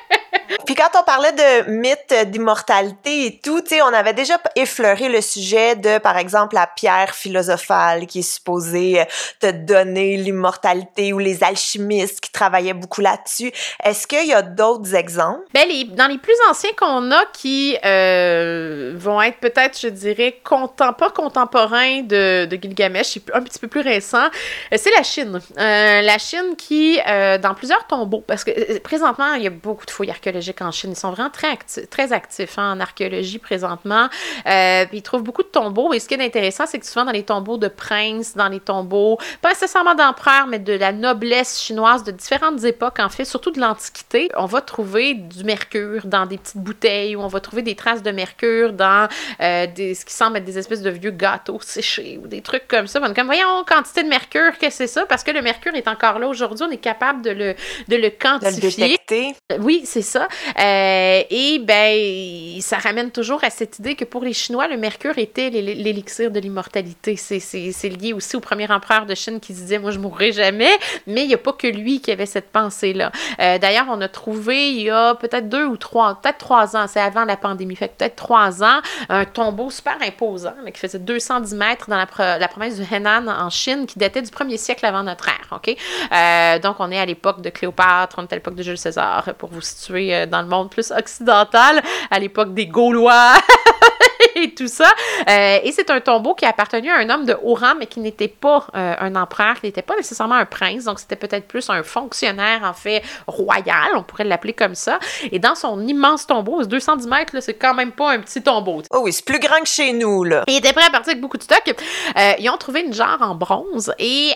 Puis 0.67 0.75
quand 0.75 0.91
on 0.99 1.05
parlait 1.05 1.33
de 1.33 1.71
mythe 1.71 2.31
d'immortalité 2.31 3.27
et 3.27 3.41
tout, 3.43 3.61
tu 3.61 3.69
sais, 3.69 3.83
on 3.83 3.93
avait 3.93 4.15
déjà 4.15 4.35
effleuré 4.57 5.09
le 5.09 5.21
sujet 5.21 5.77
de, 5.77 5.99
par 5.99 6.19
exemple, 6.19 6.57
la 6.57 6.67
pierre 6.67 7.15
philosophale 7.15 8.07
qui 8.07 8.19
est 8.19 8.31
supposée 8.35 9.01
euh, 9.01 9.05
te 9.41 9.51
donner 9.53 10.17
l'immortalité 10.17 11.12
ou 11.12 11.21
les 11.21 11.45
alchimistes 11.45 12.21
qui 12.21 12.33
travaillaient 12.33 12.75
beaucoup 12.75 13.01
là-dessus. 13.01 13.53
Est-ce 13.85 14.09
qu'il 14.09 14.27
y 14.27 14.35
a 14.35 14.43
d'autres 14.43 14.95
exemples? 14.97 15.43
Ben, 15.55 15.69
dans 15.95 16.09
les 16.09 16.19
plus 16.19 16.35
anciens 16.51 16.73
qu'on 16.77 17.12
a 17.12 17.25
qui 17.33 17.77
euh, 17.85 18.95
vont 18.97 19.23
être 19.23 19.39
peut-être, 19.39 19.79
je 19.81 19.89
dirais, 19.89 20.41
pas 20.43 21.11
contemporains 21.15 22.03
de, 22.03 22.47
de 22.47 22.57
Gilgamesh, 22.57 23.19
un 23.33 23.43
petit 23.43 23.61
peu 23.61 23.69
plus 23.69 23.83
récent, 23.83 24.27
euh, 24.73 24.77
c'est 24.77 24.91
la 24.97 25.05
Chine. 25.05 25.41
la 25.57 26.19
Chine 26.19 26.57
qui, 26.59 26.99
dans 27.07 27.55
plusieurs 27.55 27.87
tombeaux, 27.87 28.25
parce 28.27 28.43
que 28.43 28.79
présentement, 28.79 29.35
il 29.35 29.45
y 29.45 29.47
a 29.47 29.51
beaucoup 29.51 29.87
de 29.87 29.91
fouilles 29.91 30.11
archéologiques 30.16 30.61
en 30.62 30.70
Chine. 30.70 30.90
Ils 30.92 30.98
sont 30.98 31.11
vraiment 31.11 31.31
très, 31.31 31.48
actifs, 31.48 31.88
très 31.88 32.12
actifs 32.12 32.59
hein, 32.59 32.72
en 32.72 32.81
archéologie 32.81 33.38
présentement. 33.38 34.09
Euh, 34.46 34.85
ils 34.92 35.02
trouvent 35.02 35.22
beaucoup 35.22 35.42
de 35.42 35.48
tombeaux. 35.48 35.92
Et 35.92 36.00
ce 36.00 36.09
qui 36.09 36.14
est 36.14 36.24
intéressant, 36.24 36.64
c'est 36.66 36.79
que 36.79 36.87
souvent 36.87 37.05
dans 37.05 37.12
les 37.12 37.22
tombeaux 37.22 37.59
de 37.59 37.68
princes, 37.68 38.37
dans 38.37 38.48
les 38.48 38.61
tombeaux, 38.61 39.18
pas 39.40 39.50
nécessairement 39.50 39.94
d'empereurs, 39.94 40.46
mais 40.46 40.59
de 40.59 40.72
la 40.72 40.92
noblesse 40.92 41.61
chinoise 41.61 42.05
de 42.05 42.12
différentes 42.12 42.64
époques, 42.64 42.98
en 42.98 43.09
fait, 43.09 43.24
surtout 43.24 43.50
de 43.50 43.61
l'Antiquité, 43.61 44.29
on 44.37 44.46
va 44.46 44.61
trouver 44.61 45.14
du 45.14 45.44
mercure 45.44 46.07
dans 46.07 46.26
des 46.26 46.38
petites 46.38 46.59
bouteilles 46.59 47.16
ou 47.16 47.20
on 47.20 47.29
va 47.29 47.40
trouver 47.40 47.62
des 47.62 47.74
traces 47.74 48.02
de 48.02 48.11
mercure 48.11 48.72
dans 48.72 49.09
euh, 49.40 49.66
des, 49.66 49.94
ce 49.94 50.05
qui 50.05 50.14
semble 50.14 50.38
être 50.38 50.44
des 50.44 50.59
espèces 50.59 50.83
de 50.83 50.90
vieux 50.90 51.11
gâteaux 51.11 51.59
séchés 51.61 52.18
ou 52.22 52.26
des 52.26 52.40
trucs 52.40 52.68
comme 52.68 52.87
ça. 52.87 53.00
comme, 53.00 53.26
voyons, 53.26 53.64
quantité 53.66 54.02
de 54.02 54.09
mercure, 54.09 54.52
qu'est-ce 54.59 54.79
que 54.79 54.87
c'est 54.87 54.92
ça? 55.00 55.07
Parce 55.07 55.22
que 55.24 55.31
le 55.31 55.42
mercure 55.42 55.74
est 55.74 55.88
encore 55.88 56.18
là 56.18 56.29
aujourd'hui, 56.29 56.66
on 56.68 56.72
est 56.72 56.76
capable 56.76 57.22
de 57.22 57.31
le, 57.31 57.55
de 57.88 57.96
le 57.96 58.11
quantifier. 58.11 58.61
De 58.61 58.66
le 58.66 58.88
détecter. 58.88 59.35
Oui, 59.61 59.83
c'est 59.85 60.02
ça. 60.07 60.29
Euh, 60.59 61.23
et 61.29 61.59
ben, 61.59 62.61
ça 62.61 62.79
ramène 62.79 63.11
toujours 63.11 63.45
à 63.45 63.51
cette 63.51 63.79
idée 63.79 63.95
que 63.95 64.05
pour 64.05 64.25
les 64.25 64.33
Chinois, 64.33 64.69
le 64.69 64.79
mercure 64.79 65.19
était 65.19 65.51
l'élixir 65.51 66.31
de 66.31 66.40
l'immortalité. 66.40 67.16
C'est 67.16 67.88
lié 67.88 68.14
aussi 68.14 68.37
au 68.37 68.40
premier 68.40 68.71
empereur 68.71 69.05
de 69.05 69.14
Chine 69.14 69.40
qui 69.40 69.53
disait 69.53 69.79
Moi, 69.79 69.90
je 69.90 69.99
mourrai 69.99 70.33
jamais. 70.33 70.73
Mais 71.07 71.23
il 71.23 71.29
n'y 71.29 71.35
a 71.35 71.38
pas 71.38 71.53
que 71.53 71.66
lui 71.66 72.01
qui 72.01 72.11
avait 72.11 72.27
cette 72.27 72.51
pensée-là. 72.51 73.12
Euh, 73.40 73.59
d'ailleurs, 73.59 73.87
on 73.90 74.01
a 74.01 74.09
trouvé 74.09 74.71
il 74.71 74.83
y 74.83 74.90
a 74.90 75.14
peut-être 75.14 75.49
deux 75.49 75.66
ou 75.66 75.77
trois, 75.77 76.21
peut-être 76.21 76.38
trois 76.38 76.77
ans, 76.77 76.87
c'est 76.88 77.01
avant 77.01 77.25
la 77.25 77.37
pandémie, 77.37 77.77
fait 77.77 77.92
peut-être 77.97 78.16
trois 78.16 78.62
ans, 78.62 78.81
un 79.09 79.25
tombeau 79.25 79.71
super 79.71 79.97
imposant 80.01 80.55
qui 80.73 80.81
faisait 80.81 80.99
210 80.99 81.55
mètres 81.55 81.88
dans 81.88 81.97
la, 81.97 82.49
province 82.49 82.77
du 82.77 82.95
Henan 82.95 83.29
en 83.29 83.51
Chine 83.51 83.87
qui 83.87 83.99
datait 83.99 84.23
du 84.23 84.31
premier 84.31 84.57
siècle 84.57 84.87
avant 84.87 85.03
notre 85.03 85.29
ère. 85.29 85.49
OK? 85.53 85.77
Euh, 86.12 86.59
donc, 86.59 86.77
on 86.79 86.90
est 86.90 86.99
à 86.99 87.07
l'époque 87.07 87.40
de 87.40 87.51
Cléopâtre, 87.51 88.16
on 88.19 88.23
est 88.23 88.33
à 88.33 88.37
l'époque 88.37 88.55
de 88.55 88.62
Jules 88.62 88.79
César, 88.79 89.35
pour 89.38 89.51
vous 89.51 89.61
situer 89.61 89.95
dans 90.26 90.42
le 90.42 90.48
monde 90.48 90.70
plus 90.70 90.90
occidental, 90.90 91.82
à 92.11 92.18
l'époque 92.18 92.54
des 92.54 92.66
Gaulois. 92.66 93.35
et 94.42 94.55
tout 94.55 94.68
ça. 94.68 94.90
Euh, 95.29 95.59
et 95.62 95.72
c'est 95.72 95.90
un 95.90 96.01
tombeau 96.01 96.35
qui 96.35 96.44
a 96.44 96.51
appartenu 96.51 96.90
à 96.90 96.99
un 96.99 97.11
homme 97.11 97.25
de 97.25 97.37
haut 97.42 97.55
rang, 97.55 97.75
mais 97.79 97.87
qui 97.87 98.01
n'était 98.01 98.29
pas 98.29 98.66
euh, 98.75 98.94
un 98.99 99.16
empereur, 99.16 99.55
qui 99.61 99.66
n'était 99.66 99.83
pas 99.83 99.96
nécessairement 99.96 100.35
un 100.35 100.44
prince, 100.44 100.85
donc 100.85 101.01
c'était 101.01 101.16
peut-être 101.16 101.49
plus 101.49 101.68
un 101.70 101.83
fonctionnaire, 101.83 102.61
en 102.62 102.75
fait, 102.75 103.03
royal, 103.27 103.90
on 103.94 104.03
pourrait 104.03 104.25
l'appeler 104.25 104.53
comme 104.53 104.75
ça. 104.75 104.99
Et 105.33 105.38
dans 105.38 105.55
son 105.55 105.87
immense 105.87 106.27
tombeau, 106.27 106.62
210 106.64 107.07
mètres, 107.07 107.40
c'est 107.40 107.55
quand 107.55 107.75
même 107.75 107.92
pas 107.92 108.12
un 108.12 108.20
petit 108.20 108.42
tombeau. 108.42 108.83
Oh 108.90 109.01
oui, 109.05 109.12
c'est 109.12 109.25
plus 109.25 109.38
grand 109.38 109.61
que 109.61 109.68
chez 109.68 109.92
nous, 109.92 110.25
là. 110.25 110.44
Et 110.46 110.53
il 110.53 110.59
était 110.59 110.72
prêt 110.72 110.85
à 110.85 110.90
partir 110.90 111.12
avec 111.12 111.20
beaucoup 111.20 111.38
de 111.38 111.42
stock. 111.42 111.75
Euh, 112.18 112.33
ils 112.38 112.51
ont 112.51 112.57
trouvé 112.57 112.83
une 112.83 112.92
jarre 112.92 113.22
en 113.22 113.35
bronze 113.35 113.92
et 113.99 114.33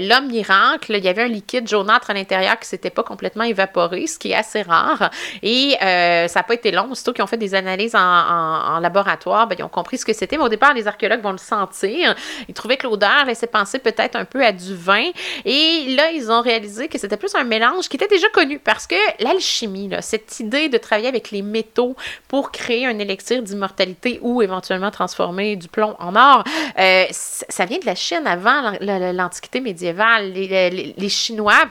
l'homme 0.00 0.28
miracle, 0.28 0.94
il 0.96 1.04
y 1.04 1.08
avait 1.08 1.22
un 1.22 1.28
liquide 1.28 1.68
jaunâtre 1.68 2.10
à 2.10 2.14
l'intérieur 2.14 2.58
qui 2.58 2.68
s'était 2.68 2.90
pas 2.90 3.02
complètement 3.02 3.44
évaporé, 3.44 4.06
ce 4.06 4.18
qui 4.18 4.32
est 4.32 4.34
assez 4.34 4.62
rare. 4.62 5.10
Et 5.42 5.76
ça 5.80 6.40
n'a 6.40 6.42
pas 6.42 6.54
été 6.54 6.70
long, 6.70 6.88
aussitôt 6.90 7.12
qu'ils 7.12 7.24
ont 7.24 7.28
fait 7.28 7.36
des 7.36 7.54
analyses 7.54 7.94
en 7.94 8.78
laboratoire, 8.80 9.43
ben, 9.46 9.56
ils 9.58 9.62
ont 9.62 9.68
compris 9.68 9.98
ce 9.98 10.04
que 10.04 10.12
c'était. 10.12 10.36
Mais 10.36 10.44
au 10.44 10.48
départ, 10.48 10.74
les 10.74 10.86
archéologues 10.86 11.22
vont 11.22 11.32
le 11.32 11.38
sentir. 11.38 12.14
Ils 12.48 12.54
trouvaient 12.54 12.76
que 12.76 12.86
l'odeur 12.86 13.24
laissait 13.26 13.46
penser 13.46 13.78
peut-être 13.78 14.16
un 14.16 14.24
peu 14.24 14.44
à 14.44 14.52
du 14.52 14.74
vin. 14.74 15.10
Et 15.44 15.94
là, 15.96 16.10
ils 16.10 16.30
ont 16.30 16.40
réalisé 16.40 16.88
que 16.88 16.98
c'était 16.98 17.16
plus 17.16 17.34
un 17.34 17.44
mélange 17.44 17.88
qui 17.88 17.96
était 17.96 18.08
déjà 18.08 18.28
connu 18.28 18.58
parce 18.58 18.86
que 18.86 18.96
l'alchimie, 19.22 19.90
cette 20.00 20.40
idée 20.40 20.68
de 20.68 20.78
travailler 20.78 21.08
avec 21.08 21.30
les 21.30 21.42
métaux 21.42 21.96
pour 22.28 22.50
créer 22.50 22.86
un 22.86 22.98
élixir 22.98 23.42
d'immortalité 23.42 24.18
ou 24.22 24.42
éventuellement 24.42 24.90
transformer 24.90 25.56
du 25.56 25.68
plomb 25.68 25.96
en 25.98 26.16
or, 26.16 26.44
euh, 26.78 27.04
ça 27.10 27.64
vient 27.64 27.78
de 27.78 27.86
la 27.86 27.94
Chine 27.94 28.26
avant 28.26 28.72
l'Antiquité 28.80 29.60
médiévale. 29.60 30.32
les 30.32 31.08
Chinois 31.08 31.64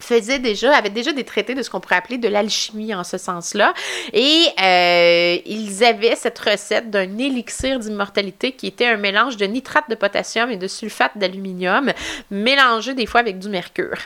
faisait 0.00 0.38
déjà, 0.38 0.74
avait 0.76 0.90
déjà 0.90 1.12
des 1.12 1.24
traités 1.24 1.54
de 1.54 1.62
ce 1.62 1.70
qu'on 1.70 1.80
pourrait 1.80 1.96
appeler 1.96 2.18
de 2.18 2.28
l'alchimie 2.28 2.94
en 2.94 3.04
ce 3.04 3.18
sens-là. 3.18 3.74
Et 4.12 4.46
euh, 4.60 5.38
ils 5.44 5.84
avaient 5.84 6.16
cette 6.16 6.38
recette 6.38 6.90
d'un 6.90 7.18
élixir 7.18 7.78
d'immortalité 7.78 8.52
qui 8.52 8.66
était 8.66 8.86
un 8.86 8.96
mélange 8.96 9.36
de 9.36 9.46
nitrate 9.46 9.88
de 9.88 9.94
potassium 9.94 10.50
et 10.50 10.56
de 10.56 10.68
sulfate 10.68 11.12
d'aluminium, 11.16 11.92
mélangé 12.30 12.94
des 12.94 13.06
fois 13.06 13.20
avec 13.20 13.38
du 13.38 13.48
mercure. 13.48 13.98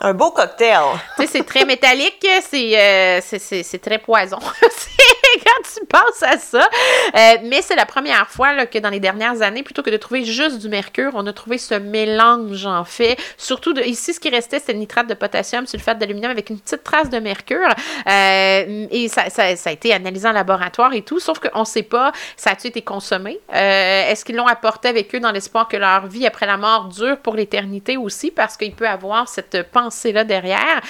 Un 0.00 0.12
beau 0.12 0.32
cocktail. 0.32 0.82
tu 1.16 1.22
sais, 1.22 1.28
c'est 1.30 1.44
très 1.44 1.64
métallique, 1.66 2.26
c'est 2.50 2.78
euh, 2.78 3.78
très 3.80 3.98
poison. 3.98 4.38
quand 5.44 5.62
tu 5.62 5.86
penses 5.86 6.22
à 6.22 6.38
ça. 6.38 6.68
Euh, 7.14 7.38
mais 7.44 7.62
c'est 7.62 7.76
la 7.76 7.86
première 7.86 8.28
fois 8.28 8.66
que 8.66 8.78
dans 8.78 8.90
les 8.90 9.00
dernières 9.00 9.42
années, 9.42 9.62
plutôt 9.62 9.82
que 9.82 9.90
de 9.90 9.96
trouver 9.96 10.24
juste 10.24 10.58
du 10.58 10.68
mercure, 10.68 11.12
on 11.14 11.26
a 11.26 11.32
trouvé 11.32 11.58
ce 11.58 11.74
mélange, 11.74 12.66
en 12.66 12.84
fait. 12.84 13.16
Surtout, 13.36 13.78
ici, 13.80 14.12
ce 14.14 14.20
qui 14.20 14.28
restait, 14.30 14.58
c'était 14.58 14.72
le 14.72 14.78
nitrate 14.78 15.06
de 15.06 15.14
potassium, 15.14 15.66
sulfate 15.66 15.98
d'aluminium 15.98 16.30
avec 16.30 16.50
une 16.50 16.58
petite 16.58 16.84
trace 16.84 17.10
de 17.10 17.18
mercure. 17.18 17.68
Euh, 18.06 18.86
et 18.90 19.08
ça, 19.08 19.24
a 19.38 19.70
été 19.70 19.92
analysé 19.92 20.28
en 20.28 20.32
laboratoire 20.32 20.92
et 20.92 21.02
tout, 21.02 21.20
sauf 21.20 21.38
qu'on 21.38 21.60
ne 21.60 21.64
sait 21.64 21.82
pas, 21.82 22.12
ça 22.36 22.50
a-tu 22.50 22.68
été 22.68 22.82
consommé? 22.82 23.40
Euh, 23.54 24.10
est-ce 24.10 24.24
qu'ils 24.24 24.36
l'ont 24.36 24.46
apporté 24.46 24.88
avec 24.88 25.14
eux 25.14 25.20
dans 25.20 25.32
l'espoir 25.32 25.68
que 25.68 25.76
leur 25.76 26.06
vie 26.06 26.26
après 26.26 26.46
la 26.46 26.56
mort 26.56 26.86
dure 26.86 27.18
pour 27.18 27.34
l'éternité 27.34 27.96
aussi? 27.96 28.30
Parce 28.30 28.56
qu'il 28.56 28.74
peut 28.74 28.88
avoir 28.88 29.28
cette 29.28 29.70
pensée-là 29.70 30.24
derrière. 30.24 30.80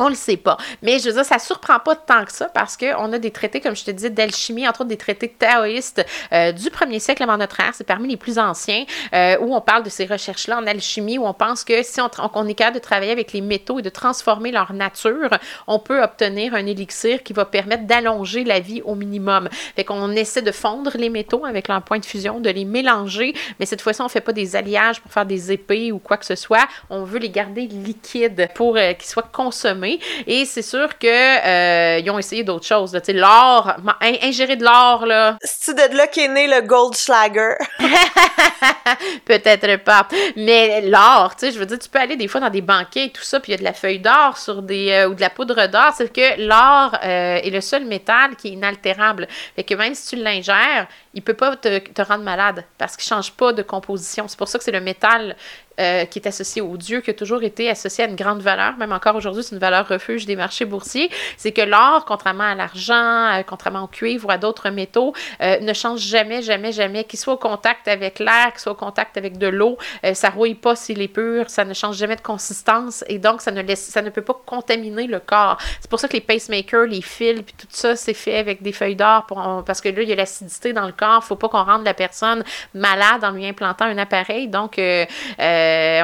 On 0.00 0.08
le 0.08 0.14
sait 0.14 0.36
pas. 0.36 0.56
Mais 0.80 1.00
je 1.00 1.06
veux 1.06 1.12
dire, 1.12 1.24
ça 1.24 1.40
surprend 1.40 1.80
pas 1.80 1.96
tant 1.96 2.24
que 2.24 2.30
ça 2.30 2.46
parce 2.46 2.76
qu'on 2.76 3.12
a 3.12 3.18
des 3.18 3.32
traités, 3.32 3.60
comme 3.60 3.74
je 3.74 3.84
te 3.84 3.90
disais, 3.90 4.10
d'alchimie, 4.10 4.66
entre 4.68 4.82
autres 4.82 4.90
des 4.90 4.96
traités 4.96 5.28
taoïstes 5.28 6.06
euh, 6.32 6.52
du 6.52 6.70
premier 6.70 7.00
siècle 7.00 7.24
avant 7.24 7.36
notre 7.36 7.58
ère. 7.58 7.72
C'est 7.74 7.82
parmi 7.82 8.08
les 8.08 8.16
plus 8.16 8.38
anciens 8.38 8.84
euh, 9.12 9.36
où 9.40 9.56
on 9.56 9.60
parle 9.60 9.82
de 9.82 9.90
ces 9.90 10.06
recherches-là 10.06 10.58
en 10.58 10.68
alchimie, 10.68 11.18
où 11.18 11.26
on 11.26 11.34
pense 11.34 11.64
que 11.64 11.82
si 11.82 12.00
on, 12.00 12.46
est 12.46 12.54
capable 12.54 12.76
de 12.76 12.80
travailler 12.80 13.10
avec 13.10 13.32
les 13.32 13.40
métaux 13.40 13.80
et 13.80 13.82
de 13.82 13.88
transformer 13.88 14.52
leur 14.52 14.72
nature, 14.72 15.30
on 15.66 15.80
peut 15.80 16.00
obtenir 16.00 16.54
un 16.54 16.64
élixir 16.64 17.24
qui 17.24 17.32
va 17.32 17.44
permettre 17.44 17.84
d'allonger 17.84 18.44
la 18.44 18.60
vie 18.60 18.82
au 18.82 18.94
minimum. 18.94 19.48
Fait 19.74 19.82
qu'on 19.82 20.12
essaie 20.12 20.42
de 20.42 20.52
fondre 20.52 20.92
les 20.94 21.10
métaux 21.10 21.44
avec 21.44 21.66
leur 21.66 21.82
point 21.82 21.98
de 21.98 22.06
fusion, 22.06 22.38
de 22.38 22.50
les 22.50 22.64
mélanger, 22.64 23.34
mais 23.58 23.66
cette 23.66 23.82
fois-ci, 23.82 24.00
on 24.00 24.08
fait 24.08 24.20
pas 24.20 24.32
des 24.32 24.54
alliages 24.54 25.00
pour 25.00 25.10
faire 25.10 25.26
des 25.26 25.50
épées 25.50 25.90
ou 25.90 25.98
quoi 25.98 26.18
que 26.18 26.26
ce 26.26 26.36
soit. 26.36 26.68
On 26.88 27.02
veut 27.02 27.18
les 27.18 27.30
garder 27.30 27.62
liquides 27.66 28.48
pour 28.54 28.76
euh, 28.76 28.92
qu'ils 28.92 29.08
soient 29.08 29.22
consommés 29.22 29.87
Et 30.26 30.44
c'est 30.44 30.62
sûr 30.62 30.98
que 30.98 31.06
euh, 31.06 31.98
ils 31.98 32.10
ont 32.10 32.18
essayé 32.18 32.44
d'autres 32.44 32.66
choses. 32.66 32.92
Tu 32.92 33.00
sais, 33.04 33.12
l'or, 33.12 33.74
ingérer 34.22 34.56
de 34.56 34.64
l'or, 34.64 35.06
là. 35.06 35.36
C'est 35.42 35.74
de 35.74 35.96
là 35.96 36.06
qu'est 36.06 36.28
né 36.28 36.46
le 36.46 36.62
Goldschlager. 36.62 37.54
Peut-être 39.24 39.82
pas. 39.84 40.06
Mais 40.36 40.82
l'or, 40.82 41.34
tu 41.36 41.46
sais, 41.46 41.52
je 41.52 41.58
veux 41.58 41.66
dire, 41.66 41.78
tu 41.78 41.88
peux 41.88 41.98
aller 41.98 42.16
des 42.16 42.28
fois 42.28 42.40
dans 42.40 42.50
des 42.50 42.62
banquets 42.62 43.06
et 43.06 43.10
tout 43.10 43.22
ça, 43.22 43.40
puis 43.40 43.52
il 43.52 43.54
y 43.54 43.58
a 43.58 43.58
de 43.58 43.64
la 43.64 43.72
feuille 43.72 43.98
d'or 43.98 44.36
sur 44.38 44.62
des 44.62 44.90
euh, 44.90 45.08
ou 45.08 45.14
de 45.14 45.20
la 45.20 45.30
poudre 45.30 45.66
d'or. 45.66 45.92
C'est 45.96 46.12
que 46.12 46.40
l'or 46.46 46.94
euh, 47.04 47.36
est 47.36 47.50
le 47.50 47.60
seul 47.60 47.84
métal 47.84 48.36
qui 48.36 48.48
est 48.48 48.52
inaltérable. 48.52 49.28
Fait 49.56 49.64
que 49.64 49.74
même 49.74 49.94
si 49.94 50.16
tu 50.16 50.22
l'ingères, 50.22 50.86
il 51.14 51.22
peut 51.22 51.34
pas 51.34 51.56
te, 51.56 51.78
te 51.78 52.02
rendre 52.02 52.24
malade 52.24 52.64
parce 52.76 52.96
qu'il 52.96 53.06
change 53.06 53.32
pas 53.32 53.52
de 53.52 53.62
composition. 53.62 54.28
C'est 54.28 54.38
pour 54.38 54.48
ça 54.48 54.58
que 54.58 54.64
c'est 54.64 54.72
le 54.72 54.80
métal 54.80 55.36
euh, 55.78 56.04
qui 56.04 56.18
est 56.18 56.26
associé 56.26 56.62
au 56.62 56.76
Dieu, 56.76 57.00
qui 57.00 57.10
a 57.10 57.14
toujours 57.14 57.42
été 57.42 57.70
associé 57.70 58.04
à 58.04 58.08
une 58.08 58.16
grande 58.16 58.40
valeur, 58.40 58.76
même 58.76 58.92
encore 58.92 59.16
aujourd'hui, 59.16 59.42
c'est 59.42 59.54
une 59.54 59.60
valeur 59.60 59.86
refuge 59.88 60.26
des 60.26 60.36
marchés 60.36 60.64
boursiers, 60.64 61.10
c'est 61.36 61.52
que 61.52 61.62
l'or, 61.62 62.04
contrairement 62.04 62.44
à 62.44 62.54
l'argent, 62.54 62.94
euh, 62.94 63.42
contrairement 63.46 63.84
au 63.84 63.86
cuivre 63.86 64.28
ou 64.28 64.30
à 64.30 64.38
d'autres 64.38 64.70
métaux, 64.70 65.14
euh, 65.40 65.60
ne 65.60 65.72
change 65.72 66.00
jamais, 66.00 66.42
jamais, 66.42 66.72
jamais, 66.72 67.04
qu'il 67.04 67.18
soit 67.18 67.34
au 67.34 67.38
contact 67.38 67.88
avec 67.88 68.18
l'air, 68.18 68.52
qu'il 68.52 68.60
soit 68.60 68.72
au 68.72 68.76
contact 68.76 69.16
avec 69.16 69.38
de 69.38 69.46
l'eau, 69.46 69.78
ça 70.14 70.30
rouille 70.30 70.54
pas 70.54 70.74
s'il 70.76 71.00
est 71.00 71.08
pur, 71.08 71.48
ça 71.48 71.64
ne 71.64 71.74
change 71.74 71.96
jamais 71.96 72.16
de 72.16 72.20
consistance 72.20 73.04
et 73.08 73.18
donc 73.18 73.40
ça 73.40 73.50
ne, 73.50 73.62
laisse, 73.62 73.84
ça 73.84 74.02
ne 74.02 74.10
peut 74.10 74.22
pas 74.22 74.40
contaminer 74.46 75.06
le 75.06 75.20
corps. 75.20 75.58
C'est 75.80 75.90
pour 75.90 76.00
ça 76.00 76.08
que 76.08 76.14
les 76.14 76.20
pacemakers, 76.20 76.86
les 76.86 77.02
fils, 77.02 77.42
puis 77.42 77.54
tout 77.56 77.66
ça, 77.70 77.96
c'est 77.96 78.14
fait 78.14 78.38
avec 78.38 78.62
des 78.62 78.72
feuilles 78.72 78.96
d'or 78.96 79.26
parce 79.64 79.80
que 79.80 79.88
là, 79.88 80.02
il 80.02 80.08
y 80.08 80.12
a 80.12 80.16
l'acidité 80.16 80.72
dans 80.72 80.86
le 80.86 80.92
corps, 80.92 81.22
faut 81.24 81.36
pas 81.36 81.48
qu'on 81.48 81.64
rende 81.64 81.84
la 81.84 81.94
personne 81.94 82.44
malade 82.74 83.24
en 83.24 83.30
lui 83.30 83.46
implantant 83.46 83.84
un 83.84 83.98
appareil. 83.98 84.48
Donc, 84.48 84.78
euh, 84.78 85.04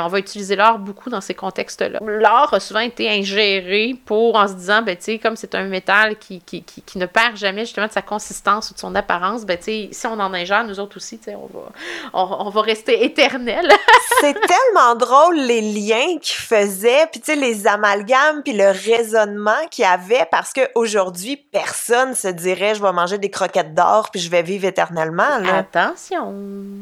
on 0.01 0.09
va 0.09 0.19
utiliser 0.19 0.57
l'or 0.57 0.79
beaucoup 0.79 1.11
dans 1.11 1.21
ces 1.21 1.35
contextes-là. 1.35 1.99
L'or 2.03 2.53
a 2.53 2.61
souvent 2.61 2.81
été 2.81 3.11
ingéré 3.11 3.97
pour, 4.05 4.37
en 4.37 4.49
se 4.49 4.55
disant, 4.55 4.83
ben, 4.83 4.97
tu 4.97 5.05
sais, 5.05 5.19
comme 5.19 5.37
c'est 5.37 5.55
un 5.55 5.65
métal 5.65 6.17
qui, 6.17 6.41
qui, 6.41 6.63
qui, 6.63 6.99
ne 6.99 7.07
perd 7.07 7.37
jamais 7.37 7.63
justement 7.63 7.87
de 7.87 7.93
sa 7.93 8.03
consistance 8.03 8.71
ou 8.71 8.75
de 8.75 8.79
son 8.79 8.95
apparence, 8.95 9.45
ben, 9.45 9.57
tu 9.57 9.65
sais, 9.65 9.89
si 9.93 10.07
on 10.07 10.13
en 10.21 10.33
ingère, 10.35 10.65
nous 10.65 10.81
autres 10.81 10.97
aussi, 10.97 11.19
tu 11.19 11.25
sais, 11.25 11.35
on 11.35 11.47
va, 11.47 11.71
on, 12.13 12.51
va 12.51 12.61
rester 12.63 13.05
éternel. 13.05 13.69
c'est 14.21 14.35
tellement 14.35 14.95
drôle 14.95 15.37
les 15.37 15.61
liens 15.61 16.19
qu'il 16.21 16.37
faisait, 16.37 17.07
puis 17.11 17.21
tu 17.21 17.33
sais, 17.33 17.37
les 17.37 17.67
amalgames, 17.67 18.43
puis 18.43 18.53
le 18.53 18.71
raisonnement 18.71 19.53
qu'il 19.71 19.83
y 19.83 19.89
avait, 19.89 20.27
parce 20.31 20.53
qu'aujourd'hui, 20.53 21.37
personne 21.37 22.15
se 22.15 22.29
dirait, 22.29 22.75
je 22.75 22.83
vais 22.83 22.93
manger 22.93 23.19
des 23.19 23.31
croquettes 23.31 23.75
d'or, 23.75 24.11
puis 24.11 24.21
je 24.21 24.31
vais 24.31 24.43
vivre 24.43 24.67
éternellement. 24.67 25.39
Là. 25.41 25.59
Attention! 25.59 26.35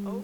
Oh. 0.07 0.23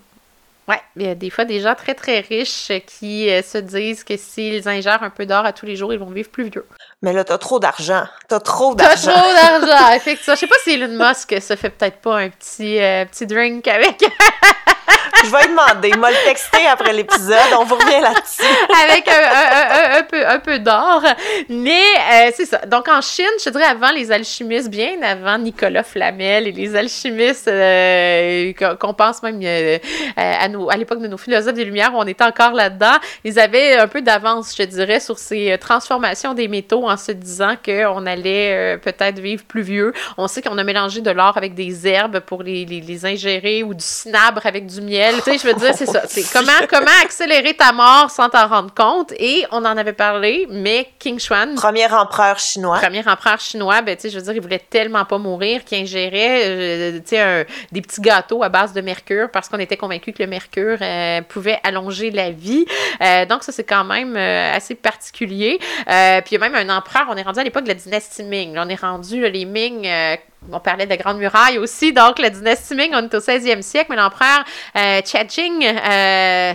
Oui, 0.69 0.75
il 0.97 1.03
y 1.07 1.09
a 1.09 1.15
des 1.15 1.31
fois 1.31 1.47
des 1.47 1.61
gens 1.61 1.75
très 1.75 1.95
très 1.95 2.21
riches 2.21 2.71
qui 2.87 3.31
euh, 3.31 3.41
se 3.43 3.57
disent 3.57 4.05
que 4.05 4.19
s'ils 4.19 4.69
ingèrent 4.69 5.03
un 5.03 5.09
peu 5.09 5.25
d'or 5.25 5.47
à 5.47 5.55
tous 5.55 5.65
les 5.65 5.77
jours, 5.77 5.95
ils 5.95 5.99
vont 5.99 6.11
vivre 6.11 6.29
plus 6.29 6.51
vieux. 6.51 6.67
Mais 7.01 7.15
là, 7.15 7.25
t'as 7.25 7.39
trop 7.39 7.59
d'argent. 7.59 8.05
T'as 8.29 8.41
trop 8.41 8.75
d'argent. 8.75 9.11
T'as 9.15 9.23
trop 9.23 9.63
d'argent, 9.67 9.93
effectivement. 9.97 10.35
Je 10.35 10.41
sais 10.41 10.47
pas 10.47 10.57
si 10.63 10.73
Elon 10.73 10.89
Musk 10.89 11.41
se 11.41 11.57
fait 11.57 11.71
peut-être 11.71 12.01
pas 12.03 12.19
un 12.19 12.29
petit, 12.29 12.79
euh, 12.83 13.07
petit 13.07 13.27
drink 13.27 13.67
avec 13.67 14.05
je 15.25 15.31
vais 15.31 15.43
lui 15.43 15.49
demander. 15.51 15.89
Il 15.89 15.99
m'a 15.99 16.11
le 16.11 16.25
texté 16.25 16.67
après 16.67 16.93
l'épisode. 16.93 17.37
On 17.59 17.65
vous 17.65 17.75
revient 17.75 18.01
là-dessus. 18.01 18.43
Avec 18.89 19.09
un, 19.09 20.39
peu, 20.41 20.59
d'or. 20.59 21.03
Mais 21.49 21.73
euh, 21.73 22.31
c'est 22.35 22.47
ça. 22.47 22.59
Donc 22.67 22.89
en 22.89 23.01
Chine, 23.01 23.27
je 23.45 23.51
dirais 23.51 23.65
avant 23.65 23.91
les 23.91 24.11
alchimistes, 24.13 24.71
bien 24.71 25.01
avant 25.03 25.39
Nicolas 25.39 25.83
Flamel 25.83 26.47
et 26.47 26.53
les 26.53 26.77
alchimistes 26.77 27.49
euh, 27.49 28.53
qu'on 28.81 28.95
pense 28.95 29.23
même 29.23 29.41
euh, 29.43 29.79
à, 30.17 30.77
l'époque 30.77 31.01
de 31.01 31.09
nos 31.09 31.19
philosophes 31.19 31.55
des 31.55 31.65
Lumières, 31.65 31.93
on 31.95 32.07
était 32.07 32.25
encore 32.25 32.53
là-dedans, 32.53 32.97
ils 33.25 33.39
avaient 33.39 33.77
un 33.77 33.89
peu 33.89 34.03
d'avance, 34.03 34.55
je 34.57 34.63
dirais, 34.65 35.01
sur 35.01 35.19
ces 35.19 35.57
transformations 35.59 36.35
des 36.35 36.49
métaux 36.49 36.89
en 36.89 36.97
se 36.97 37.13
disant 37.13 37.55
qu'on 37.65 38.07
allait 38.07 38.79
peut-être 38.79 39.19
vivre 39.19 39.45
plus 39.45 39.63
vieux. 39.63 39.93
On 40.17 40.29
sait 40.29 40.43
qu'on 40.43 40.59
a 40.59 40.65
mélangé 40.65 41.01
de 41.01 41.11
l'or 41.11 41.37
avec 41.37 41.55
des 41.55 41.87
herbes 41.87 42.21
pour 42.21 42.43
les, 42.43 42.65
les, 42.65 42.81
les 42.81 43.07
ingérer 43.07 43.63
ou 43.63 43.75
du 43.75 43.85
cinabre 43.85 44.45
avec 44.45 44.67
du 44.67 44.81
miel 44.81 45.08
tu 45.17 45.23
sais, 45.23 45.39
je 45.39 45.47
veux 45.47 45.55
dire, 45.55 45.75
c'est 45.75 45.87
ça. 45.87 46.03
C'est 46.07 46.25
comment, 46.33 46.53
comment 46.69 46.91
accélérer 47.03 47.55
ta 47.55 47.73
mort 47.73 48.11
sans 48.11 48.29
t'en 48.29 48.47
rendre 48.47 48.73
compte? 48.75 49.13
Et 49.19 49.45
on 49.51 49.59
en 49.59 49.77
avait 49.77 49.93
parlé, 49.93 50.47
mais 50.51 50.89
King 50.99 51.19
Xuan. 51.19 51.55
Premier 51.55 51.91
empereur 51.93 52.39
chinois. 52.39 52.79
Premier 52.79 53.07
empereur 53.07 53.41
chinois, 53.41 53.83
ben, 53.83 53.97
tu 53.97 54.03
sais, 54.03 54.11
je 54.11 54.19
veux 54.19 54.25
dire, 54.25 54.35
il 54.35 54.41
voulait 54.41 54.59
tellement 54.59 55.05
pas 55.05 55.19
mourir 55.19 55.65
qu'il 55.65 55.79
ingérait, 55.79 56.43
euh, 56.45 56.99
tu 56.99 57.17
sais, 57.17 57.47
des 57.73 57.81
petits 57.81 58.01
gâteaux 58.01 58.43
à 58.43 58.49
base 58.49 58.73
de 58.73 58.81
mercure 58.81 59.31
parce 59.31 59.49
qu'on 59.49 59.59
était 59.59 59.77
convaincu 59.77 60.13
que 60.13 60.23
le 60.23 60.29
mercure 60.29 60.79
euh, 60.81 61.23
pouvait 61.23 61.59
allonger 61.63 62.11
la 62.11 62.31
vie. 62.31 62.65
Euh, 63.01 63.27
donc, 63.27 63.43
ça, 63.43 63.53
c'est 63.53 63.65
quand 63.65 63.85
même 63.85 64.17
assez 64.17 64.75
particulier. 64.75 65.59
puis, 65.59 65.67
il 65.87 66.33
y 66.33 66.37
a 66.37 66.49
même 66.49 66.55
un 66.55 66.77
empereur, 66.77 67.07
on 67.09 67.17
est 67.17 67.23
rendu 67.23 67.41
à 67.41 67.45
l'époque 67.45 67.65
de 67.65 67.69
la 67.69 67.75
dynastie 67.75 68.25
Ming. 68.25 68.57
on 68.59 68.69
est 68.69 68.81
rendu, 68.81 69.29
les 69.29 69.45
Ming 69.45 69.89
on 70.53 70.61
parlait 70.61 70.85
de 70.85 70.91
la 70.91 70.97
Grande 70.97 71.19
Muraille 71.19 71.59
aussi, 71.59 71.93
donc 71.93 72.19
la 72.19 72.31
dynastie 72.31 72.75
Ming, 72.75 72.91
on 72.95 73.03
est 73.03 73.15
au 73.15 73.21
16e 73.21 73.63
siècle, 73.63 73.87
mais 73.91 73.97
l'empereur 73.97 74.45
euh, 74.77 75.01
Cheching, 75.05 75.65
euh, 75.65 76.55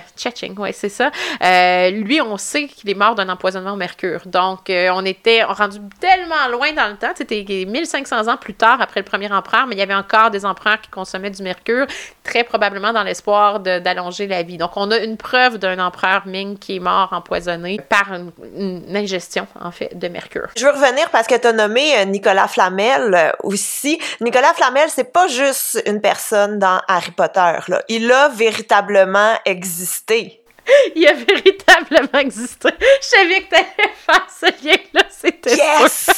oui, 0.57 0.69
c'est 0.73 0.89
ça, 0.89 1.11
euh, 1.43 1.89
lui, 1.91 2.21
on 2.21 2.37
sait 2.37 2.67
qu'il 2.67 2.89
est 2.89 2.95
mort 2.95 3.15
d'un 3.15 3.29
empoisonnement 3.29 3.73
au 3.73 3.77
mercure. 3.77 4.21
Donc, 4.25 4.69
euh, 4.69 4.89
on 4.93 5.05
était 5.05 5.43
rendu 5.43 5.77
tellement 5.99 6.47
loin 6.51 6.71
dans 6.73 6.87
le 6.89 6.97
temps, 6.97 7.11
c'était 7.15 7.43
1500 7.43 8.27
ans 8.27 8.37
plus 8.37 8.53
tard 8.53 8.81
après 8.81 9.01
le 9.01 9.05
premier 9.05 9.31
empereur, 9.31 9.67
mais 9.67 9.75
il 9.75 9.79
y 9.79 9.81
avait 9.81 9.93
encore 9.93 10.31
des 10.31 10.45
empereurs 10.45 10.81
qui 10.81 10.89
consommaient 10.89 11.31
du 11.31 11.43
mercure, 11.43 11.85
très 12.23 12.43
probablement 12.43 12.93
dans 12.93 13.03
l'espoir 13.03 13.59
d'allonger 13.59 14.27
la 14.27 14.43
vie. 14.43 14.57
Donc, 14.57 14.71
on 14.75 14.91
a 14.91 14.97
une 14.97 15.17
preuve 15.17 15.57
d'un 15.57 15.79
empereur 15.79 16.23
Ming 16.25 16.57
qui 16.57 16.77
est 16.77 16.79
mort 16.79 17.09
empoisonné 17.11 17.79
par 17.89 18.13
une, 18.13 18.31
une, 18.57 18.95
ingestion, 18.95 19.47
en 19.59 19.71
fait, 19.71 19.97
de 19.97 20.07
mercure. 20.07 20.47
Je 20.57 20.65
veux 20.65 20.71
revenir 20.71 21.09
parce 21.09 21.27
que 21.27 21.35
tu 21.35 21.47
as 21.47 21.53
nommé 21.53 22.05
Nicolas 22.05 22.47
Flamel 22.47 23.33
aussi 23.43 23.82
Nicolas 24.21 24.53
Flamel, 24.53 24.89
c'est 24.89 25.11
pas 25.11 25.27
juste 25.27 25.81
une 25.85 26.01
personne 26.01 26.59
dans 26.59 26.79
Harry 26.87 27.11
Potter. 27.11 27.57
Là. 27.67 27.83
Il 27.89 28.11
a 28.11 28.29
véritablement 28.29 29.33
existé. 29.45 30.42
Il 30.95 31.07
a 31.07 31.13
véritablement 31.13 32.19
existé. 32.19 32.69
Je 33.01 33.07
savais 33.07 33.41
que 33.41 33.49
t'allais 33.49 33.91
faire 34.05 34.27
ce 34.29 34.45
lien-là, 34.65 35.03
c'était 35.09 35.55
Yes! 35.55 36.09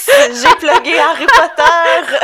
J'ai 0.42 0.56
plugué 0.56 0.98
Harry 1.00 1.26
Potter! 1.26 2.18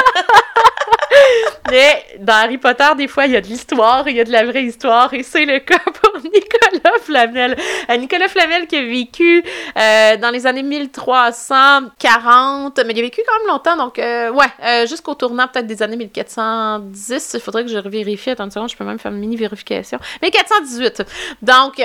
Mais 1.71 2.05
dans 2.19 2.33
Harry 2.33 2.57
Potter, 2.57 2.87
des 2.97 3.07
fois, 3.07 3.25
il 3.25 3.31
y 3.33 3.37
a 3.37 3.41
de 3.41 3.47
l'histoire, 3.47 4.07
il 4.07 4.15
y 4.15 4.19
a 4.19 4.23
de 4.23 4.31
la 4.31 4.45
vraie 4.45 4.63
histoire, 4.63 5.11
et 5.13 5.23
c'est 5.23 5.45
le 5.45 5.59
cas 5.59 5.79
pour 5.79 6.21
Nicolas 6.21 6.99
Flamel. 7.01 7.55
Euh, 7.89 7.97
Nicolas 7.97 8.27
Flamel 8.27 8.67
qui 8.67 8.75
a 8.75 8.81
vécu 8.81 9.43
euh, 9.77 10.17
dans 10.17 10.31
les 10.31 10.45
années 10.47 10.63
1340, 10.63 12.79
mais 12.85 12.93
il 12.93 12.99
a 12.99 13.01
vécu 13.01 13.21
quand 13.25 13.39
même 13.39 13.47
longtemps, 13.47 13.77
donc 13.77 13.97
euh, 13.99 14.31
ouais, 14.31 14.87
jusqu'au 14.87 15.15
tournant 15.15 15.47
peut-être 15.47 15.67
des 15.67 15.81
années 15.83 15.97
1410. 15.97 17.31
Il 17.35 17.39
faudrait 17.39 17.63
que 17.63 17.71
je 17.71 17.79
vérifie. 17.79 18.31
Attends 18.31 18.45
une 18.45 18.51
seconde, 18.51 18.69
je 18.69 18.77
peux 18.77 18.83
même 18.83 18.99
faire 18.99 19.11
une 19.11 19.19
mini-vérification. 19.19 19.99
1418. 20.21 21.03
Donc, 21.41 21.79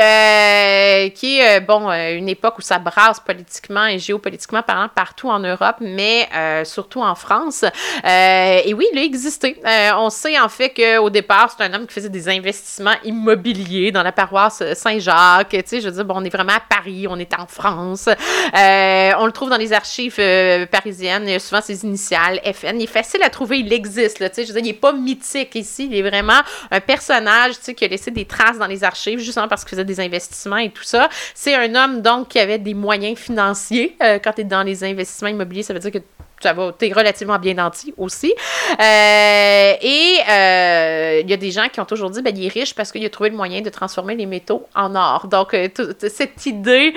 qui 1.14 1.40
est, 1.40 1.60
bon, 1.60 1.90
une 1.90 2.28
époque 2.28 2.58
où 2.58 2.62
ça 2.62 2.78
brasse 2.78 3.20
politiquement 3.20 3.86
et 3.86 3.98
géopolitiquement 3.98 4.62
parlant 4.62 4.88
partout 4.88 5.28
en 5.28 5.38
Europe, 5.38 5.76
mais 5.80 6.28
surtout 6.64 7.02
en 7.02 7.14
France. 7.14 7.64
et 8.04 8.74
oui, 8.74 8.86
il 8.92 8.98
a 8.98 9.02
existé. 9.02 9.56
Euh, 9.64 9.90
on 9.96 10.10
sait 10.10 10.38
en 10.38 10.48
fait 10.48 10.70
qu'au 10.70 11.10
départ, 11.10 11.54
c'est 11.56 11.64
un 11.64 11.72
homme 11.74 11.86
qui 11.86 11.94
faisait 11.94 12.08
des 12.08 12.28
investissements 12.28 12.94
immobiliers 13.04 13.92
dans 13.92 14.02
la 14.02 14.12
paroisse 14.12 14.62
Saint-Jacques. 14.74 15.50
Tu 15.50 15.62
sais, 15.64 15.80
je 15.80 15.88
veux 15.88 15.94
dire, 15.94 16.04
bon, 16.04 16.14
on 16.16 16.24
est 16.24 16.30
vraiment 16.30 16.54
à 16.54 16.60
Paris, 16.60 17.06
on 17.08 17.18
est 17.18 17.32
en 17.34 17.46
France. 17.46 18.08
Euh, 18.08 19.12
on 19.18 19.26
le 19.26 19.32
trouve 19.32 19.50
dans 19.50 19.56
les 19.56 19.72
archives 19.72 20.16
euh, 20.18 20.66
parisiennes. 20.66 21.38
Souvent 21.38 21.60
ses 21.60 21.84
initiales, 21.84 22.40
FN. 22.54 22.76
Il 22.76 22.84
est 22.84 22.86
facile 22.86 23.22
à 23.22 23.30
trouver, 23.30 23.58
il 23.60 23.72
existe. 23.72 24.20
Là, 24.20 24.28
tu 24.28 24.36
sais, 24.36 24.42
je 24.42 24.52
veux 24.52 24.60
dire, 24.60 24.70
il 24.70 24.74
n'est 24.74 24.80
pas 24.80 24.92
mythique 24.92 25.54
ici. 25.54 25.88
Il 25.90 25.96
est 25.96 26.08
vraiment 26.08 26.40
un 26.70 26.80
personnage 26.80 27.58
tu 27.58 27.64
sais, 27.64 27.74
qui 27.74 27.84
a 27.84 27.88
laissé 27.88 28.10
des 28.10 28.24
traces 28.24 28.58
dans 28.58 28.66
les 28.66 28.84
archives, 28.84 29.18
justement 29.18 29.48
parce 29.48 29.64
qu'il 29.64 29.70
faisait 29.70 29.84
des 29.84 30.00
investissements 30.00 30.15
et 30.16 30.70
tout 30.70 30.82
ça. 30.82 31.08
C'est 31.34 31.54
un 31.54 31.74
homme, 31.74 32.02
donc, 32.02 32.28
qui 32.28 32.38
avait 32.38 32.58
des 32.58 32.74
moyens 32.74 33.18
financiers. 33.18 33.96
quand 34.00 34.32
tu 34.34 34.42
es 34.42 34.44
dans 34.44 34.62
les 34.62 34.84
investissements 34.84 35.28
immobiliers, 35.28 35.62
ça 35.62 35.74
veut 35.74 35.80
dire 35.80 35.92
que 35.92 35.98
ça 36.40 36.52
va, 36.52 36.72
relativement 36.94 37.38
bien 37.38 37.54
nanti 37.54 37.94
aussi. 37.96 38.34
Euh, 38.78 39.72
et 39.80 40.18
euh, 40.28 41.20
il 41.22 41.30
y 41.30 41.32
a 41.32 41.36
des 41.36 41.50
gens 41.50 41.68
qui 41.72 41.80
ont 41.80 41.84
toujours 41.84 42.10
dit, 42.10 42.22
ben, 42.22 42.36
il 42.36 42.46
est 42.46 42.52
riche 42.52 42.74
parce 42.74 42.92
qu'il 42.92 43.04
a 43.04 43.10
trouvé 43.10 43.30
le 43.30 43.36
moyen 43.36 43.62
de 43.62 43.70
transformer 43.70 44.14
les 44.14 44.26
métaux 44.26 44.66
en 44.74 44.94
or. 44.94 45.28
Donc, 45.28 45.54
euh, 45.54 45.68
cette 46.08 46.46
idée 46.46 46.94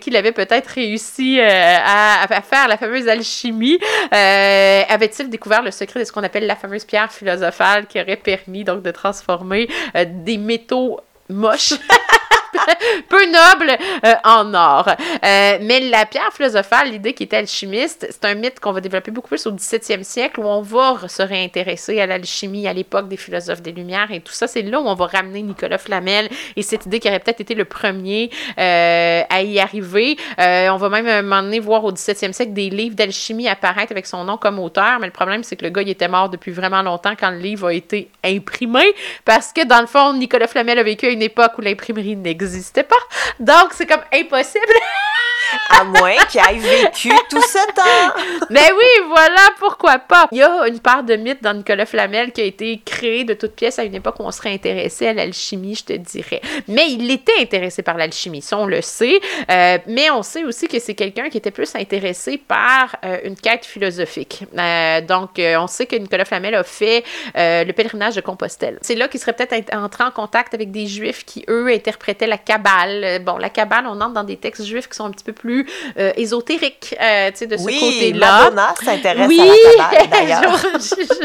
qu'il 0.00 0.16
avait 0.16 0.32
peut-être 0.32 0.68
réussi 0.68 1.40
à, 1.40 2.26
faire 2.42 2.68
la 2.68 2.76
fameuse 2.76 3.08
alchimie, 3.08 3.78
avait-il 4.10 5.30
découvert 5.30 5.62
le 5.62 5.70
secret 5.70 6.00
de 6.00 6.04
ce 6.04 6.12
qu'on 6.12 6.22
appelle 6.22 6.46
la 6.46 6.56
fameuse 6.56 6.84
pierre 6.84 7.12
philosophale 7.12 7.86
qui 7.86 8.00
aurait 8.00 8.16
permis 8.16 8.64
donc 8.64 8.82
de 8.82 8.90
transformer 8.90 9.68
des 9.94 10.38
métaux 10.38 11.00
moches? 11.28 11.74
peu 13.08 13.24
noble 13.26 13.76
euh, 14.04 14.14
en 14.24 14.54
or. 14.54 14.88
Euh, 14.88 15.58
mais 15.60 15.80
la 15.80 16.06
pierre 16.06 16.32
philosophale, 16.32 16.90
l'idée 16.90 17.12
qui 17.12 17.24
était 17.24 17.36
alchimiste, 17.36 18.06
c'est 18.10 18.24
un 18.24 18.34
mythe 18.34 18.60
qu'on 18.60 18.72
va 18.72 18.80
développer 18.80 19.10
beaucoup 19.10 19.28
plus 19.28 19.46
au 19.46 19.52
17e 19.52 20.02
siècle 20.02 20.40
où 20.40 20.44
on 20.44 20.62
va 20.62 21.08
se 21.08 21.22
réintéresser 21.22 22.00
à 22.00 22.06
l'alchimie 22.06 22.66
à 22.66 22.72
l'époque 22.72 23.08
des 23.08 23.16
philosophes 23.16 23.62
des 23.62 23.72
Lumières 23.72 24.10
et 24.10 24.20
tout 24.20 24.32
ça. 24.32 24.46
C'est 24.46 24.62
là 24.62 24.80
où 24.80 24.86
on 24.86 24.94
va 24.94 25.06
ramener 25.06 25.42
Nicolas 25.42 25.78
Flamel 25.78 26.28
et 26.56 26.62
cette 26.62 26.86
idée 26.86 27.00
qui 27.00 27.08
aurait 27.08 27.20
peut-être 27.20 27.40
été 27.40 27.54
le 27.54 27.64
premier 27.64 28.30
euh, 28.58 29.22
à 29.28 29.42
y 29.42 29.58
arriver. 29.58 30.16
on 30.38 30.76
va 30.76 30.88
même 30.88 31.06
un 31.06 31.22
moment 31.22 31.42
donné 31.42 31.60
voir 31.60 31.84
au 31.84 31.92
17e 31.92 32.32
siècle 32.32 32.52
des 32.52 32.70
livres 32.70 32.96
d'alchimie 32.96 33.48
apparaître 33.48 33.92
avec 33.92 34.06
son 34.06 34.24
nom 34.24 34.36
comme 34.36 34.58
auteur, 34.58 34.98
mais 35.00 35.06
le 35.06 35.12
problème 35.12 35.42
c'est 35.42 35.56
que 35.56 35.64
le 35.64 35.70
gars 35.70 35.82
il 35.82 35.88
était 35.90 36.08
mort 36.08 36.28
depuis 36.28 36.52
vraiment 36.52 36.82
longtemps 36.82 37.14
quand 37.18 37.30
le 37.30 37.38
livre 37.38 37.68
a 37.68 37.72
été 37.72 38.08
imprimé 38.24 38.82
parce 39.24 39.52
que 39.52 39.66
dans 39.66 39.80
le 39.80 39.86
fond, 39.86 40.12
Nicolas 40.14 40.46
Flamel 40.46 40.78
a 40.78 40.82
vécu 40.82 41.06
à 41.06 41.10
une 41.10 41.22
époque 41.22 41.52
où 41.58 41.60
l'imprimerie 41.60 42.16
n'existait 42.16 42.45
pas. 42.84 42.96
Donc, 43.38 43.72
c'est 43.72 43.86
comme 43.86 44.02
impossible. 44.12 44.66
à 45.70 45.84
moins 45.84 46.16
qu'il 46.30 46.40
ait 46.40 46.58
vécu 46.58 47.10
tout 47.30 47.42
ce 47.42 47.74
temps. 47.74 48.22
Mais 48.50 48.70
oui, 48.72 49.06
voilà, 49.08 49.42
pourquoi 49.58 49.98
pas. 49.98 50.28
Il 50.32 50.38
y 50.38 50.42
a 50.42 50.66
une 50.68 50.80
part 50.80 51.02
de 51.02 51.16
mythe 51.16 51.42
dans 51.42 51.54
Nicolas 51.54 51.86
Flamel 51.86 52.32
qui 52.32 52.40
a 52.40 52.44
été 52.44 52.80
créée 52.84 53.24
de 53.24 53.34
toutes 53.34 53.54
pièces 53.54 53.78
à 53.78 53.84
une 53.84 53.94
époque 53.94 54.16
où 54.20 54.24
on 54.24 54.30
serait 54.30 54.52
intéressé 54.52 55.08
à 55.08 55.12
l'alchimie, 55.12 55.74
je 55.74 55.84
te 55.84 55.92
dirais. 55.92 56.40
Mais 56.68 56.90
il 56.90 57.10
était 57.10 57.40
intéressé 57.40 57.82
par 57.82 57.96
l'alchimie, 57.96 58.42
ça 58.42 58.58
on 58.58 58.66
le 58.66 58.80
sait. 58.82 59.20
Euh, 59.50 59.78
mais 59.86 60.10
on 60.10 60.22
sait 60.22 60.44
aussi 60.44 60.68
que 60.68 60.78
c'est 60.78 60.94
quelqu'un 60.94 61.28
qui 61.28 61.38
était 61.38 61.50
plus 61.50 61.74
intéressé 61.74 62.38
par 62.38 62.96
euh, 63.04 63.18
une 63.24 63.36
quête 63.36 63.64
philosophique. 63.64 64.44
Euh, 64.56 65.00
donc, 65.00 65.30
on 65.38 65.66
sait 65.66 65.86
que 65.86 65.96
Nicolas 65.96 66.24
Flamel 66.24 66.54
a 66.54 66.62
fait 66.62 67.04
le 67.34 67.72
pèlerinage 67.72 68.16
de 68.16 68.20
Compostelle. 68.20 68.78
C'est 68.82 68.94
là 68.94 69.08
qu'il 69.08 69.20
serait 69.20 69.32
peut-être 69.32 69.74
entré 69.74 70.04
en 70.04 70.10
contact 70.10 70.54
avec 70.54 70.70
des 70.70 70.86
juifs 70.86 71.24
qui, 71.24 71.44
eux, 71.48 71.68
interprétaient 71.68 72.26
la 72.26 72.38
Kabbale. 72.38 73.22
Bon, 73.22 73.36
la 73.36 73.50
Kabbale, 73.50 73.86
on 73.86 74.00
entre 74.00 74.14
dans 74.14 74.24
des 74.24 74.36
textes 74.36 74.64
juifs 74.64 74.88
qui 74.88 74.96
sont 74.96 75.04
un 75.04 75.10
petit 75.10 75.24
peu 75.24 75.32
plus 75.32 75.45
euh, 75.98 76.12
ésotériques, 76.16 76.94
euh, 77.00 77.30
tu 77.30 77.38
sais, 77.38 77.46
de 77.46 77.56
ce 77.56 77.64
côté-là. 77.64 78.44
Madonna 78.44 78.74
s'intéresse 78.82 79.28
oui, 79.28 79.40
à 79.40 79.92
la 80.00 80.06
d'ailleurs. 80.10 80.58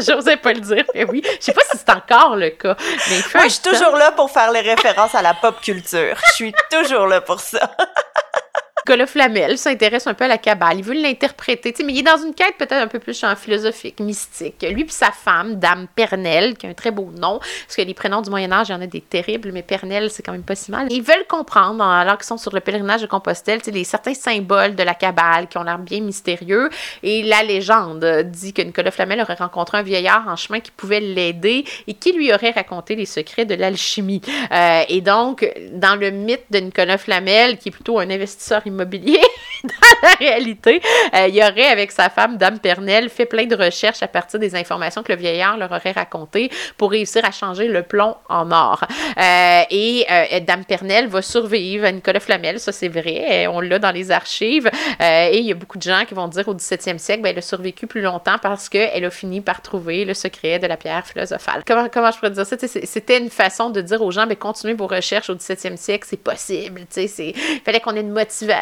J'osais 0.06 0.36
pas 0.36 0.52
le 0.52 0.60
dire, 0.60 0.84
mais 0.94 1.04
oui. 1.04 1.22
Je 1.24 1.44
sais 1.44 1.52
pas 1.52 1.62
si 1.70 1.78
c'est 1.78 1.90
encore 1.90 2.36
le 2.36 2.50
cas. 2.50 2.76
Mais 3.10 3.18
Moi, 3.34 3.44
je 3.44 3.48
suis 3.50 3.62
toujours 3.62 3.96
là 3.96 4.12
pour 4.12 4.30
faire 4.30 4.50
les 4.52 4.60
références 4.60 5.14
à 5.14 5.22
la 5.22 5.34
pop 5.34 5.60
culture. 5.60 6.16
Je 6.28 6.32
suis 6.32 6.54
toujours 6.70 7.06
là 7.06 7.20
pour 7.20 7.40
ça. 7.40 7.70
Nicolas 8.84 9.06
Flamel 9.06 9.58
s'intéresse 9.58 10.06
un 10.08 10.14
peu 10.14 10.24
à 10.24 10.28
la 10.28 10.38
cabale. 10.38 10.78
Il 10.78 10.84
veut 10.84 10.94
l'interpréter, 10.94 11.72
mais 11.84 11.92
il 11.92 12.00
est 12.00 12.02
dans 12.02 12.16
une 12.16 12.34
quête 12.34 12.56
peut-être 12.58 12.72
un 12.72 12.88
peu 12.88 12.98
plus 12.98 13.24
philosophique, 13.36 14.00
mystique. 14.00 14.66
Lui 14.68 14.84
puis 14.84 14.92
sa 14.92 15.12
femme, 15.12 15.56
Dame 15.56 15.86
Pernelle, 15.94 16.56
qui 16.56 16.66
a 16.66 16.70
un 16.70 16.74
très 16.74 16.90
beau 16.90 17.10
nom, 17.16 17.38
parce 17.38 17.76
que 17.76 17.82
les 17.82 17.94
prénoms 17.94 18.22
du 18.22 18.30
Moyen-Âge, 18.30 18.68
il 18.68 18.72
y 18.72 18.74
en 18.74 18.80
a 18.80 18.86
des 18.86 19.00
terribles, 19.00 19.52
mais 19.52 19.62
Pernelle, 19.62 20.10
c'est 20.10 20.22
quand 20.22 20.32
même 20.32 20.42
pas 20.42 20.56
si 20.56 20.72
mal. 20.72 20.88
Ils 20.90 21.02
veulent 21.02 21.26
comprendre, 21.28 21.84
alors 21.84 22.16
qu'ils 22.16 22.26
sont 22.26 22.38
sur 22.38 22.52
le 22.52 22.60
pèlerinage 22.60 23.02
de 23.02 23.06
Compostelle, 23.06 23.60
les 23.72 23.84
certains 23.84 24.14
symboles 24.14 24.74
de 24.74 24.82
la 24.82 24.94
cabale 24.94 25.46
qui 25.48 25.58
ont 25.58 25.62
l'air 25.62 25.78
bien 25.78 26.00
mystérieux. 26.00 26.68
Et 27.02 27.22
la 27.22 27.42
légende 27.42 28.04
dit 28.24 28.52
que 28.52 28.62
Nicolas 28.62 28.90
Flamel 28.90 29.20
aurait 29.20 29.34
rencontré 29.34 29.78
un 29.78 29.82
vieillard 29.82 30.26
en 30.28 30.36
chemin 30.36 30.60
qui 30.60 30.70
pouvait 30.72 31.00
l'aider 31.00 31.64
et 31.86 31.94
qui 31.94 32.12
lui 32.12 32.32
aurait 32.32 32.50
raconté 32.50 32.96
les 32.96 33.06
secrets 33.06 33.44
de 33.44 33.54
l'alchimie. 33.54 34.20
Euh, 34.50 34.82
et 34.88 35.00
donc, 35.00 35.48
dans 35.72 35.98
le 35.98 36.10
mythe 36.10 36.44
de 36.50 36.58
Nicolas 36.58 36.98
Flamel, 36.98 37.58
qui 37.58 37.68
est 37.68 37.72
plutôt 37.72 37.98
un 37.98 38.10
investisseur 38.10 38.66
immobilier 38.72 39.20
dans 39.64 40.08
la 40.08 40.14
réalité. 40.14 40.80
Euh, 41.14 41.28
il 41.28 41.38
aurait, 41.42 41.66
avec 41.66 41.92
sa 41.92 42.08
femme, 42.08 42.36
Dame 42.36 42.58
Pernelle, 42.58 43.08
fait 43.08 43.26
plein 43.26 43.46
de 43.46 43.54
recherches 43.54 44.02
à 44.02 44.08
partir 44.08 44.40
des 44.40 44.54
informations 44.56 45.02
que 45.02 45.12
le 45.12 45.18
vieillard 45.18 45.56
leur 45.56 45.70
aurait 45.70 45.92
racontées 45.92 46.50
pour 46.76 46.90
réussir 46.90 47.24
à 47.24 47.30
changer 47.30 47.68
le 47.68 47.82
plomb 47.82 48.16
en 48.28 48.50
or. 48.50 48.84
Euh, 49.18 49.62
et 49.70 50.06
euh, 50.10 50.40
Dame 50.40 50.64
Pernelle 50.64 51.06
va 51.08 51.22
survivre 51.22 51.86
à 51.86 51.92
Nicolas 51.92 52.20
Flamel, 52.20 52.58
ça 52.58 52.72
c'est 52.72 52.88
vrai, 52.88 53.46
on 53.46 53.60
l'a 53.60 53.78
dans 53.78 53.90
les 53.90 54.10
archives. 54.10 54.70
et 55.00 55.38
il 55.38 55.44
y 55.44 55.52
a 55.52 55.54
beaucoup 55.54 55.78
de 55.78 55.82
gens 55.82 56.04
qui 56.06 56.14
vont 56.14 56.28
dire 56.28 56.48
au 56.48 56.54
17e 56.54 56.98
siècle, 56.98 57.22
ben, 57.22 57.30
elle 57.30 57.38
a 57.38 57.42
survécu 57.42 57.86
plus 57.86 58.00
longtemps 58.00 58.36
parce 58.40 58.68
qu'elle 58.68 59.04
a 59.04 59.10
fini 59.10 59.40
par 59.40 59.62
trouver 59.62 60.04
le 60.04 60.14
secret 60.14 60.58
de 60.58 60.66
la 60.66 60.76
pierre 60.76 61.06
philosophale. 61.06 61.62
Comment, 61.66 61.88
comment 61.92 62.10
je 62.10 62.18
pourrais 62.18 62.30
dire 62.30 62.46
ça? 62.46 62.56
C'était 62.58 63.18
une 63.18 63.30
façon 63.30 63.70
de 63.70 63.80
dire 63.80 64.02
aux 64.02 64.10
gens, 64.10 64.26
ben, 64.26 64.36
continuez 64.36 64.74
vos 64.74 64.86
recherches 64.86 65.30
au 65.30 65.34
17e 65.34 65.76
siècle, 65.76 66.06
c'est 66.08 66.16
possible. 66.16 66.82
Il 66.96 67.32
fallait 67.64 67.80
qu'on 67.80 67.94
ait 67.96 68.00
une 68.00 68.10
motivation 68.10 68.61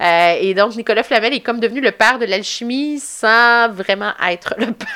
euh, 0.00 0.36
et 0.40 0.54
donc, 0.54 0.76
Nicolas 0.76 1.02
Flamel 1.02 1.34
est 1.34 1.40
comme 1.40 1.60
devenu 1.60 1.80
le 1.80 1.92
père 1.92 2.18
de 2.18 2.24
l'alchimie 2.24 2.98
sans 2.98 3.68
vraiment 3.70 4.12
être 4.28 4.54
le 4.58 4.72
père 4.72 4.88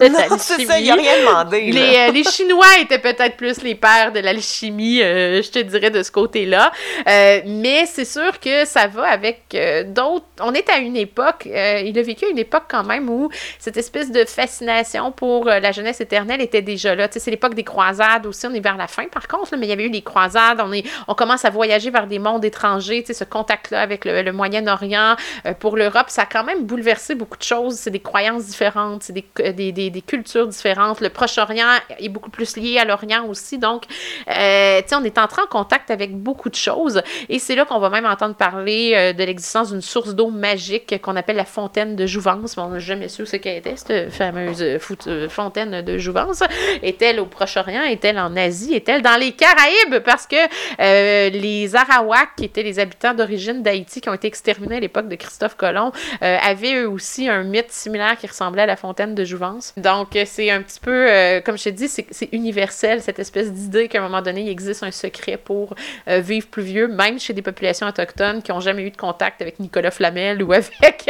non, 0.00 0.18
c'est 0.38 0.64
ça, 0.64 0.78
il 0.78 0.90
a 0.90 0.94
rien 0.94 1.20
demandé. 1.20 1.72
Les, 1.72 1.96
euh, 1.96 2.12
les, 2.12 2.24
Chinois 2.24 2.78
étaient 2.80 2.98
peut-être 2.98 3.36
plus 3.36 3.62
les 3.62 3.74
pères 3.74 4.12
de 4.12 4.20
l'alchimie, 4.20 5.02
euh, 5.02 5.42
je 5.42 5.50
te 5.50 5.58
dirais, 5.58 5.90
de 5.90 6.02
ce 6.02 6.10
côté-là. 6.10 6.70
Euh, 7.08 7.40
mais 7.46 7.86
c'est 7.86 8.04
sûr 8.04 8.38
que 8.38 8.64
ça 8.64 8.86
va 8.86 9.08
avec 9.08 9.56
d'autres. 9.88 10.26
On 10.40 10.54
est 10.54 10.68
à 10.70 10.78
une 10.78 10.96
époque, 10.96 11.46
il 11.46 11.98
a 11.98 12.02
vécu 12.02 12.26
une 12.30 12.38
époque 12.38 12.64
quand 12.68 12.84
même 12.84 13.08
où 13.08 13.28
cette 13.58 13.76
espèce 13.76 14.12
de 14.12 14.24
fascination 14.24 15.10
pour 15.10 15.46
la 15.46 15.72
jeunesse 15.72 16.00
éternelle 16.00 16.40
était 16.40 16.62
déjà 16.62 16.94
là. 16.94 17.08
c'est 17.10 17.30
l'époque 17.30 17.54
des 17.54 17.64
croisades 17.64 18.26
aussi, 18.26 18.46
on 18.46 18.54
est 18.54 18.60
vers 18.60 18.76
la 18.76 18.86
fin 18.86 19.06
par 19.06 19.26
contre, 19.26 19.56
mais 19.56 19.66
il 19.66 19.70
y 19.70 19.72
avait 19.72 19.86
eu 19.86 19.90
des 19.90 20.02
croisades, 20.02 20.60
on, 20.62 20.72
est, 20.72 20.84
on 21.08 21.14
commence 21.14 21.44
à 21.44 21.50
voyager 21.50 21.90
vers 21.90 22.06
des 22.06 22.18
mondes 22.18 22.44
étrangers, 22.44 23.04
ce 23.08 23.24
contact-là 23.24 23.80
avec 23.80 24.04
le, 24.04 24.32
Moyen-Orient 24.32 25.16
pour 25.58 25.76
l'Europe, 25.76 26.06
ça 26.08 26.22
a 26.22 26.26
quand 26.26 26.44
même 26.44 26.64
bouleversé 26.64 27.14
beaucoup 27.14 27.38
de 27.38 27.42
choses. 27.42 27.74
C'est 27.76 27.90
des 27.90 28.00
croyances 28.00 28.44
différentes, 28.46 29.02
c'est 29.02 29.12
des, 29.12 29.52
des 29.52 29.72
des, 29.72 29.87
cultures 30.02 30.46
différentes. 30.46 31.00
Le 31.00 31.10
Proche-Orient 31.10 31.68
est 31.98 32.08
beaucoup 32.08 32.30
plus 32.30 32.56
lié 32.56 32.78
à 32.78 32.84
l'Orient 32.84 33.26
aussi. 33.26 33.58
Donc, 33.58 33.84
euh, 34.28 34.80
tu 34.82 34.88
sais, 34.88 34.94
on 34.94 35.04
est 35.04 35.18
entré 35.18 35.42
en 35.42 35.46
contact 35.46 35.90
avec 35.90 36.16
beaucoup 36.16 36.48
de 36.48 36.54
choses. 36.54 37.02
Et 37.28 37.38
c'est 37.38 37.54
là 37.54 37.64
qu'on 37.64 37.78
va 37.78 37.90
même 37.90 38.06
entendre 38.06 38.34
parler 38.34 38.92
euh, 38.94 39.12
de 39.12 39.24
l'existence 39.24 39.72
d'une 39.72 39.82
source 39.82 40.14
d'eau 40.14 40.30
magique 40.30 41.00
qu'on 41.02 41.16
appelle 41.16 41.36
la 41.36 41.44
fontaine 41.44 41.96
de 41.96 42.06
Jouvence. 42.06 42.56
Bon, 42.56 42.72
sais 42.74 42.80
jamais 42.80 43.08
su 43.08 43.26
ce 43.26 43.36
qu'elle 43.36 43.58
était, 43.58 43.76
cette 43.76 44.12
fameuse 44.12 44.62
euh, 44.62 45.28
fontaine 45.28 45.82
de 45.82 45.98
Jouvence. 45.98 46.42
Est-elle 46.82 47.20
au 47.20 47.26
Proche-Orient? 47.26 47.82
Est-elle 47.82 48.18
en 48.18 48.34
Asie? 48.36 48.74
Est-elle 48.74 49.02
dans 49.02 49.18
les 49.18 49.32
Caraïbes? 49.32 50.02
Parce 50.04 50.26
que 50.26 51.30
les 51.30 51.76
Arawaks, 51.76 52.36
qui 52.36 52.44
étaient 52.44 52.62
les 52.62 52.78
habitants 52.78 53.14
d'origine 53.14 53.62
d'Haïti, 53.62 54.00
qui 54.00 54.08
ont 54.08 54.14
été 54.14 54.28
exterminés 54.28 54.76
à 54.76 54.80
l'époque 54.80 55.08
de 55.08 55.16
Christophe 55.16 55.56
Colomb, 55.56 55.92
avaient 56.20 56.74
eux 56.74 56.88
aussi 56.88 57.28
un 57.28 57.42
mythe 57.42 57.70
similaire 57.70 58.16
qui 58.18 58.26
ressemblait 58.26 58.62
à 58.62 58.66
la 58.66 58.76
fontaine 58.76 59.14
de 59.14 59.24
Jouvence. 59.24 59.74
Donc, 59.80 60.08
c'est 60.26 60.50
un 60.50 60.62
petit 60.62 60.80
peu, 60.80 61.10
euh, 61.10 61.40
comme 61.40 61.56
je 61.58 61.64
te 61.64 61.68
dis, 61.70 61.88
c'est 61.88 62.28
universel, 62.32 63.02
cette 63.02 63.18
espèce 63.18 63.52
d'idée 63.52 63.88
qu'à 63.88 63.98
un 63.98 64.02
moment 64.02 64.22
donné, 64.22 64.42
il 64.42 64.48
existe 64.48 64.82
un 64.82 64.90
secret 64.90 65.36
pour 65.36 65.74
euh, 66.08 66.20
vivre 66.20 66.46
plus 66.46 66.62
vieux, 66.62 66.88
même 66.88 67.18
chez 67.18 67.32
des 67.32 67.42
populations 67.42 67.86
autochtones 67.86 68.42
qui 68.42 68.52
n'ont 68.52 68.60
jamais 68.60 68.82
eu 68.82 68.90
de 68.90 68.96
contact 68.96 69.42
avec 69.42 69.60
Nicolas 69.60 69.90
Flamel 69.90 70.42
ou 70.42 70.52
avec, 70.52 70.74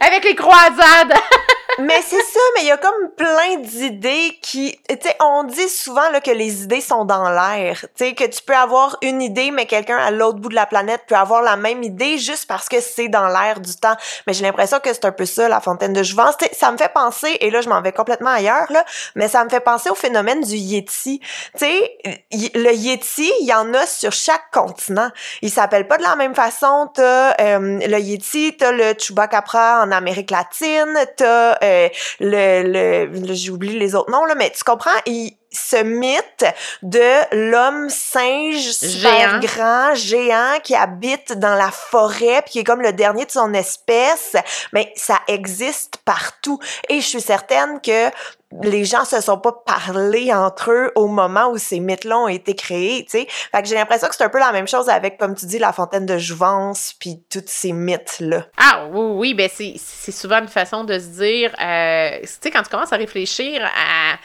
avec 0.00 0.24
les 0.24 0.34
croisades. 0.34 1.14
mais 1.78 2.02
c'est 2.02 2.22
ça, 2.22 2.40
mais 2.54 2.62
il 2.62 2.66
y 2.66 2.70
a 2.70 2.76
comme 2.76 3.10
plein 3.16 3.56
d'idées 3.58 4.38
qui, 4.42 4.78
tu 4.88 4.96
sais, 5.00 5.16
on 5.20 5.44
dit 5.44 5.68
souvent 5.68 6.08
là, 6.10 6.20
que 6.20 6.30
les 6.30 6.62
idées 6.62 6.80
sont 6.80 7.04
dans 7.04 7.30
l'air, 7.30 7.80
tu 7.96 8.04
sais, 8.04 8.14
que 8.14 8.24
tu 8.24 8.42
peux 8.42 8.54
avoir 8.54 8.96
une 9.02 9.22
idée, 9.22 9.50
mais 9.50 9.66
quelqu'un 9.66 9.96
à 9.96 10.10
l'autre 10.10 10.38
bout 10.38 10.48
de 10.48 10.54
la 10.54 10.66
planète 10.66 11.02
peut 11.06 11.14
avoir 11.14 11.42
la 11.42 11.56
même 11.56 11.82
idée 11.82 12.18
juste 12.18 12.46
parce 12.46 12.68
que 12.68 12.80
c'est 12.80 13.08
dans 13.08 13.28
l'air 13.28 13.60
du 13.60 13.74
temps. 13.76 13.96
Mais 14.26 14.32
j'ai 14.32 14.44
l'impression 14.44 14.80
que 14.80 14.92
c'est 14.92 15.04
un 15.04 15.12
peu 15.12 15.26
ça, 15.26 15.48
la 15.48 15.60
fontaine 15.60 15.92
de 15.92 16.02
jouvence. 16.02 16.34
sais, 16.40 16.50
ça 16.52 16.72
me 16.72 16.78
fait 16.78 16.92
penser, 16.92 17.36
et 17.40 17.50
là 17.50 17.60
je 17.60 17.68
m'en 17.68 17.80
vais 17.80 17.92
complètement 17.92 18.30
ailleurs 18.30 18.70
là, 18.70 18.84
mais 19.14 19.28
ça 19.28 19.44
me 19.44 19.50
fait 19.50 19.60
penser 19.60 19.90
au 19.90 19.94
phénomène 19.94 20.40
du 20.42 20.56
Yeti. 20.56 21.20
Tu 21.20 21.58
sais, 21.58 21.98
le 22.32 22.72
Yeti, 22.72 23.30
il 23.40 23.46
y 23.46 23.54
en 23.54 23.72
a 23.74 23.86
sur 23.86 24.12
chaque 24.12 24.50
continent. 24.52 25.10
Il 25.42 25.50
s'appelle 25.50 25.86
pas 25.86 25.98
de 25.98 26.02
la 26.02 26.16
même 26.16 26.34
façon. 26.34 26.90
T'as 26.94 27.34
euh, 27.40 27.78
le 27.86 27.98
Yeti, 27.98 28.56
t'as 28.56 28.72
le 28.72 28.94
Chupacabra 28.98 29.82
en 29.82 29.92
Amérique 29.92 30.30
latine, 30.30 30.98
t'as 31.16 31.59
euh, 31.62 31.88
le, 32.20 33.08
le 33.08 33.34
j'ai 33.34 33.50
oublié 33.50 33.78
les 33.78 33.94
autres 33.94 34.10
noms 34.10 34.24
là, 34.24 34.34
mais 34.34 34.50
tu 34.50 34.64
comprends, 34.64 34.90
ce 35.52 35.82
mythe 35.82 36.44
de 36.82 37.50
l'homme 37.50 37.88
singe 37.88 38.70
super 38.70 39.40
grand, 39.40 39.94
géant, 39.94 40.58
qui 40.62 40.74
habite 40.74 41.32
dans 41.32 41.54
la 41.54 41.70
forêt, 41.70 42.42
puis 42.42 42.52
qui 42.52 42.58
est 42.60 42.64
comme 42.64 42.82
le 42.82 42.92
dernier 42.92 43.24
de 43.24 43.30
son 43.30 43.52
espèce, 43.54 44.36
mais 44.72 44.92
ça 44.96 45.20
existe 45.26 45.98
partout. 46.04 46.58
Et 46.88 47.00
je 47.00 47.06
suis 47.06 47.20
certaine 47.20 47.80
que 47.80 48.10
les 48.62 48.84
gens 48.84 49.04
se 49.04 49.20
sont 49.20 49.38
pas 49.38 49.52
parlé 49.52 50.32
entre 50.32 50.72
eux 50.72 50.92
au 50.96 51.06
moment 51.06 51.50
où 51.50 51.58
ces 51.58 51.78
mythes-là 51.78 52.18
ont 52.18 52.28
été 52.28 52.54
créés, 52.54 53.04
tu 53.04 53.20
sais. 53.20 53.26
Fait 53.28 53.62
que 53.62 53.68
j'ai 53.68 53.76
l'impression 53.76 54.08
que 54.08 54.14
c'est 54.16 54.24
un 54.24 54.28
peu 54.28 54.40
la 54.40 54.50
même 54.50 54.66
chose 54.66 54.88
avec, 54.88 55.18
comme 55.18 55.36
tu 55.36 55.46
dis, 55.46 55.58
la 55.58 55.72
fontaine 55.72 56.04
de 56.04 56.18
Jouvence, 56.18 56.94
puis 56.98 57.22
tous 57.30 57.44
ces 57.46 57.72
mythes-là. 57.72 58.46
Ah 58.56 58.86
oui, 58.90 59.04
oui, 59.14 59.34
ben 59.34 59.48
c'est 59.48 60.12
souvent 60.12 60.38
une 60.38 60.48
façon 60.48 60.82
de 60.82 60.98
se 60.98 61.06
dire, 61.06 61.52
euh, 61.60 62.18
tu 62.22 62.28
sais, 62.42 62.50
quand 62.50 62.62
tu 62.62 62.70
commences 62.70 62.92
à 62.92 62.96
réfléchir 62.96 63.64
à 63.64 64.16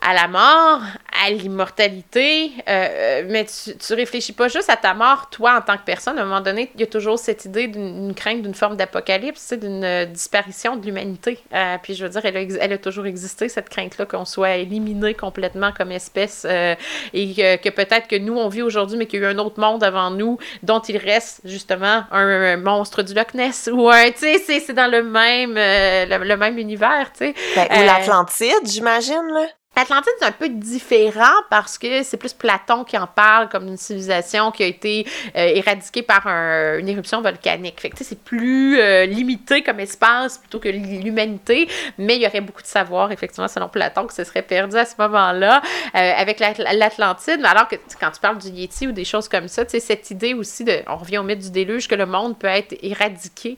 à 0.00 0.14
la 0.14 0.28
mort, 0.28 0.80
à 1.24 1.30
l'immortalité, 1.30 2.52
euh, 2.68 3.24
mais 3.28 3.44
tu, 3.44 3.76
tu 3.76 3.94
réfléchis 3.94 4.32
pas 4.32 4.46
juste 4.46 4.70
à 4.70 4.76
ta 4.76 4.94
mort, 4.94 5.28
toi, 5.30 5.58
en 5.58 5.60
tant 5.60 5.76
que 5.76 5.82
personne. 5.84 6.18
À 6.18 6.22
un 6.22 6.24
moment 6.24 6.40
donné, 6.40 6.70
il 6.74 6.80
y 6.80 6.84
a 6.84 6.86
toujours 6.86 7.18
cette 7.18 7.44
idée 7.44 7.66
d'une 7.66 8.14
crainte 8.14 8.42
d'une 8.42 8.54
forme 8.54 8.76
d'apocalypse, 8.76 9.52
d'une 9.54 9.82
euh, 9.84 10.04
disparition 10.04 10.76
de 10.76 10.86
l'humanité. 10.86 11.40
Euh, 11.52 11.76
puis 11.82 11.94
je 11.94 12.04
veux 12.04 12.10
dire, 12.10 12.24
elle 12.24 12.36
a, 12.36 12.40
elle 12.40 12.72
a 12.72 12.78
toujours 12.78 13.06
existé, 13.06 13.48
cette 13.48 13.68
crainte-là, 13.68 14.06
qu'on 14.06 14.24
soit 14.24 14.56
éliminé 14.56 15.14
complètement 15.14 15.72
comme 15.72 15.90
espèce 15.90 16.44
et 16.44 17.34
que, 17.34 17.56
que 17.56 17.68
peut-être 17.68 18.06
que 18.06 18.16
nous, 18.16 18.36
on 18.36 18.48
vit 18.48 18.62
aujourd'hui, 18.62 18.96
mais 18.96 19.06
qu'il 19.06 19.20
y 19.20 19.24
a 19.24 19.28
eu 19.28 19.32
un 19.32 19.38
autre 19.38 19.60
monde 19.60 19.82
avant 19.82 20.10
nous 20.10 20.38
dont 20.62 20.80
il 20.80 20.96
reste 20.96 21.40
justement 21.44 22.04
un, 22.12 22.56
monstre 22.56 23.02
du 23.02 23.14
Loch 23.14 23.34
Ness 23.34 23.68
ou 23.72 23.88
un, 23.88 24.10
tu 24.10 24.20
sais, 24.20 24.60
c'est 24.60 24.72
dans 24.72 24.90
le 24.90 25.02
même, 25.02 25.54
le, 25.54 26.36
même 26.36 26.58
univers, 26.58 27.10
tu 27.12 27.26
sais. 27.26 27.34
Ben, 27.56 27.66
ou 27.70 27.84
l'Atlantide, 27.84 28.64
j'imagine, 28.64 29.26
là. 29.32 29.46
L'Atlantide, 29.78 30.12
c'est 30.18 30.26
un 30.26 30.32
peu 30.32 30.48
différent 30.48 31.36
parce 31.50 31.78
que 31.78 32.02
c'est 32.02 32.16
plus 32.16 32.32
Platon 32.32 32.82
qui 32.82 32.98
en 32.98 33.06
parle 33.06 33.48
comme 33.48 33.68
une 33.68 33.76
civilisation 33.76 34.50
qui 34.50 34.64
a 34.64 34.66
été 34.66 35.06
euh, 35.36 35.52
éradiquée 35.54 36.02
par 36.02 36.26
une 36.26 36.88
éruption 36.88 37.22
volcanique. 37.22 37.80
Fait 37.80 37.90
que 37.90 38.02
c'est 38.02 38.20
plus 38.20 38.80
euh, 38.80 39.06
limité 39.06 39.62
comme 39.62 39.78
espace 39.78 40.38
plutôt 40.38 40.58
que 40.58 40.68
l'humanité, 40.68 41.68
mais 41.96 42.16
il 42.16 42.22
y 42.22 42.26
aurait 42.26 42.40
beaucoup 42.40 42.62
de 42.62 42.66
savoir, 42.66 43.12
effectivement, 43.12 43.46
selon 43.46 43.68
Platon, 43.68 44.08
que 44.08 44.14
ce 44.14 44.24
serait 44.24 44.42
perdu 44.42 44.76
à 44.76 44.84
ce 44.84 44.94
moment-là 44.98 45.62
euh, 45.94 46.12
avec 46.16 46.40
l'Atlantide. 46.40 47.38
Mais 47.40 47.48
alors 47.48 47.68
que 47.68 47.76
quand 48.00 48.10
tu 48.10 48.20
parles 48.20 48.38
du 48.38 48.48
Yéti 48.48 48.88
ou 48.88 48.92
des 48.92 49.04
choses 49.04 49.28
comme 49.28 49.46
ça, 49.46 49.62
cette 49.68 50.10
idée 50.10 50.34
aussi 50.34 50.64
de, 50.64 50.80
on 50.88 50.96
revient 50.96 51.18
au 51.18 51.22
mythe 51.22 51.38
du 51.38 51.50
déluge, 51.50 51.86
que 51.86 51.94
le 51.94 52.06
monde 52.06 52.36
peut 52.36 52.48
être 52.48 52.76
éradiqué 52.82 53.56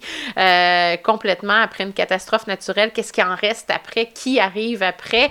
complètement 1.03 1.63
après 1.63 1.85
une 1.85 1.95
catastrophe 1.95 2.47
naturelle. 2.47 2.91
Qu'est-ce 2.93 3.15
qui 3.15 3.23
en 3.23 3.35
reste 3.35 3.71
après? 3.71 4.11
Qui 4.13 4.39
arrive 4.39 4.83
après? 4.83 5.31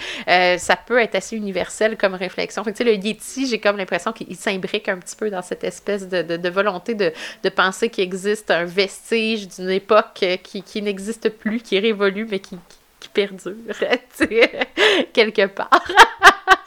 Ça 0.69 0.75
peut 0.75 0.99
être 0.99 1.15
assez 1.15 1.35
universel 1.35 1.97
comme 1.97 2.13
réflexion. 2.13 2.63
Fait 2.63 2.73
que, 2.73 2.83
le 2.83 2.93
Yeti, 2.93 3.47
j'ai 3.47 3.59
comme 3.59 3.77
l'impression 3.77 4.11
qu'il 4.11 4.35
s'imbrique 4.35 4.87
un 4.87 4.97
petit 4.97 5.15
peu 5.15 5.31
dans 5.31 5.41
cette 5.41 5.63
espèce 5.63 6.07
de, 6.07 6.21
de, 6.21 6.49
volonté 6.49 6.93
de, 6.93 7.11
de 7.41 7.49
penser 7.49 7.89
qu'il 7.89 8.03
existe 8.03 8.51
un 8.51 8.65
vestige 8.65 9.47
d'une 9.47 9.71
époque 9.71 10.23
qui, 10.43 10.61
qui 10.61 10.81
n'existe 10.83 11.29
plus, 11.29 11.59
qui 11.61 11.77
est 11.77 11.79
révolue, 11.79 12.27
mais 12.29 12.37
qui, 12.37 12.55
qui 12.99 13.09
perdure, 13.09 13.55
quelque 15.13 15.47
part. 15.47 15.87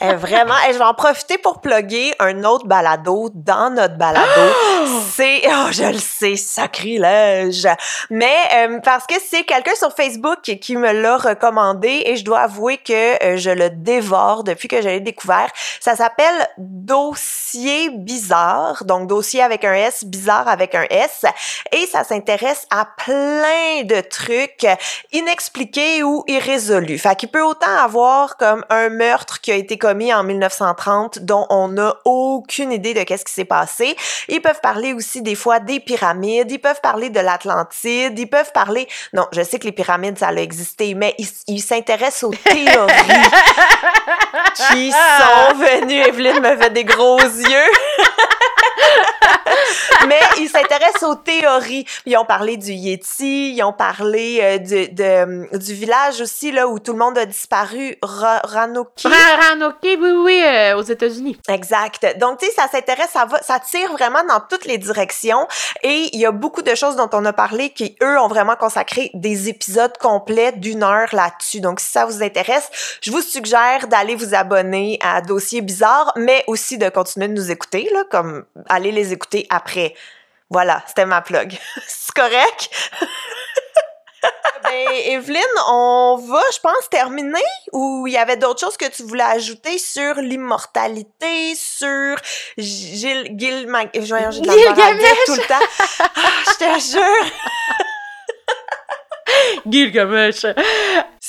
Eh, 0.01 0.15
vraiment, 0.15 0.55
et 0.67 0.71
eh, 0.71 0.73
je 0.73 0.79
vais 0.79 0.85
en 0.85 0.95
profiter 0.95 1.39
pour 1.39 1.61
plugger 1.61 2.13
un 2.19 2.43
autre 2.43 2.67
balado 2.67 3.31
dans 3.33 3.73
notre 3.73 3.97
balado. 3.97 4.53
C'est, 5.15 5.43
oh, 5.49 5.69
je 5.71 5.85
le 5.85 5.99
sais, 5.99 6.37
sacrilège. 6.37 7.69
Mais 8.11 8.37
euh, 8.55 8.81
parce 8.81 9.07
que 9.07 9.15
c'est 9.29 9.45
quelqu'un 9.45 9.75
sur 9.75 9.95
Facebook 9.95 10.41
qui 10.43 10.77
me 10.77 10.93
l'a 10.93 11.17
recommandé 11.17 12.03
et 12.07 12.17
je 12.17 12.25
dois 12.25 12.41
avouer 12.41 12.79
que 12.79 13.23
euh, 13.23 13.37
je 13.37 13.51
le 13.51 13.71
dévore 13.71 14.45
depuis 14.45 14.69
que 14.69 14.81
je 14.81 14.89
l'ai 14.89 15.01
découvert. 15.01 15.51
Ça 15.81 15.97
s'appelle 15.97 16.49
Dossier 16.59 17.91
bizarre, 17.91 18.85
donc 18.85 19.07
dossier 19.07 19.43
avec 19.43 19.65
un 19.65 19.75
S, 19.75 20.05
bizarre 20.05 20.49
avec 20.49 20.75
un 20.75 20.87
S, 20.89 21.25
et 21.73 21.87
ça 21.87 22.05
s'intéresse 22.05 22.67
à 22.71 22.87
plein 22.97 23.83
de 23.85 24.01
trucs 24.01 24.67
inexpliqués 25.13 26.03
ou 26.03 26.25
irrésolus. 26.27 26.99
Fait 26.99 27.17
qu'il 27.17 27.29
peut 27.29 27.43
autant 27.43 27.77
avoir 27.83 28.37
comme 28.37 28.65
un 28.71 28.89
meurtre 28.89 29.41
qui 29.41 29.53
a 29.53 29.57
été 29.57 29.77
commis 29.77 30.13
en 30.15 30.23
1930 30.23 31.21
dont 31.21 31.47
on 31.51 31.69
n'a 31.69 31.97
aucune 32.05 32.73
idée 32.73 32.95
de 32.95 33.03
qu'est-ce 33.03 33.25
qui 33.25 33.33
s'est 33.33 33.45
passé. 33.45 33.97
Ils 34.29 34.41
peuvent 34.41 34.61
parler 34.61 34.93
aussi 34.93 35.02
des 35.17 35.35
fois 35.35 35.61
des 35.61 35.81
pyramides, 35.81 36.51
ils 36.51 36.59
peuvent 36.59 36.81
parler 36.81 37.11
de 37.11 37.21
l'Atlantide, 37.21 38.19
ils 38.19 38.29
peuvent 38.29 38.53
parler... 38.53 38.89
Non, 39.13 39.27
je 39.33 39.43
sais 39.43 39.59
que 39.59 39.65
les 39.65 39.73
pyramides, 39.73 40.19
ça 40.19 40.29
a 40.29 40.35
existé, 40.35 40.95
mais 40.95 41.15
ils 41.47 41.63
s'intéressent 41.63 42.25
aux 42.25 42.35
théories 42.35 42.67
qui 44.71 44.91
sont 44.91 45.55
venues. 45.55 46.09
Evelyne 46.09 46.41
me 46.41 46.57
fait 46.57 46.71
des 46.71 46.85
gros 46.85 47.21
yeux. 47.21 48.03
Mais 50.09 50.21
ils 50.39 50.49
s'intéressent 50.49 51.05
aux 51.05 51.15
théories. 51.15 51.87
Ils 52.07 52.17
ont 52.17 52.25
parlé 52.25 52.57
du 52.57 52.73
Yeti, 52.73 53.55
ils 53.55 53.63
ont 53.63 53.73
parlé 53.73 54.39
euh, 54.43 54.59
du, 54.59 54.89
de, 54.89 55.57
du 55.57 55.75
village 55.75 56.21
aussi, 56.21 56.51
là, 56.53 56.69
où 56.69 56.79
tout 56.79 56.93
le 56.93 56.99
monde 56.99 57.17
a 57.19 57.27
disparu, 57.27 57.97
Ranoki. 58.03 59.09
Ranoki, 59.09 59.97
oui, 60.01 60.11
oui, 60.11 60.43
euh, 60.45 60.77
aux 60.77 60.83
États-Unis. 60.83 61.39
Exact. 61.49 62.19
Donc, 62.19 62.39
tu 62.39 62.47
sais, 62.47 62.53
ça 62.53 62.69
s'intéresse, 62.69 63.11
ça 63.13 63.25
va, 63.25 63.41
ça 63.43 63.61
tire 63.61 63.93
vraiment 63.93 64.25
dans 64.29 64.41
toutes 64.41 64.65
les 64.65 64.79
directions. 64.79 65.47
Et 65.83 66.11
il 66.13 66.21
y 66.21 66.27
a 66.27 66.33
beaucoup 66.33 66.63
de 66.63 66.75
choses 66.75 66.97
dont 66.97 67.11
on 67.13 67.25
a 67.25 67.33
parlé 67.33 67.71
qui, 67.71 67.97
eux, 68.03 68.19
ont 68.19 68.29
vraiment 68.29 68.57
consacré 68.57 69.11
des 69.15 69.49
épisodes 69.49 69.97
complets 69.99 70.53
d'une 70.53 70.83
heure 70.83 71.09
là-dessus. 71.13 71.61
Donc, 71.61 71.81
si 71.81 71.91
ça 71.91 72.05
vous 72.05 72.23
intéresse, 72.23 72.71
je 73.01 73.11
vous 73.11 73.23
suggère 73.23 73.87
d'aller 73.89 74.15
vous 74.15 74.35
abonner 74.35 74.99
à 75.03 75.21
Dossier 75.21 75.61
Bizarre, 75.61 76.13
mais 76.17 76.45
aussi 76.47 76.79
de 76.79 76.89
continuer 76.89 77.29
de 77.29 77.35
nous 77.35 77.51
écouter, 77.51 77.89
là, 77.93 78.05
comme 78.11 78.45
aller 78.69 78.93
les 78.93 79.13
écouter 79.13 79.47
après. 79.51 79.95
Voilà, 80.51 80.83
c'était 80.87 81.07
ma 81.07 81.23
plug. 81.23 81.57
C'est 81.87 82.15
correct? 82.15 82.71
ben, 84.63 84.89
Evelyne, 85.07 85.43
on 85.69 86.17
va, 86.29 86.43
je 86.53 86.61
pense, 86.61 86.89
terminer 86.91 87.41
ou 87.73 88.07
il 88.07 88.13
y 88.13 88.17
avait 88.17 88.37
d'autres 88.37 88.61
choses 88.61 88.77
que 88.77 88.89
tu 88.89 89.03
voulais 89.03 89.25
ajouter 89.25 89.79
sur 89.79 90.15
l'immortalité, 90.17 91.55
sur 91.55 92.17
Gilles, 92.59 93.35
Gil, 93.37 93.67
j'ai 93.93 94.41
de 94.41 94.47
la 94.47 94.55
tout 95.27 95.35
le 95.35 95.47
temps. 95.47 95.67
Ah, 96.15 96.31
je 96.47 96.55
te 96.59 96.81
jure. 96.93 97.27
Gilgamesh. 99.67 100.47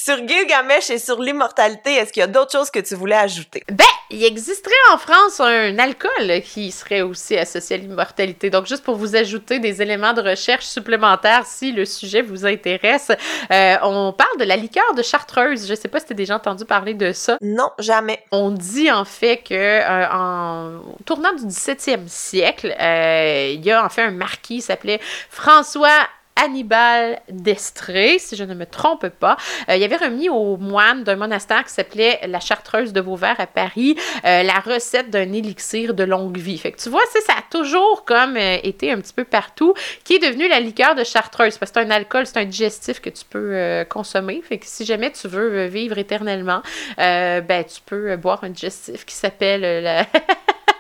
Sur 0.04 0.18
Gilgamesh 0.28 0.89
et 0.89 0.99
sur 0.99 1.22
l'immortalité, 1.22 1.93
est-ce 1.93 2.12
qu'il 2.12 2.20
y 2.20 2.26
a 2.26 2.28
d'autres 2.28 2.51
choses 2.51 2.70
que 2.70 2.80
tu 2.82 2.93
voulais 2.93 3.16
ajouter? 3.16 3.64
Ben, 3.70 3.86
il 4.10 4.22
existerait 4.26 4.74
en 4.91 4.97
France 4.97 5.39
un 5.39 5.80
alcool 5.80 6.41
qui 6.43 6.74
serait 6.74 7.04
aussi 7.04 7.38
associé 7.38 7.78
à 7.78 7.80
l'immortalité. 7.80 8.49
Donc, 8.49 8.66
juste 8.66 8.84
pour 8.84 8.97
vous 8.97 9.16
ajouter 9.16 9.60
des 9.60 9.82
éléments 9.82 10.12
de 10.12 10.22
recherche 10.22 10.66
supplémentaires 10.66 11.45
si 11.45 11.72
le 11.72 11.86
sujet 11.86 12.22
vous 12.22 12.45
intéresse, 12.45 13.14
euh, 13.49 13.76
on 13.82 14.12
parle 14.12 14.38
de 14.39 14.43
la 14.43 14.58
liqueur 14.58 14.93
de 14.93 15.01
Chartreuse. 15.01 15.70
Je 15.70 15.74
sais 15.74 15.88
pas 15.88 16.01
si 16.01 16.08
tu 16.08 16.12
as 16.12 16.18
déjà 16.18 16.36
entendu 16.36 16.66
parler 16.66 16.95
de 16.95 17.14
ça. 17.14 17.38
Non, 17.39 17.72
jamais. 17.80 18.22
On 18.34 18.51
dit 18.51 18.91
en 18.91 19.06
fait 19.06 19.38
que 19.38 19.54
euh, 19.54 20.06
en 20.12 20.82
tournant 21.06 21.32
du 21.32 21.45
17e 21.45 22.10
siècle, 22.10 22.76
euh, 22.78 23.54
il 23.54 23.64
y 23.64 23.72
a 23.72 23.86
en 23.86 23.88
fait 23.88 24.01
un 24.01 24.12
marquis 24.12 24.56
qui 24.56 24.62
s'appelait 24.62 24.99
François 25.30 26.10
Hannibal 26.44 27.22
d'Estrée, 27.30 28.18
si 28.20 28.36
je 28.36 28.44
ne 28.44 28.54
me 28.54 28.66
trompe 28.66 29.08
pas. 29.08 29.38
Euh, 29.70 29.76
il 29.76 29.84
avait 29.84 29.96
remis 29.96 30.30
aux 30.30 30.58
moines 30.58 31.04
d'un 31.04 31.16
monastère 31.16 31.64
qui 31.64 31.72
s'appelait 31.72 32.20
la 32.28 32.39
Chartreuse 32.39 32.91
de 32.91 33.02
Vauvert 33.02 33.39
à 33.39 33.48
Paris 33.48 33.96
euh, 34.26 34.44
la 34.44 34.60
recette 34.60 35.10
d'un 35.10 35.32
élixir 35.32 35.94
de 35.94 36.04
longue 36.04 36.38
vie. 36.38 36.58
Fait 36.58 36.72
que 36.72 36.82
tu 36.82 36.89
vois, 36.89 37.02
ça 37.26 37.34
a 37.38 37.41
toujours 37.50 38.04
comme 38.06 38.36
euh, 38.36 38.58
été 38.64 38.91
un 38.91 39.00
petit 39.00 39.14
peu 39.14 39.24
partout, 39.24 39.74
qui 40.04 40.16
est 40.16 40.20
devenu 40.20 40.48
la 40.48 40.60
liqueur 40.60 40.96
de 40.96 41.04
Chartreuse, 41.04 41.58
parce 41.58 41.72
que 41.72 41.80
c'est 41.80 41.86
un 41.86 41.91
alcool, 41.91 42.26
c'est 42.26 42.38
un 42.38 42.46
digestif 42.46 43.00
que 43.00 43.10
tu 43.10 43.24
peux 43.30 43.86
consommer. 43.89 44.41
Fait 44.48 44.58
que 44.58 44.66
si 44.66 44.86
jamais 44.86 45.12
tu 45.12 45.28
veux 45.28 45.66
vivre 45.66 45.98
éternellement, 45.98 46.62
ben 46.98 47.64
tu 47.64 47.82
peux 47.86 48.16
boire 48.18 48.44
un 48.44 48.50
digestif 48.50 49.06
qui 49.06 49.16
s'appelle 49.16 49.84
la... 49.84 50.06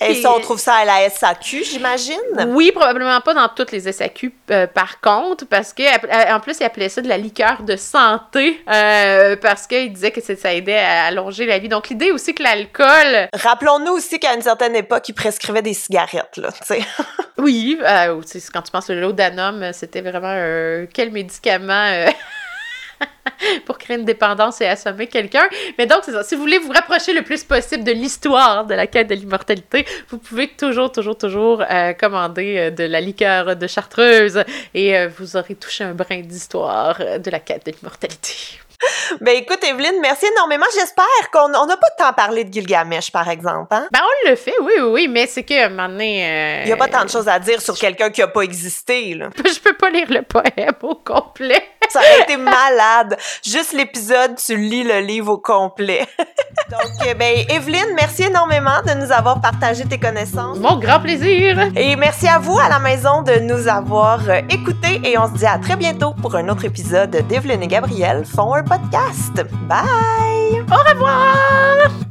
Et 0.00 0.14
ça, 0.14 0.32
on 0.32 0.40
trouve 0.40 0.58
ça 0.58 0.74
à 0.74 0.84
la 0.84 1.08
SAQ, 1.08 1.64
j'imagine? 1.64 2.16
Oui, 2.48 2.70
probablement 2.72 3.20
pas 3.20 3.34
dans 3.34 3.48
toutes 3.48 3.72
les 3.72 3.90
SAQ, 3.92 4.32
euh, 4.50 4.66
par 4.66 5.00
contre, 5.00 5.46
parce 5.46 5.72
que 5.72 5.82
euh, 5.82 6.34
en 6.34 6.40
plus, 6.40 6.58
il 6.60 6.64
appelait 6.64 6.88
ça 6.88 7.00
de 7.00 7.08
la 7.08 7.18
liqueur 7.18 7.62
de 7.62 7.76
santé, 7.76 8.62
euh, 8.70 9.36
parce 9.36 9.66
qu'il 9.66 9.92
disait 9.92 10.10
que 10.10 10.20
ça 10.20 10.54
aidait 10.54 10.78
à 10.78 11.06
allonger 11.06 11.46
la 11.46 11.58
vie. 11.58 11.68
Donc, 11.68 11.88
l'idée 11.88 12.10
aussi 12.10 12.34
que 12.34 12.42
l'alcool... 12.42 13.28
Rappelons-nous 13.32 13.92
aussi 13.92 14.18
qu'à 14.18 14.34
une 14.34 14.42
certaine 14.42 14.76
époque, 14.76 15.08
il 15.08 15.14
prescrivait 15.14 15.62
des 15.62 15.74
cigarettes, 15.74 16.36
là, 16.36 16.50
tu 16.52 16.58
sais. 16.64 16.80
oui, 17.38 17.78
quand 17.82 18.62
tu 18.62 18.70
penses 18.70 18.90
au 18.90 18.94
laudanum, 18.94 19.72
c'était 19.72 20.00
vraiment 20.00 20.86
quel 20.92 21.10
médicament... 21.10 22.06
pour 23.66 23.78
créer 23.78 23.96
une 23.96 24.04
dépendance 24.04 24.60
et 24.60 24.66
assommer 24.66 25.06
quelqu'un. 25.06 25.48
Mais 25.78 25.86
donc, 25.86 26.00
c'est 26.04 26.12
ça. 26.12 26.22
Si 26.22 26.34
vous 26.34 26.42
voulez 26.42 26.58
vous 26.58 26.72
rapprocher 26.72 27.12
le 27.12 27.22
plus 27.22 27.44
possible 27.44 27.84
de 27.84 27.92
l'histoire 27.92 28.66
de 28.66 28.74
la 28.74 28.86
quête 28.86 29.08
de 29.08 29.14
l'immortalité, 29.14 29.86
vous 30.08 30.18
pouvez 30.18 30.48
toujours, 30.48 30.92
toujours, 30.92 31.16
toujours 31.16 31.62
euh, 31.70 31.92
commander 31.92 32.56
euh, 32.58 32.70
de 32.70 32.84
la 32.84 33.00
liqueur 33.00 33.56
de 33.56 33.66
chartreuse 33.66 34.44
et 34.74 34.96
euh, 34.96 35.08
vous 35.08 35.36
aurez 35.36 35.54
touché 35.54 35.84
un 35.84 35.94
brin 35.94 36.20
d'histoire 36.20 36.98
de 36.98 37.30
la 37.30 37.40
quête 37.40 37.66
de 37.66 37.72
l'immortalité. 37.72 38.60
Ben 39.20 39.36
écoute, 39.36 39.62
Evelyne, 39.64 39.98
merci 40.00 40.26
énormément. 40.26 40.66
J'espère 40.74 41.30
qu'on 41.32 41.48
n'a 41.48 41.76
pas 41.76 41.90
tant 41.98 42.12
parlé 42.12 42.44
de 42.44 42.52
Gilgamesh, 42.52 43.10
par 43.10 43.28
exemple. 43.28 43.68
Hein? 43.70 43.88
Ben 43.92 44.00
on 44.02 44.30
le 44.30 44.36
fait, 44.36 44.54
oui, 44.62 44.72
oui, 44.82 45.08
mais 45.08 45.26
c'est 45.26 45.42
que 45.42 45.66
un 45.66 45.68
moment 45.68 45.88
donné. 45.88 46.60
Il 46.62 46.66
n'y 46.66 46.72
a 46.72 46.76
pas 46.76 46.88
tant 46.88 47.04
de 47.04 47.10
choses 47.10 47.28
à 47.28 47.38
dire 47.38 47.60
sur 47.60 47.76
quelqu'un 47.76 48.10
qui 48.10 48.20
n'a 48.20 48.28
pas 48.28 48.42
existé, 48.42 49.14
là. 49.14 49.30
Je 49.36 49.60
peux 49.60 49.74
pas 49.74 49.90
lire 49.90 50.06
le 50.08 50.22
poème 50.22 50.74
au 50.82 50.94
complet. 50.94 51.62
Ça 51.88 51.98
aurait 51.98 52.22
été 52.22 52.36
malade. 52.36 53.16
Juste 53.44 53.72
l'épisode, 53.72 54.36
tu 54.36 54.56
lis 54.56 54.84
le 54.84 55.00
livre 55.00 55.32
au 55.32 55.38
complet. 55.38 56.06
Donc, 56.70 56.90
eh 57.08 57.14
ben, 57.14 57.44
Evelyne, 57.48 57.94
merci 57.96 58.22
énormément 58.22 58.80
de 58.86 58.94
nous 58.94 59.10
avoir 59.10 59.40
partagé 59.40 59.84
tes 59.84 59.98
connaissances. 59.98 60.58
Mon 60.58 60.76
grand 60.78 61.00
plaisir. 61.00 61.58
Et 61.74 61.96
merci 61.96 62.28
à 62.28 62.38
vous 62.38 62.58
à 62.58 62.68
la 62.68 62.78
maison 62.78 63.22
de 63.22 63.40
nous 63.40 63.66
avoir 63.66 64.20
euh, 64.28 64.40
écoutés 64.50 65.00
et 65.04 65.18
on 65.18 65.26
se 65.26 65.38
dit 65.38 65.46
à 65.46 65.58
très 65.58 65.76
bientôt 65.76 66.14
pour 66.20 66.36
un 66.36 66.48
autre 66.48 66.64
épisode 66.64 67.10
d'Evelyne 67.10 67.62
et 67.62 67.66
Gabriel 67.66 68.24
font 68.24 68.54
un 68.54 68.62
podcast. 68.70 69.42
Bye! 69.68 70.62
Au 70.70 70.82
revoir! 70.88 72.09